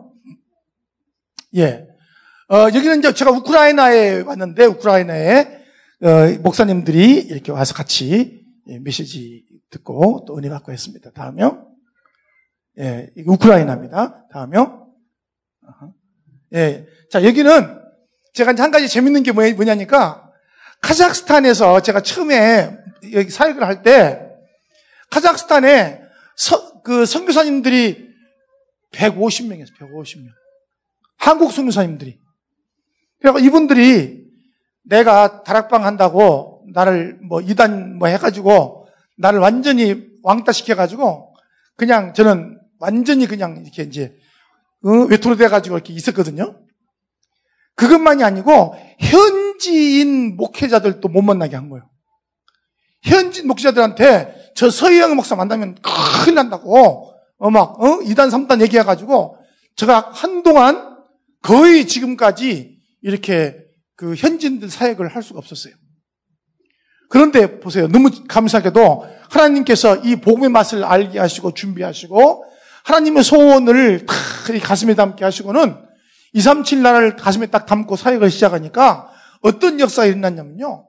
예. 1.55 1.87
어, 2.49 2.63
여기는 2.73 2.99
이제 2.99 3.13
제가 3.13 3.31
우크라이나에 3.31 4.21
왔는데, 4.21 4.65
우크라이나에, 4.65 5.61
어, 6.03 6.07
목사님들이 6.41 7.15
이렇게 7.15 7.51
와서 7.51 7.73
같이 7.73 8.45
예, 8.67 8.79
메시지 8.79 9.45
듣고 9.69 10.25
또 10.27 10.37
은혜 10.37 10.49
받고 10.49 10.71
했습니다. 10.71 11.11
다음요. 11.11 11.67
예, 12.79 13.09
우크라이나입니다. 13.25 14.27
다음요. 14.31 14.87
예. 16.53 16.85
자, 17.09 17.23
여기는 17.23 17.79
제가 18.33 18.53
한 18.57 18.71
가지 18.71 18.87
재밌는 18.87 19.23
게 19.23 19.31
뭐냐니까, 19.31 20.31
카자흐스탄에서 20.81 21.81
제가 21.81 22.01
처음에 22.01 22.77
여기 23.13 23.29
사역을 23.29 23.63
할 23.63 23.83
때, 23.83 24.21
카자흐스탄에 25.09 26.01
서, 26.35 26.81
그 26.81 27.05
선교사님들이 27.05 28.09
150명이었어요. 28.91 29.77
150명. 29.79 30.40
한국 31.21 31.51
선교사님들이. 31.51 32.19
그래서 33.19 33.37
이분들이 33.37 34.25
내가 34.83 35.43
다락방 35.43 35.85
한다고 35.85 36.65
나를 36.73 37.19
뭐 37.21 37.41
이단 37.41 37.99
뭐 37.99 38.07
해가지고 38.07 38.87
나를 39.17 39.39
완전히 39.39 40.07
왕따 40.23 40.51
시켜가지고 40.51 41.35
그냥 41.77 42.13
저는 42.13 42.59
완전히 42.79 43.27
그냥 43.27 43.61
이렇게 43.61 43.83
이제 43.83 44.15
어, 44.83 44.89
외톨이 45.09 45.37
돼가지고 45.37 45.75
이렇게 45.77 45.93
있었거든요. 45.93 46.59
그것만이 47.75 48.23
아니고 48.23 48.75
현지인 48.99 50.37
목회자들도 50.37 51.07
못 51.07 51.21
만나게 51.21 51.55
한 51.55 51.69
거예요. 51.69 51.87
현지인 53.03 53.47
목회자들한테 53.47 54.53
저 54.55 54.71
서희영 54.71 55.15
목사 55.15 55.35
만나면 55.35 55.77
큰일 56.23 56.35
난다고 56.35 57.11
어, 57.37 57.49
막, 57.49 57.81
어? 57.81 57.97
2단, 58.01 58.29
3단 58.29 58.61
얘기해가지고, 58.61 59.35
제가 59.75 60.11
한동안 60.11 60.90
거의 61.41 61.87
지금까지 61.87 62.79
이렇게 63.01 63.57
그 63.95 64.15
현지인들 64.15 64.69
사역을 64.69 65.15
할 65.15 65.23
수가 65.23 65.39
없었어요. 65.39 65.73
그런데 67.09 67.59
보세요. 67.59 67.87
너무 67.87 68.09
감사하게도 68.27 69.05
하나님께서 69.29 69.97
이 69.97 70.15
복음의 70.15 70.49
맛을 70.49 70.83
알게 70.83 71.19
하시고 71.19 71.53
준비하시고 71.53 72.45
하나님의 72.85 73.23
소원을 73.23 74.05
탁 74.05 74.15
가슴에 74.63 74.95
담게 74.95 75.23
하시고는 75.23 75.77
2, 76.33 76.41
3, 76.41 76.63
7 76.63 76.81
날을 76.81 77.15
가슴에 77.17 77.47
딱 77.47 77.65
담고 77.65 77.95
사역을 77.95 78.31
시작하니까 78.31 79.11
어떤 79.41 79.79
역사가 79.79 80.07
일어났냐면요. 80.07 80.87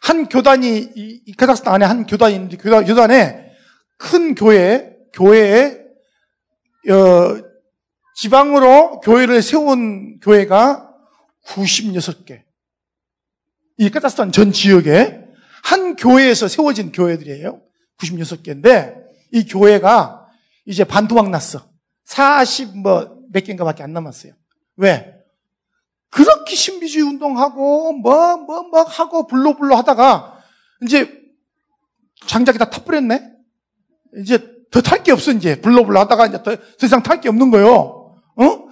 한 0.00 0.28
교단이, 0.28 0.90
이 0.96 1.32
카자흐스탄 1.36 1.74
안에 1.74 1.84
한 1.84 2.06
교단이 2.06 2.34
있는데 2.34 2.56
교단, 2.56 2.84
교단에 2.84 3.52
큰 3.98 4.34
교회, 4.34 4.96
교회에 5.12 5.78
어, 6.90 7.51
지방으로 8.22 9.00
교회를 9.00 9.42
세운 9.42 10.20
교회가 10.20 10.88
96개. 11.44 12.40
이 13.78 13.90
카자흐스탄 13.90 14.30
전 14.30 14.52
지역에 14.52 15.18
한 15.64 15.96
교회에서 15.96 16.46
세워진 16.46 16.92
교회들이에요. 16.92 17.60
96개인데 17.98 18.94
이 19.32 19.44
교회가 19.44 20.28
이제 20.66 20.84
반토막 20.84 21.30
났어. 21.30 21.68
40 22.04 22.76
뭐 22.78 23.22
몇 23.32 23.42
개인가밖에 23.42 23.82
안 23.82 23.92
남았어요. 23.92 24.34
왜? 24.76 25.14
그렇게 26.10 26.54
신비주의 26.54 27.02
운동하고 27.04 27.92
뭐 27.94 28.36
뭐뭐 28.36 28.62
뭐 28.68 28.82
하고 28.82 29.26
불로불로 29.26 29.74
하다가 29.74 30.38
이제 30.82 31.10
장작이 32.28 32.56
다 32.58 32.70
타버렸네. 32.70 33.32
이제 34.18 34.38
더 34.70 34.80
탈 34.80 35.02
게 35.02 35.10
없어, 35.10 35.32
이제. 35.32 35.60
불러불러 35.60 36.00
하다가 36.00 36.26
이제 36.26 36.42
더, 36.42 36.54
더 36.54 36.86
이상 36.86 37.02
탈 37.02 37.20
게 37.20 37.28
없는 37.28 37.50
거요. 37.50 37.98
어? 38.36 38.68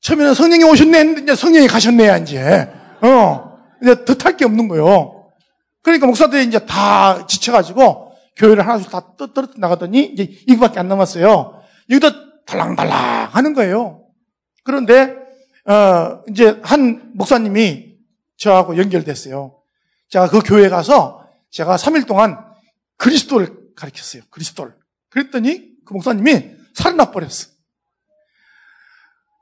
처음에는 0.00 0.34
성령이 0.34 0.64
오셨네 0.64 1.22
이제 1.22 1.34
성령이 1.34 1.66
가셨네, 1.66 2.20
이제. 2.22 2.70
어. 3.02 3.58
이제 3.82 4.04
더탈게 4.04 4.44
없는 4.44 4.68
거요. 4.68 5.30
그러니까 5.82 6.06
목사들이 6.06 6.44
이제 6.44 6.64
다 6.66 7.26
지쳐가지고 7.26 8.12
교회를 8.36 8.66
하나씩 8.66 8.90
다 8.90 9.14
떨어져 9.16 9.52
나가더니 9.56 10.04
이제 10.04 10.28
이거밖에 10.46 10.78
안 10.78 10.88
남았어요. 10.88 11.62
여기도 11.90 12.10
달랑달랑 12.44 13.28
하는 13.32 13.54
거예요. 13.54 14.04
그런데, 14.64 15.14
어, 15.66 16.22
이제 16.30 16.60
한 16.62 17.12
목사님이 17.14 17.96
저하고 18.36 18.76
연결됐어요. 18.78 19.58
제가 20.08 20.28
그 20.28 20.40
교회에 20.40 20.68
가서 20.68 21.26
제가 21.50 21.76
3일 21.76 22.06
동안 22.06 22.38
그리스도를 22.96 23.54
가르쳤어요. 23.76 24.22
그리스도를. 24.30 24.74
그랬더니 25.10 25.70
그 25.84 25.92
목사님이 25.94 26.50
살아나 26.74 27.10
버렸어. 27.10 27.57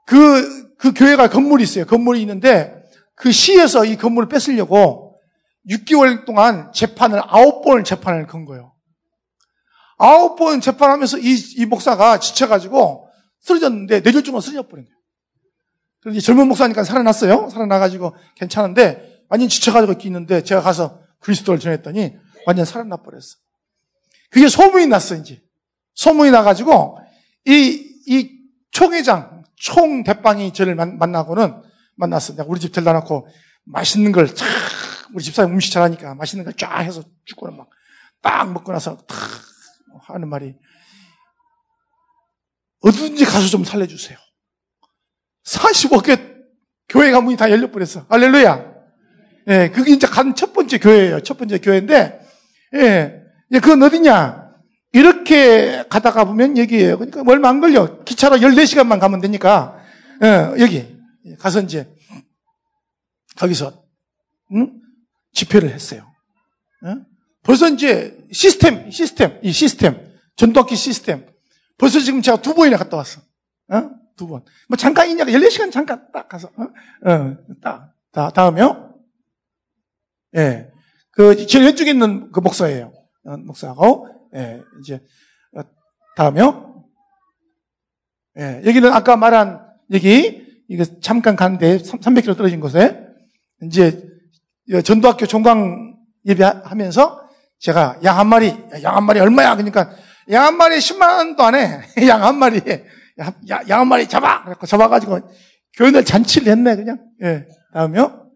그, 0.07 0.75
그 0.77 0.95
교회가 0.95 1.29
건물이 1.29 1.63
있어요. 1.65 1.85
건물이 1.85 2.21
있는데 2.23 2.83
그 3.15 3.33
시에서 3.33 3.85
이 3.85 3.97
건물을 3.97 4.29
뺏으려고 4.29 5.21
6개월 5.69 6.25
동안 6.25 6.73
재판을, 6.73 7.21
아홉 7.27 7.63
번을 7.63 7.85
재판을 7.85 8.27
건 8.27 8.45
거예요. 8.45 8.73
아홉 9.99 10.37
번 10.37 10.61
재판하면서 10.61 11.19
이, 11.19 11.37
이 11.57 11.67
목사가 11.67 12.21
지쳐가지고 12.21 13.09
쓰러졌는데 13.41 14.01
뇌졸중으로 14.01 14.41
쓰러져 14.41 14.69
버린 14.69 14.85
거예요. 14.85 14.97
그래서 16.01 16.21
젊은 16.21 16.47
목사니까 16.49 16.85
살아났어요. 16.85 17.49
살아나가지고 17.51 18.15
괜찮은데 18.37 19.25
완전 19.29 19.49
지쳐가지고 19.49 19.95
있는데 20.05 20.43
제가 20.43 20.61
가서 20.61 21.01
그리스도를 21.19 21.59
전했더니 21.59 22.15
완전 22.47 22.65
살아나 22.65 22.97
버렸어. 22.97 23.37
그게 24.31 24.49
소문이 24.49 24.87
났어, 24.87 25.17
이제. 25.17 25.43
소문이 25.95 26.31
나가지고 26.31 26.99
이, 27.47 28.03
이 28.07 28.31
총회장, 28.71 29.36
총 29.57 30.05
대빵이 30.05 30.53
저를 30.53 30.75
만나고는 30.75 31.63
만났어. 31.97 32.35
내가 32.35 32.49
우리 32.49 32.61
집 32.61 32.73
들다 32.73 32.93
놓고 32.93 33.29
맛있는 33.65 34.13
걸 34.13 34.33
쫙, 34.35 34.45
우리 35.15 35.25
집사님 35.25 35.55
음식 35.55 35.73
잘하니까 35.73 36.15
맛있는 36.15 36.45
걸 36.45 36.55
쫙 36.55 36.81
해서 36.81 37.03
죽고는 37.25 37.57
막 37.57 37.69
딱 38.23 38.51
먹고 38.53 38.73
나서 38.73 38.97
탁 39.07 39.17
하는 40.09 40.29
말이 40.29 40.55
어디든지 42.81 43.25
가서 43.25 43.47
좀 43.49 43.65
살려주세요. 43.65 44.19
45개 45.45 46.37
교회가 46.89 47.21
문이 47.21 47.37
다 47.37 47.51
열려버렸어. 47.51 48.07
할렐루야. 48.09 48.75
예, 49.49 49.71
그게 49.71 49.93
이제 49.93 50.07
간 50.07 50.35
첫 50.35 50.53
번째 50.53 50.79
교회예요. 50.79 51.21
첫 51.23 51.39
번째 51.39 51.59
교회인데, 51.59 52.21
예, 52.75 53.23
그건 53.61 53.83
어디냐? 53.85 54.46
이렇게 54.97 55.85
가다가 55.91 56.25
보면 56.25 56.57
여기에요. 56.57 56.97
그러니까 56.97 57.23
얼마 57.27 57.51
안 57.51 57.61
걸려. 57.61 58.03
기차로 58.05 58.37
14시간만 58.37 58.99
가면 58.99 59.21
되니까, 59.21 59.79
어, 60.23 60.59
여기 60.59 60.97
가서 61.39 61.61
이제, 61.61 61.95
거기서, 63.37 63.85
응? 64.53 64.81
집회를 65.35 65.69
했어요. 65.69 66.11
어? 66.83 66.97
벌써 67.43 67.69
이제 67.69 68.17
시스템, 68.33 68.91
시스템, 68.91 69.39
이 69.43 69.53
시스템, 69.53 70.01
전도학기 70.37 70.75
시스템. 70.75 71.27
벌써 71.77 72.01
지금 72.01 72.23
제가 72.23 72.41
두 72.41 72.55
번이나 72.55 72.79
갔다 72.79 72.97
왔어. 72.97 73.21
어? 73.69 73.91
두 74.17 74.27
번. 74.27 74.45
뭐 74.67 74.79
잠깐이냐, 74.79 75.25
14시간 75.25 75.71
잠깐 75.71 76.11
딱 76.11 76.27
가서, 76.27 76.49
어? 76.57 77.11
어 77.11 77.37
딱, 77.61 77.93
다, 78.13 78.31
다음에요? 78.31 78.95
예. 80.37 80.39
네. 80.39 80.71
그, 81.11 81.47
제일 81.47 81.67
왼쪽에 81.67 81.91
있는 81.91 82.33
그 82.33 82.41
목사예요. 82.41 82.95
어, 83.27 83.37
목사하고, 83.37 84.16
예, 84.37 84.63
이제 84.81 85.01
어, 85.57 85.61
다음에요. 86.17 86.85
예, 88.39 88.63
여기는 88.67 88.93
아까 88.93 89.17
말한 89.17 89.67
여기 89.93 90.45
이거 90.69 90.85
잠깐 91.01 91.37
갔는데 91.37 91.79
300km 91.79 92.37
떨어진 92.37 92.61
곳에 92.61 93.01
이제 93.63 94.03
전도학교 94.85 95.27
종강 95.27 95.97
예배하면서 96.27 97.29
제가 97.61 98.01
양 98.05 98.19
한 98.19 98.27
마리, 98.27 98.49
양 98.83 98.97
한 98.97 99.05
마리 99.05 99.21
얼마야? 99.21 99.55
그러니까 99.57 99.91
양 100.31 100.45
한 100.45 100.57
마리 100.57 100.77
10만 100.79 101.17
원도 101.19 101.43
안 101.45 101.55
해. 101.55 101.81
양 102.09 102.23
한 102.23 102.37
마리, 102.37 102.61
양 103.49 103.81
한 103.81 103.89
마리 103.89 104.07
잡아! 104.09 104.43
그래서 104.45 104.67
잡아가지고 104.67 105.21
교인들 105.77 106.05
잔치를 106.05 106.53
했네, 106.53 106.77
그냥. 106.77 106.99
예, 107.23 107.47
다음에요. 107.73 108.29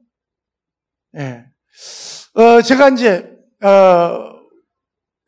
예. 1.18 1.44
어, 2.34 2.62
제가 2.62 2.90
이제, 2.90 3.28
어, 3.62 4.39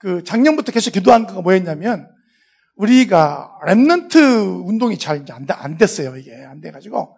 그 0.03 0.24
작년부터 0.24 0.72
계속 0.72 0.90
기도한 0.90 1.28
거가 1.28 1.42
뭐였냐면 1.42 2.11
우리가 2.74 3.61
랩런트 3.64 4.66
운동이 4.66 4.98
잘 4.98 5.24
안, 5.30 5.46
안 5.48 5.78
됐어요. 5.78 6.16
이게 6.16 6.34
안 6.44 6.61
돼가지고 6.61 7.16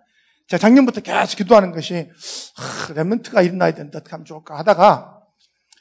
제가 0.48 0.60
작년부터 0.60 1.00
계속 1.00 1.38
기도하는 1.38 1.72
것이 1.72 2.10
아, 2.58 2.92
랩런트가 2.92 3.42
일어나야 3.42 3.72
된다. 3.72 4.00
어떻게 4.00 4.10
하면 4.10 4.26
좋을까 4.26 4.58
하다가 4.58 5.18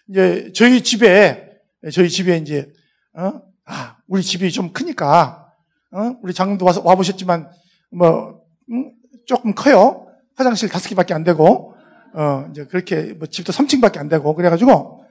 이제 0.07 0.53
저희 0.55 0.81
집에 0.81 1.49
저희 1.91 2.09
집에 2.09 2.37
이제 2.37 2.71
어? 3.17 3.41
아, 3.65 3.97
우리 4.07 4.23
집이 4.23 4.49
좀 4.53 4.71
크니까 4.71 5.51
어? 5.91 6.15
우리 6.21 6.33
장도 6.33 6.63
와서 6.65 6.81
와 6.85 6.95
보셨지만 6.95 7.51
뭐 7.91 8.39
음? 8.71 8.93
조금 9.25 9.53
커요. 9.53 10.07
화장실 10.37 10.69
다섯 10.69 10.87
개밖에 10.87 11.13
안 11.13 11.25
되고 11.25 11.75
어 12.13 12.47
이제 12.51 12.63
그렇게 12.63 13.13
뭐 13.13 13.27
집도 13.27 13.51
3층밖에 13.51 13.97
안 13.97 14.07
되고 14.07 14.33
그래가지고 14.33 15.02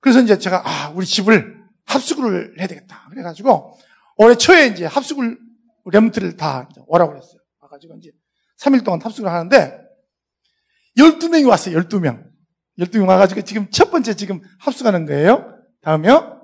그래서 0.00 0.20
이제 0.20 0.38
제가 0.38 0.62
아 0.64 0.90
우리 0.90 1.06
집을 1.06 1.64
합숙을 1.84 2.58
해야 2.58 2.66
되겠다. 2.66 3.08
그래가지고 3.10 3.78
올해 4.16 4.34
초에 4.34 4.66
이제 4.66 4.84
합숙을 4.86 5.38
렘트를 5.86 6.36
다 6.36 6.68
오라고 6.86 7.12
그랬어요. 7.12 7.38
와가지고 7.60 7.96
이제 7.96 8.12
3일 8.58 8.84
동안 8.84 8.98
탑승을 8.98 9.30
하는데 9.30 9.86
12명이 10.96 11.48
왔어요. 11.48 11.78
12명. 11.80 12.24
12명 12.78 13.08
와가지고 13.08 13.42
지금 13.42 13.70
첫 13.70 13.90
번째 13.90 14.14
지금 14.14 14.40
합숙하는 14.60 15.06
거예요. 15.06 15.54
다음에요. 15.82 16.36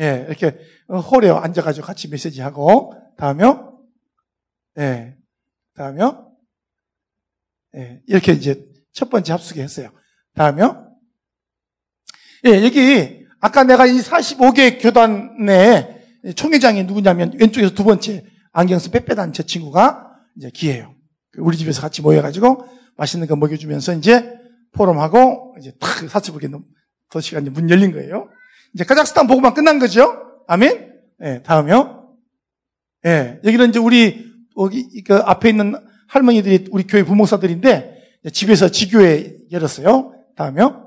예, 0.00 0.26
이렇게 0.28 0.58
홀에 0.88 1.30
앉아가지고 1.30 1.86
같이 1.86 2.08
메시지 2.08 2.40
하고, 2.40 2.92
다음에요. 3.16 3.80
예, 4.78 5.16
다음에요. 5.74 6.32
예, 7.76 8.02
이렇게 8.06 8.32
이제 8.32 8.64
첫 8.92 9.10
번째 9.10 9.32
합숙에 9.32 9.62
했어요. 9.62 9.90
다음에요. 10.34 10.91
예, 12.44 12.64
여기 12.64 13.26
아까 13.40 13.64
내가 13.64 13.86
이 13.86 13.98
45개 13.98 14.82
교단의 14.82 16.34
총회장이 16.34 16.84
누구냐면 16.84 17.32
왼쪽에서 17.38 17.74
두 17.74 17.84
번째 17.84 18.24
안경 18.52 18.78
쓴 18.78 18.90
빼빼단 18.90 19.32
저 19.32 19.42
친구가 19.42 20.16
이제 20.36 20.50
기예요. 20.52 20.94
우리 21.38 21.56
집에서 21.56 21.80
같이 21.80 22.02
모여가지고 22.02 22.66
맛있는 22.96 23.26
거 23.26 23.36
먹여주면서 23.36 23.94
이제 23.94 24.32
포럼하고 24.72 25.54
이제 25.58 25.72
탁 25.80 26.08
사츠부게 26.08 26.48
도시가 27.10 27.40
이제 27.40 27.50
문 27.50 27.70
열린 27.70 27.92
거예요. 27.92 28.28
이제 28.74 28.84
카자흐스탄 28.84 29.26
보고만 29.26 29.54
끝난 29.54 29.78
거죠. 29.78 30.16
아멘. 30.48 30.92
예, 31.22 31.42
다음요. 31.44 32.14
예, 33.06 33.40
여기는 33.44 33.70
이제 33.70 33.78
우리 33.78 34.32
여기 34.58 35.02
그 35.02 35.16
앞에 35.16 35.48
있는 35.50 35.74
할머니들이 36.08 36.68
우리 36.70 36.86
교회 36.86 37.04
부목사들인데 37.04 38.20
집에서 38.32 38.68
지교회 38.68 39.36
열었어요. 39.50 40.14
다음요. 40.36 40.81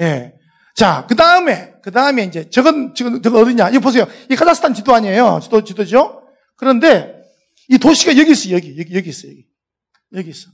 예. 0.00 0.34
자, 0.74 1.06
그 1.08 1.16
다음에, 1.16 1.72
그 1.82 1.90
다음에 1.90 2.24
이제, 2.24 2.50
저건, 2.50 2.94
지금, 2.94 3.22
저거 3.22 3.40
어디냐? 3.40 3.70
이거 3.70 3.80
보세요. 3.80 4.06
이 4.30 4.36
카자흐스탄 4.36 4.74
지도 4.74 4.94
아니에요. 4.94 5.40
지도, 5.42 5.64
지도죠? 5.64 6.22
그런데, 6.56 7.22
이 7.68 7.78
도시가 7.78 8.16
여기 8.18 8.32
있어, 8.32 8.50
여기, 8.50 8.78
여기, 8.78 8.94
여기 8.94 9.08
있어, 9.08 9.28
여기. 9.28 9.46
여기 10.14 10.30
있어. 10.30 10.50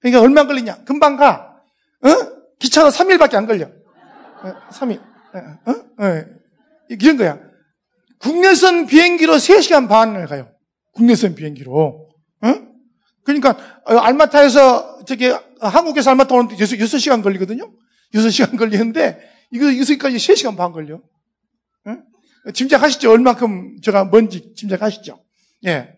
그러니까 0.00 0.20
얼마 0.20 0.46
걸리냐? 0.46 0.84
금방 0.84 1.16
가. 1.16 1.56
어? 2.02 2.08
기차는 2.58 2.90
3일밖에 2.90 3.34
안 3.36 3.46
걸려. 3.46 3.66
어, 3.66 4.52
3일. 4.70 5.00
어? 5.00 5.70
어? 5.70 6.24
이런 6.88 7.16
거야. 7.16 7.38
국내선 8.18 8.86
비행기로 8.86 9.34
3시간 9.34 9.88
반을 9.88 10.26
가요. 10.26 10.50
국내선 10.92 11.34
비행기로. 11.34 12.10
어? 12.42 12.54
그러니까, 13.24 13.56
어, 13.86 13.96
알마타에서, 13.96 15.04
저기, 15.06 15.32
한국에서 15.60 16.10
알마타 16.10 16.34
오는데 16.34 16.58
6, 16.58 16.66
6시간 16.66 17.22
걸리거든요? 17.22 17.72
6시간 18.14 18.56
걸리는데, 18.58 19.20
이거 19.50 19.66
여기까지 19.66 20.16
3시간 20.16 20.56
반 20.56 20.72
걸려. 20.72 21.00
응? 21.86 22.04
짐작하시죠? 22.52 23.10
얼만큼 23.10 23.80
제가 23.82 24.04
뭔지 24.04 24.54
짐작하시죠? 24.54 25.22
예. 25.66 25.96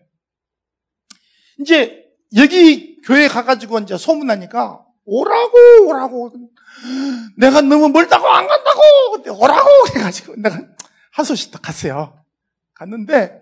이제 1.59 2.05
여기 2.35 3.01
교회 3.01 3.27
가가지고 3.27 3.79
이제 3.79 3.97
소문나니까 3.97 4.83
오라고 5.05 5.87
오라고 5.87 6.31
내가 7.37 7.61
너무 7.61 7.89
멀다고 7.89 8.27
안 8.27 8.45
간다고 8.47 8.81
근데 9.13 9.29
오라고 9.29 9.69
해가지고 9.95 10.35
내가 10.37 10.61
하소시 11.13 11.51
딱 11.51 11.61
갔어요. 11.61 12.23
갔는데 12.75 13.39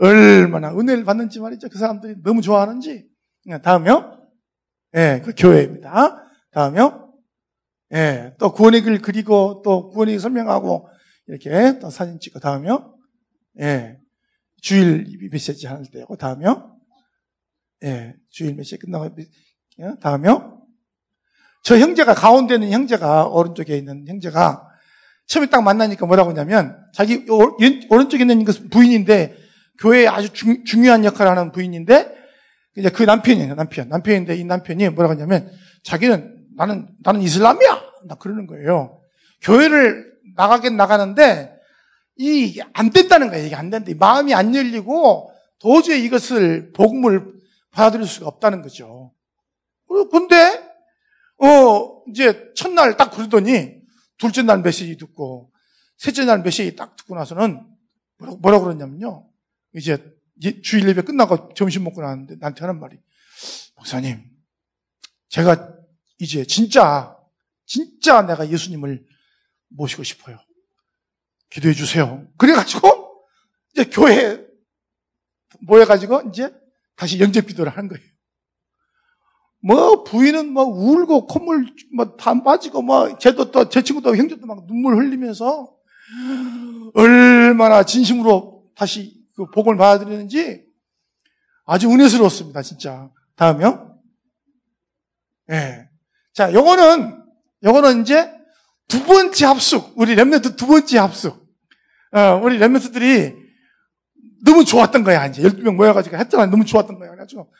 얼마나 0.00 0.72
은혜를 0.72 1.04
받는지 1.04 1.38
말이죠. 1.38 1.68
그 1.68 1.78
사람들이 1.78 2.16
너무 2.24 2.42
좋아하는지. 2.42 3.06
다음요. 3.62 4.18
예, 4.96 5.22
그 5.24 5.32
교회입니다. 5.36 6.24
다음요. 6.52 7.07
예, 7.94 8.34
또 8.38 8.52
구원의 8.52 8.82
글 8.82 9.00
그리고 9.00 9.62
또 9.64 9.88
구원의 9.90 10.18
설명하고 10.18 10.88
이렇게 11.26 11.78
또 11.78 11.90
사진 11.90 12.20
찍고 12.20 12.40
다음요. 12.40 12.94
예, 13.60 13.98
주일 14.60 15.06
메시지 15.30 15.66
할 15.66 15.82
때고 15.90 16.16
다음요. 16.16 16.76
예, 17.84 18.14
주일 18.30 18.54
메시지 18.54 18.78
끝나고 18.78 19.14
예, 19.80 19.92
다음요. 20.00 20.66
저 21.64 21.78
형제가 21.78 22.14
가운데 22.14 22.54
있는 22.54 22.70
형제가 22.70 23.26
오른쪽에 23.26 23.76
있는 23.76 24.06
형제가 24.06 24.68
처음에 25.26 25.48
딱 25.50 25.62
만나니까 25.62 26.06
뭐라고 26.06 26.30
하냐면 26.30 26.76
자기 26.94 27.26
오른쪽에 27.28 28.22
있는 28.22 28.44
그 28.44 28.52
부인인데 28.68 29.36
교회에 29.80 30.06
아주 30.06 30.32
중, 30.32 30.86
요한 30.86 31.04
역할을 31.04 31.30
하는 31.30 31.52
부인인데 31.52 32.16
이제 32.76 32.90
그 32.90 33.02
남편이에요 33.02 33.54
남편 33.54 33.88
남편인데 33.88 34.36
이 34.36 34.44
남편이 34.44 34.88
뭐라고 34.90 35.14
하냐면 35.14 35.50
자기는 35.84 36.37
나는, 36.58 36.88
나는 37.04 37.22
이슬람이야! 37.22 37.82
나 38.06 38.14
그러는 38.16 38.48
거예요. 38.48 39.00
교회를 39.42 40.12
나가긴 40.34 40.76
나가는데, 40.76 41.56
이, 42.16 42.60
안 42.72 42.90
된다는 42.90 43.30
거예요. 43.30 43.46
이게 43.46 43.54
안 43.54 43.70
된다. 43.70 43.90
마음이 43.96 44.34
안 44.34 44.54
열리고, 44.54 45.32
도저히 45.60 46.04
이것을, 46.04 46.72
복음을 46.72 47.32
받아들일 47.70 48.06
수가 48.06 48.26
없다는 48.26 48.62
거죠. 48.62 49.12
근데, 50.10 50.36
어, 51.38 52.02
이제 52.08 52.52
첫날 52.56 52.96
딱 52.96 53.12
그러더니, 53.12 53.76
둘째 54.18 54.42
날 54.42 54.60
메시지 54.60 54.96
듣고, 54.96 55.52
셋째 55.96 56.24
날 56.24 56.42
메시지 56.42 56.74
딱 56.74 56.96
듣고 56.96 57.14
나서는, 57.14 57.64
뭐라, 58.18 58.58
고 58.58 58.64
그러냐면요. 58.64 59.28
이제, 59.76 60.04
주일 60.64 60.88
예배 60.88 61.02
끝나고 61.02 61.54
점심 61.54 61.84
먹고 61.84 62.00
나왔는데, 62.00 62.36
나한테 62.40 62.62
하는 62.62 62.80
말이, 62.80 62.98
목사님, 63.76 64.24
제가 65.28 65.77
이제 66.20 66.44
진짜, 66.44 67.16
진짜 67.66 68.22
내가 68.22 68.48
예수님을 68.48 69.06
모시고 69.68 70.02
싶어요. 70.02 70.38
기도해 71.50 71.74
주세요. 71.74 72.26
그래가지고, 72.36 73.24
이제 73.72 73.84
교회에 73.84 74.40
모여가지고, 75.60 76.30
이제 76.30 76.52
다시 76.96 77.20
영접 77.20 77.46
기도를 77.46 77.76
하는 77.76 77.88
거예요. 77.88 78.04
뭐, 79.60 80.04
부인은 80.04 80.52
뭐, 80.52 80.64
울고, 80.64 81.26
콧물 81.26 81.66
뭐, 81.94 82.16
다 82.16 82.42
빠지고, 82.42 82.82
뭐, 82.82 83.16
쟤도 83.18 83.50
또, 83.50 83.68
제 83.68 83.82
친구도 83.82 84.16
형제도 84.16 84.46
막 84.46 84.66
눈물 84.66 84.96
흘리면서, 84.96 85.74
얼마나 86.94 87.82
진심으로 87.84 88.70
다시 88.74 89.18
그 89.34 89.50
복을 89.50 89.76
받아들이는지 89.76 90.66
아주 91.64 91.90
은혜스러웠습니다, 91.90 92.62
진짜. 92.62 93.10
다음요? 93.36 94.00
예. 95.50 95.54
네. 95.54 95.87
자, 96.38 96.52
요거는, 96.52 97.20
요거는 97.64 98.02
이제 98.02 98.30
두 98.86 99.02
번째 99.02 99.46
합숙. 99.46 99.94
우리 99.96 100.14
Remnant 100.14 100.54
두 100.56 100.68
번째 100.68 100.98
합숙. 100.98 101.44
어, 102.12 102.40
우리 102.40 102.60
Remnant들이 102.60 103.34
너무 104.44 104.64
좋았던 104.64 105.02
거야, 105.02 105.26
이제. 105.26 105.42
12명 105.42 105.74
모여가지고 105.74 106.16
했잖아. 106.16 106.46
너무 106.46 106.64
좋았던 106.64 107.00
거야. 107.00 107.10
그래가지고, 107.10 107.50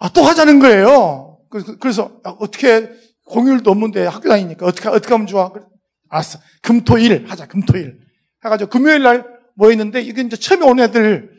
아, 0.00 0.10
또 0.12 0.22
하자는 0.22 0.58
거예요. 0.58 1.38
그래서, 1.80 2.20
아, 2.24 2.36
어떻게, 2.38 2.90
공휴일도 3.24 3.70
없는데 3.70 4.04
학교 4.04 4.28
다니니까 4.28 4.66
어떻게, 4.66 4.90
어떻게 4.90 5.14
하면 5.14 5.26
좋아? 5.26 5.50
그래, 5.50 5.64
알았어. 6.10 6.40
금 6.60 6.84
토 6.84 6.98
일 6.98 7.24
하자, 7.26 7.46
금 7.46 7.62
토 7.62 7.78
일. 7.78 8.00
해가지고 8.44 8.68
금요일 8.68 9.02
날 9.02 9.24
모였는데, 9.54 10.02
이게 10.02 10.20
이제 10.20 10.36
처음에 10.36 10.66
온 10.66 10.78
애들, 10.78 11.30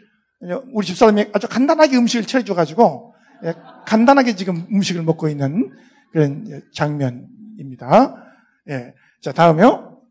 우리 0.74 0.88
집사람이 0.88 1.28
아주 1.32 1.48
간단하게 1.48 1.96
음식을 1.96 2.26
차려줘가지고, 2.26 3.14
예, 3.46 3.54
간단하게 3.86 4.36
지금 4.36 4.66
음식을 4.72 5.04
먹고 5.04 5.30
있는 5.30 5.70
그런 6.12 6.62
장면입니다. 6.74 8.26
예. 8.70 8.94
자, 9.22 9.32
다음에요. 9.32 10.02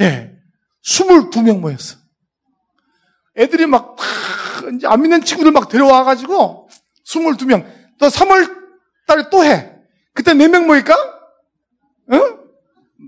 예. 0.00 0.36
22명 0.84 1.60
모였어. 1.60 1.98
애들이 3.36 3.66
막, 3.66 3.96
이제 4.74 4.86
안 4.86 5.02
믿는 5.02 5.22
친구들 5.22 5.52
막 5.52 5.68
데려와가지고, 5.68 6.68
22명. 7.04 7.66
또 7.98 8.06
3월 8.08 8.66
달에 9.06 9.24
또 9.30 9.44
해. 9.44 9.72
그때 10.14 10.32
몇 10.34 10.48
명 10.50 10.66
모일까? 10.66 10.94
응? 12.12 12.38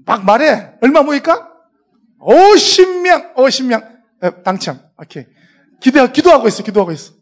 막 0.05 0.25
말해. 0.25 0.75
얼마 0.83 1.03
모일까? 1.03 1.49
50명, 2.21 3.35
50명. 3.35 3.99
예, 4.25 4.43
당첨. 4.43 4.81
오케이. 5.01 5.25
기대, 5.81 6.11
기도하고 6.11 6.49
있어, 6.49 6.63
기도하고 6.63 6.93
있어. 6.93 7.13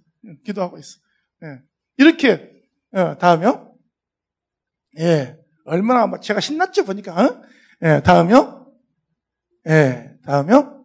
기도하고 0.44 0.78
있어. 0.78 0.98
예. 1.44 1.60
이렇게, 1.98 2.50
어, 2.92 3.16
다음에요. 3.18 3.65
예. 4.98 5.38
얼마나 5.64 6.06
뭐 6.06 6.20
제가 6.20 6.40
신났죠 6.40 6.84
보니까. 6.84 7.24
어? 7.24 7.42
예. 7.82 8.02
다음요. 8.02 8.72
예. 9.68 10.16
다음요. 10.24 10.84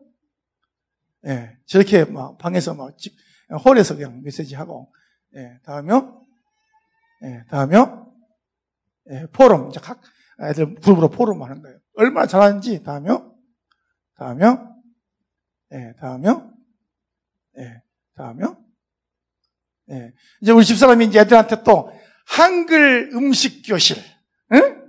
예. 1.27 1.57
저렇게 1.65 2.05
막 2.05 2.37
방에서 2.37 2.73
막 2.73 2.97
집, 2.97 3.13
홀에서 3.65 3.95
그냥 3.95 4.21
메시지 4.23 4.55
하고. 4.55 4.93
예. 5.35 5.59
다음요. 5.63 6.21
예. 7.23 7.43
다음요. 7.49 8.13
예. 9.11 9.25
포럼 9.33 9.69
이제 9.69 9.79
각 9.79 10.01
애들 10.41 10.75
그룹으로 10.75 11.09
포럼 11.09 11.43
하는 11.43 11.61
거예요. 11.61 11.77
얼마나 11.95 12.27
잘하는지 12.27 12.83
다음요. 12.83 13.35
다음요. 14.17 14.81
예. 15.73 15.93
다음요. 15.99 16.53
예. 17.59 17.81
다음요. 18.15 18.57
예. 19.91 20.13
이제 20.41 20.51
우리 20.51 20.65
집사람이 20.65 21.05
이제 21.05 21.19
애들한테 21.19 21.63
또 21.63 21.91
한글 22.31 23.09
음식 23.13 23.61
교실, 23.67 23.97
응? 24.53 24.81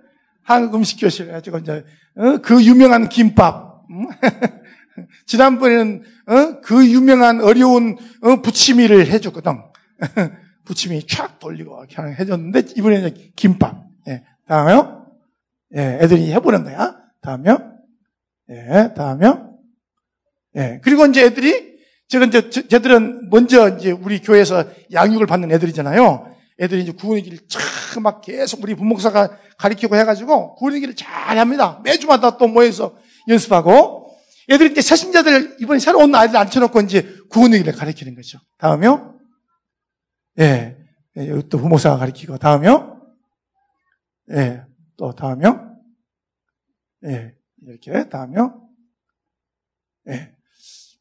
한국 0.44 0.76
음식 0.76 1.00
교실 1.00 1.26
해가지고 1.26 1.58
이제 1.58 1.84
어? 2.16 2.38
그 2.40 2.62
유명한 2.64 3.08
김밥. 3.08 3.82
응? 3.90 4.06
지난번에는 5.26 6.04
어? 6.28 6.60
그 6.60 6.86
유명한 6.86 7.40
어려운 7.40 7.98
어? 8.22 8.42
부치미를 8.42 9.08
해줬거든. 9.08 9.60
부침이 10.64 11.00
촥 11.00 11.40
돌리고 11.40 11.84
그냥 11.92 12.14
해줬는데 12.14 12.74
이번에는 12.76 13.12
김밥. 13.34 13.88
예. 14.06 14.22
다음에요. 14.46 15.10
예, 15.74 15.98
애들이 16.00 16.32
해보는 16.32 16.62
거야. 16.62 16.96
다음에요. 17.22 17.72
예, 18.50 18.94
다음에요. 18.94 19.58
예. 20.58 20.80
그리고 20.84 21.06
이제 21.06 21.24
애들이 21.24 21.72
제가 22.06 22.26
이제 22.26 22.50
쟤들은 22.50 23.30
먼저 23.30 23.76
이제 23.76 23.90
우리 23.90 24.20
교회에서 24.20 24.64
양육을 24.92 25.26
받는 25.26 25.50
애들이잖아요. 25.50 26.31
애들이 26.62 26.82
이제 26.82 26.92
구원의 26.92 27.24
길을 27.24 27.38
쫙막 27.94 28.22
계속 28.22 28.62
우리 28.62 28.74
부목사가 28.74 29.36
가르치고 29.58 29.96
해가지고 29.96 30.54
구원의 30.54 30.80
길을 30.80 30.94
잘 30.96 31.38
합니다. 31.38 31.80
매주마다 31.82 32.36
또 32.38 32.46
모여서 32.46 32.96
연습하고 33.28 34.16
애들이 34.48 34.70
이제 34.70 34.80
새신자들 34.80 35.56
이번에 35.60 35.80
새로 35.80 35.98
온 35.98 36.14
아이들 36.14 36.36
앉혀놓고 36.36 36.80
이제 36.82 37.18
구원의 37.30 37.60
길을 37.60 37.72
가르치는 37.74 38.14
거죠. 38.14 38.38
다음에요. 38.58 39.18
예. 40.38 40.76
예 41.16 41.28
또 41.50 41.58
부목사가 41.58 41.98
가르치고 41.98 42.38
다음에요. 42.38 43.02
예. 44.30 44.62
또 44.96 45.12
다음에요. 45.12 45.76
예. 47.06 47.34
이렇게 47.66 48.08
다음에요. 48.08 48.68
예. 50.08 50.32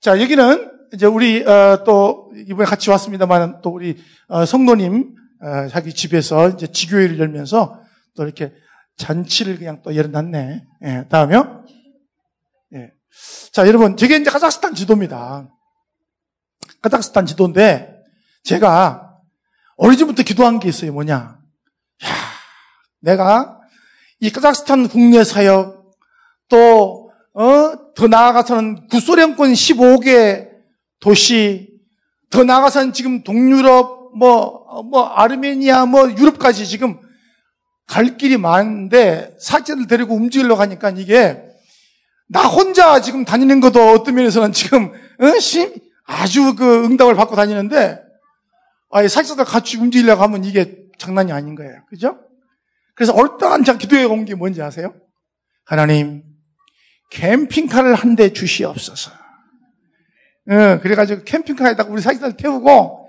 자, 0.02 0.20
여기는 0.20 0.72
이제 0.94 1.06
우리 1.06 1.44
어, 1.46 1.84
또 1.86 2.32
이번에 2.36 2.68
같이 2.68 2.90
왔습니다만 2.90 3.62
또 3.62 3.70
우리 3.70 3.98
어, 4.28 4.46
성도님 4.46 5.16
어, 5.16 5.21
자기 5.70 5.94
집에서 5.94 6.50
이제 6.50 6.68
지교회를 6.68 7.20
열면서 7.20 7.82
또 8.16 8.24
이렇게 8.24 8.54
잔치를 8.98 9.58
그냥 9.58 9.82
또 9.84 9.96
열어놨네. 9.96 10.68
예, 10.84 11.06
다음에요. 11.10 11.66
예. 12.76 12.92
자, 13.52 13.68
여러분, 13.68 13.98
저게 13.98 14.18
이제 14.18 14.30
카자흐스탄 14.30 14.76
지도입니다. 14.76 15.50
카자흐스탄 16.82 17.26
지도인데 17.26 18.04
제가 18.44 19.20
어리전부터 19.78 20.24
기도한 20.24 20.60
게 20.60 20.70
있어요. 20.70 20.94
뭐냐? 20.94 21.16
야, 21.16 21.38
내가 23.00 23.60
이 24.20 24.30
카자흐스탄 24.30 24.88
국내 24.88 25.24
사역 25.24 25.92
또 26.50 27.12
어, 27.34 27.94
더 27.96 28.08
나아가서는 28.08 28.88
구소련권 28.88 29.54
15개 29.54 30.50
도시, 31.00 31.70
더 32.30 32.44
나아가서는 32.44 32.94
지금 32.94 33.24
동유럽, 33.24 34.18
뭐, 34.18 34.61
뭐, 34.84 35.06
아르메니아, 35.08 35.86
뭐, 35.86 36.10
유럽까지 36.12 36.66
지금 36.68 37.00
갈 37.88 38.18
길이 38.18 38.38
많은데, 38.38 39.36
사제들 39.40 39.88
데리고 39.88 40.16
움직이려고 40.16 40.62
하니까 40.62 40.92
이게, 40.92 41.42
나 42.30 42.48
혼자 42.48 43.02
지금 43.02 43.26
다니는 43.26 43.60
것도 43.60 43.90
어떤 43.92 44.16
면에서는 44.16 44.54
지금, 44.54 44.94
어? 45.20 45.40
심, 45.40 45.74
아주 46.06 46.56
그 46.56 46.86
응답을 46.86 47.16
받고 47.16 47.36
다니는데, 47.36 48.00
아, 48.92 49.08
사제들 49.08 49.44
같이 49.46 49.78
움직이려고 49.78 50.22
하면 50.24 50.44
이게 50.46 50.78
장난이 50.98 51.32
아닌 51.32 51.56
거예요. 51.56 51.84
그죠? 51.90 52.20
그래서 52.96 53.14
얼떨한 53.14 53.64
자 53.64 53.78
기도해 53.78 54.04
온 54.06 54.26
게 54.26 54.36
뭔지 54.36 54.62
아세요? 54.62 54.94
하나님, 55.66 56.24
캠핑카를 57.12 57.96
한 57.96 58.16
대 58.16 58.32
주시옵소서. 58.34 59.12
어, 60.50 60.80
그래가지고 60.82 61.24
캠핑카에다가 61.24 61.90
우리 61.90 62.02
사기들 62.02 62.36
태우고 62.38 63.01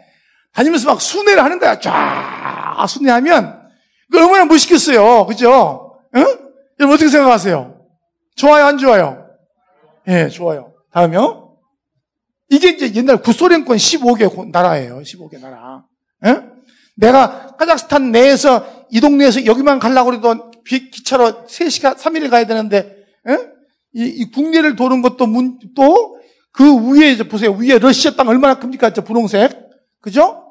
다니면서 0.53 0.89
막 0.89 1.01
순회를 1.01 1.43
하는 1.43 1.59
거야. 1.59 1.79
쫙 1.79 2.87
순회하면 2.89 3.69
그 4.11 4.19
얼마나 4.19 4.45
멋있겠어요. 4.45 5.27
그죠? 5.27 6.01
응? 6.15 6.21
여러분 6.79 6.95
어떻게 6.95 7.09
생각하세요? 7.09 7.81
좋아요, 8.37 8.67
안 8.67 8.79
좋아요? 8.79 9.27
예, 10.09 10.25
네, 10.25 10.29
좋아요. 10.29 10.73
다음요. 10.93 11.57
이게 12.51 12.71
이제 12.71 12.93
옛날 12.95 13.23
구소련권 13.23 13.77
15개 13.77 14.51
나라예요. 14.51 15.01
15개 15.01 15.41
나라. 15.41 15.85
예? 16.27 16.43
내가 16.97 17.57
카자흐스탄 17.59 18.13
내에서 18.13 18.67
이 18.91 19.01
동네에서 19.01 19.47
여기만 19.47 19.79
가려고 19.79 20.13
해도 20.13 20.51
기차로 20.67 21.47
3시간, 21.47 21.97
3일을 21.97 22.31
가야 22.31 22.47
되는데, 22.47 22.97
예? 23.29 23.39
이, 23.95 24.05
이 24.05 24.31
국내를 24.31 24.77
도는 24.77 25.03
것도 25.03 25.27
문, 25.27 25.59
또 25.75 26.23
그 26.53 26.93
위에 26.93 27.11
이제 27.11 27.27
보세요. 27.27 27.53
위에 27.53 27.79
러시아 27.79 28.13
땅 28.13 28.29
얼마나 28.29 28.59
큽니까? 28.59 28.93
저 28.93 29.03
분홍색. 29.03 29.59
그죠? 30.01 30.42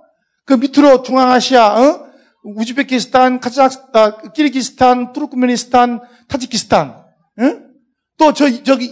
그 0.51 0.55
밑으로 0.55 1.01
중앙아시아, 1.01 1.81
어? 1.81 2.11
우즈베키스탄, 2.43 3.39
카자흐스탄, 3.39 4.33
키르기스탄, 4.33 5.13
투르크메니스탄, 5.13 6.01
타지키스탄. 6.27 7.05
응? 7.39 7.67
또 8.17 8.33
저, 8.33 8.61
저기 8.63 8.91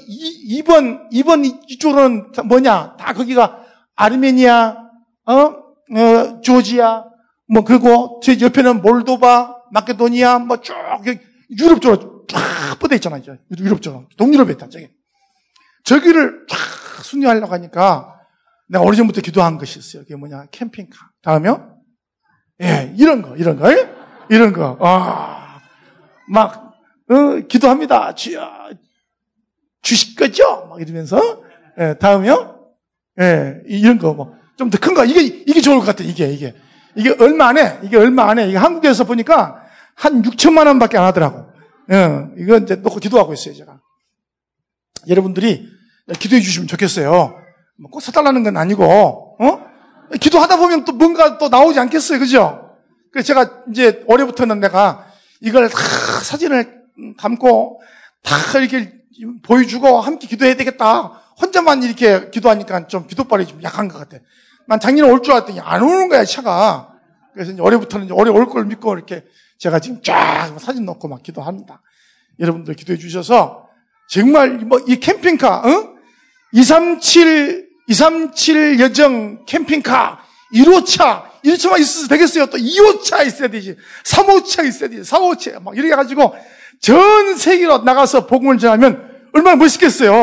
2번, 0.62 1.12
2번 1.12 1.62
이쪽으로는 1.68 2.32
뭐냐? 2.46 2.96
다 2.96 3.12
거기가 3.12 3.66
아르메니아, 3.98 4.78
어? 5.26 5.34
어, 5.34 6.42
조지아, 6.42 7.04
뭐, 7.50 7.66
그리고 7.66 8.22
저 8.24 8.32
옆에는 8.40 8.82
몰도바, 8.82 9.56
마케도니아, 9.74 10.40
뭐 10.40 10.62
쭉, 10.62 10.74
유럽 11.60 11.82
쪽으로 11.82 12.26
쫙 12.30 12.80
뻗어 12.80 12.96
있잖아요. 12.96 13.22
유럽 13.58 13.82
쪽으로. 13.82 14.08
동유럽에 14.16 14.54
있다, 14.54 14.70
저기. 14.70 14.88
저기를 15.84 16.46
쫙 16.48 17.04
순회하려고 17.04 17.52
하니까 17.52 18.16
내가 18.70 18.86
오래전부터 18.86 19.20
기도한 19.20 19.58
것이 19.58 19.78
있어요. 19.80 20.04
그게 20.04 20.16
뭐냐? 20.16 20.46
캠핑카. 20.52 21.09
다음에요? 21.24 21.78
예, 22.62 22.94
이런 22.98 23.22
거, 23.22 23.36
이런 23.36 23.58
거, 23.58 23.72
예? 23.72 23.90
이런 24.30 24.54
거. 24.54 24.78
아, 24.82 25.60
막, 26.28 26.74
어, 27.10 27.40
기도합니다. 27.48 28.14
주여, 28.16 28.70
주실 29.82 30.16
거죠? 30.16 30.68
막 30.70 30.82
이러면서. 30.82 31.44
예, 31.80 31.96
다음에요? 32.00 32.60
예, 33.20 33.62
이런 33.66 33.98
거, 33.98 34.14
뭐. 34.14 34.36
좀 34.58 34.70
더 34.70 34.78
큰 34.78 34.94
거. 34.94 35.06
이게, 35.06 35.22
이게 35.22 35.62
좋을 35.62 35.80
것 35.80 35.86
같아, 35.86 36.04
이게, 36.04 36.28
이게. 36.32 36.54
이게 36.96 37.16
얼마 37.20 37.48
안 37.48 37.58
해. 37.58 37.80
이게 37.84 37.96
얼마 37.98 38.30
안 38.30 38.40
해. 38.40 38.48
이게 38.50 38.58
한국에서 38.58 39.06
보니까 39.06 39.64
한 39.96 40.22
6천만 40.22 40.68
원 40.68 40.80
밖에 40.80 40.98
안 40.98 41.06
하더라고. 41.06 41.50
예, 41.92 42.28
이거 42.38 42.58
이제 42.58 42.76
놓고 42.76 42.98
기도하고 43.00 43.34
있어요, 43.34 43.54
제가. 43.56 43.80
여러분들이 45.08 45.66
기도해 46.20 46.42
주시면 46.42 46.68
좋겠어요. 46.68 47.36
뭐꼭 47.82 48.02
사달라는 48.02 48.44
건 48.44 48.58
아니고, 48.58 48.84
어? 48.84 49.29
기도하다 50.20 50.58
보면 50.58 50.86
또 50.86 50.94
뭔가 50.94 51.38
또 51.38 51.50
나오지 51.50 51.80
않겠어요. 51.80 52.20
그죠? 52.20 52.76
그래서 53.12 53.28
제가 53.28 53.64
이제 53.72 54.04
올해부터는 54.08 54.60
내가 54.60 55.06
이걸 55.42 55.70
다 55.70 55.78
사진을 56.24 56.84
담고 57.18 57.82
다 58.24 58.36
이렇게 58.60 58.94
보여주고 59.44 60.00
함께 60.02 60.28
기도해야 60.28 60.56
되겠다. 60.56 61.22
혼자만 61.42 61.84
이렇게 61.84 62.30
기도하니까 62.30 62.88
좀 62.88 63.08
기도발이 63.08 63.46
좀 63.48 63.62
약한 63.64 63.88
것 63.88 63.98
같아. 63.98 64.18
난 64.68 64.80
작년에 64.80 65.10
올 65.10 65.22
줄 65.22 65.34
알았더니 65.34 65.60
안 65.62 65.82
오는 65.82 66.10
거야, 66.10 66.26
차가. 66.26 66.94
그래서 67.34 67.52
이제 67.52 67.62
올해부터는 67.62 68.06
이제 68.06 68.14
올해 68.14 68.32
올 68.32 68.48
걸 68.48 68.66
믿고 68.66 68.94
이렇게 68.96 69.24
제가 69.58 69.80
지금 69.80 70.02
쫙 70.04 70.54
사진 70.60 70.86
넣고 70.86 71.08
막 71.08 71.24
기도합니다. 71.24 71.82
여러분들 72.40 72.74
기도해 72.76 72.98
주셔서 73.00 73.68
정말 74.10 74.58
뭐 74.60 74.80
이 74.88 75.00
캠핑카, 75.00 75.60
어? 75.60 75.90
237, 76.52 77.69
237 77.90 78.80
여정 78.80 79.46
캠핑카 79.46 80.20
1호차, 80.54 81.24
1호차만 81.44 81.80
있어도 81.80 82.08
되겠어요. 82.08 82.46
또 82.48 82.58
2호차 82.58 83.26
있어야 83.26 83.48
되지. 83.50 83.76
3호차 84.04 84.66
있어야 84.68 84.90
되지. 84.90 85.02
4호차. 85.02 85.62
막 85.62 85.76
이렇게 85.76 85.92
해가지고 85.92 86.36
전 86.80 87.36
세계로 87.36 87.80
나가서 87.80 88.28
복음을 88.28 88.58
전하면 88.58 89.10
얼마나 89.34 89.56
멋있겠어요. 89.58 90.14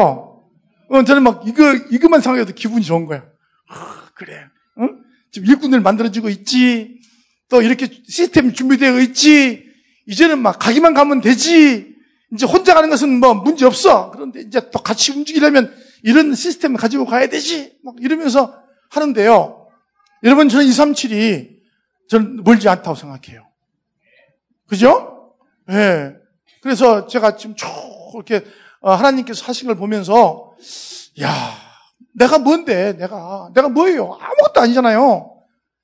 어, 0.89 1.05
저는 1.05 1.23
막 1.23 1.43
이거, 1.47 1.75
이것만 1.91 2.21
생각해도 2.21 2.55
기분이 2.55 2.85
좋은 2.85 3.07
거야. 3.07 3.25
아, 3.69 4.09
그래. 4.15 4.47
응? 4.79 4.99
지금 5.33 5.49
일꾼들 5.49 5.81
만들어지고 5.81 6.29
있지. 6.29 7.01
또 7.49 7.63
이렇게 7.63 7.89
시스템 8.09 8.53
준비되어 8.53 9.01
있지. 9.01 9.65
이제는 10.07 10.41
막 10.41 10.59
가기만 10.59 10.95
가면 10.95 11.21
되지. 11.21 11.95
이제 12.33 12.47
혼자 12.47 12.75
가는 12.75 12.91
것은 12.91 13.21
뭐 13.21 13.35
문제 13.35 13.65
없어. 13.65 14.11
그런데 14.13 14.41
이제 14.41 14.61
또 14.73 14.81
같이 14.81 15.13
움직이려면 15.13 15.73
이런 16.03 16.35
시스템을 16.35 16.77
가지고 16.79 17.07
가야 17.07 17.29
되지. 17.29 17.77
막 17.85 17.95
이러면서 18.01 18.63
하는데요. 18.91 19.69
여러분, 20.25 20.49
저는 20.49 20.67
237이 20.67 21.57
저는 22.09 22.45
멀지 22.45 22.69
않다고 22.69 22.95
생각해요. 22.95 23.47
그죠? 24.67 25.35
예. 25.71 25.75
네. 25.75 26.17
그래서 26.63 27.07
제가 27.07 27.37
지금 27.37 27.55
쭉 27.55 27.67
이렇게 28.15 28.45
어, 28.81 28.93
하나님께서 28.93 29.45
하신 29.47 29.67
걸 29.67 29.77
보면서, 29.77 30.55
야, 31.21 31.31
내가 32.15 32.39
뭔데, 32.39 32.97
내가, 32.97 33.51
내가 33.55 33.69
뭐예요? 33.69 34.17
아무것도 34.21 34.61
아니잖아요. 34.61 35.43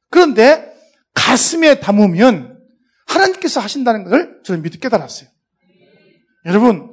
그런데 0.08 0.72
가슴에 1.14 1.80
담으면 1.80 2.60
하나님께서 3.06 3.60
하신다는 3.60 4.04
것을 4.04 4.40
저는 4.44 4.62
믿어 4.62 4.78
깨달았어요. 4.78 5.28
여러분, 6.46 6.91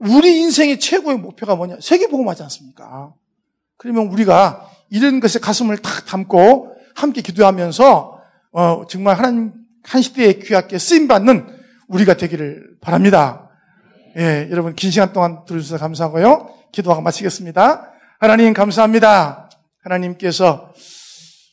우리 0.00 0.40
인생의 0.40 0.80
최고의 0.80 1.18
목표가 1.18 1.54
뭐냐? 1.54 1.76
세계복음하지 1.80 2.42
않습니까? 2.44 3.12
그러면 3.76 4.06
우리가 4.08 4.70
이런 4.90 5.20
것에 5.20 5.38
가슴을 5.38 5.78
탁 5.78 6.06
담고 6.06 6.74
함께 6.94 7.20
기도하면서 7.22 8.20
어, 8.52 8.86
정말 8.88 9.18
하나님 9.18 9.52
한 9.84 10.02
시대에 10.02 10.34
귀하게 10.34 10.78
쓰임 10.78 11.06
받는 11.06 11.46
우리가 11.88 12.14
되기를 12.14 12.78
바랍니다. 12.80 13.50
예, 14.16 14.48
여러분 14.50 14.74
긴 14.74 14.90
시간 14.90 15.12
동안 15.12 15.44
들어주셔서 15.44 15.78
감사하고요. 15.78 16.54
기도하고 16.72 17.02
마치겠습니다. 17.02 17.92
하나님 18.18 18.52
감사합니다. 18.54 19.50
하나님께서 19.82 20.72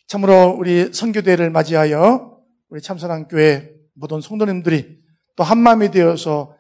참으로 0.07 0.55
우리 0.57 0.91
선교대회를 0.93 1.49
맞이하여 1.49 2.37
우리 2.69 2.81
참사랑교회 2.81 3.71
모든 3.93 4.21
성도님들이 4.21 4.97
또 5.35 5.43
한마음이 5.43 5.91
되어서 5.91 6.57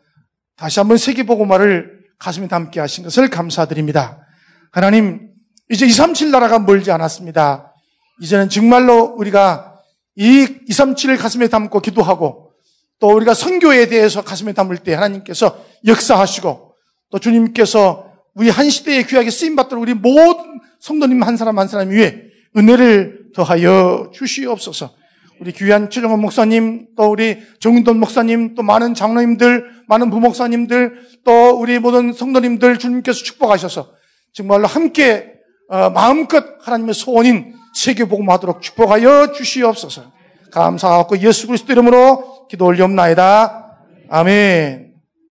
다시 0.57 0.79
한번 0.79 0.97
세계보고말을 0.97 1.97
가슴에 2.19 2.47
담게 2.47 2.79
하신 2.79 3.03
것을 3.03 3.29
감사드립니다. 3.29 4.25
하나님, 4.71 5.29
이제 5.69 5.85
237 5.85 6.31
나라가 6.31 6.59
멀지 6.59 6.91
않았습니다. 6.91 7.73
이제는 8.21 8.49
정말로 8.49 9.03
우리가 9.17 9.75
이 10.15 10.45
237을 10.69 11.17
가슴에 11.19 11.47
담고 11.47 11.79
기도하고 11.81 12.51
또 12.99 13.15
우리가 13.15 13.35
선교에 13.35 13.87
대해서 13.87 14.23
가슴에 14.23 14.53
담을 14.53 14.77
때 14.77 14.95
하나님께서 14.95 15.63
역사하시고 15.85 16.73
또 17.11 17.19
주님께서 17.19 18.11
우리 18.33 18.49
한 18.49 18.69
시대에 18.69 19.03
귀하게 19.03 19.29
쓰임받도록 19.29 19.81
우리 19.81 19.93
모든 19.93 20.59
성도님 20.79 21.21
한 21.21 21.37
사람 21.37 21.59
한 21.59 21.67
사람 21.67 21.89
위에 21.89 22.23
은혜를 22.55 23.31
더하여 23.35 24.11
주시옵소서. 24.13 24.91
우리 25.39 25.51
귀한 25.51 25.89
최정원 25.89 26.21
목사님, 26.21 26.87
또 26.95 27.11
우리 27.11 27.39
정윤돈 27.59 27.99
목사님, 27.99 28.55
또 28.55 28.63
많은 28.63 28.93
장로님들, 28.93 29.83
많은 29.87 30.09
부목사님들, 30.09 31.07
또 31.23 31.49
우리 31.59 31.79
모든 31.79 32.13
성도님들 32.13 32.79
주님께서 32.79 33.23
축복하셔서 33.23 33.91
정말로 34.33 34.67
함께 34.67 35.33
어, 35.69 35.89
마음껏 35.89 36.43
하나님의 36.61 36.93
소원인 36.93 37.53
세계복음하도록 37.75 38.61
축복하여 38.61 39.33
주시옵소서. 39.33 40.13
감사하고 40.51 41.19
예수 41.19 41.47
그리스도 41.47 41.73
이름으로 41.73 42.47
기도 42.47 42.65
올리옵나이다. 42.65 43.79
아멘. 44.09 44.86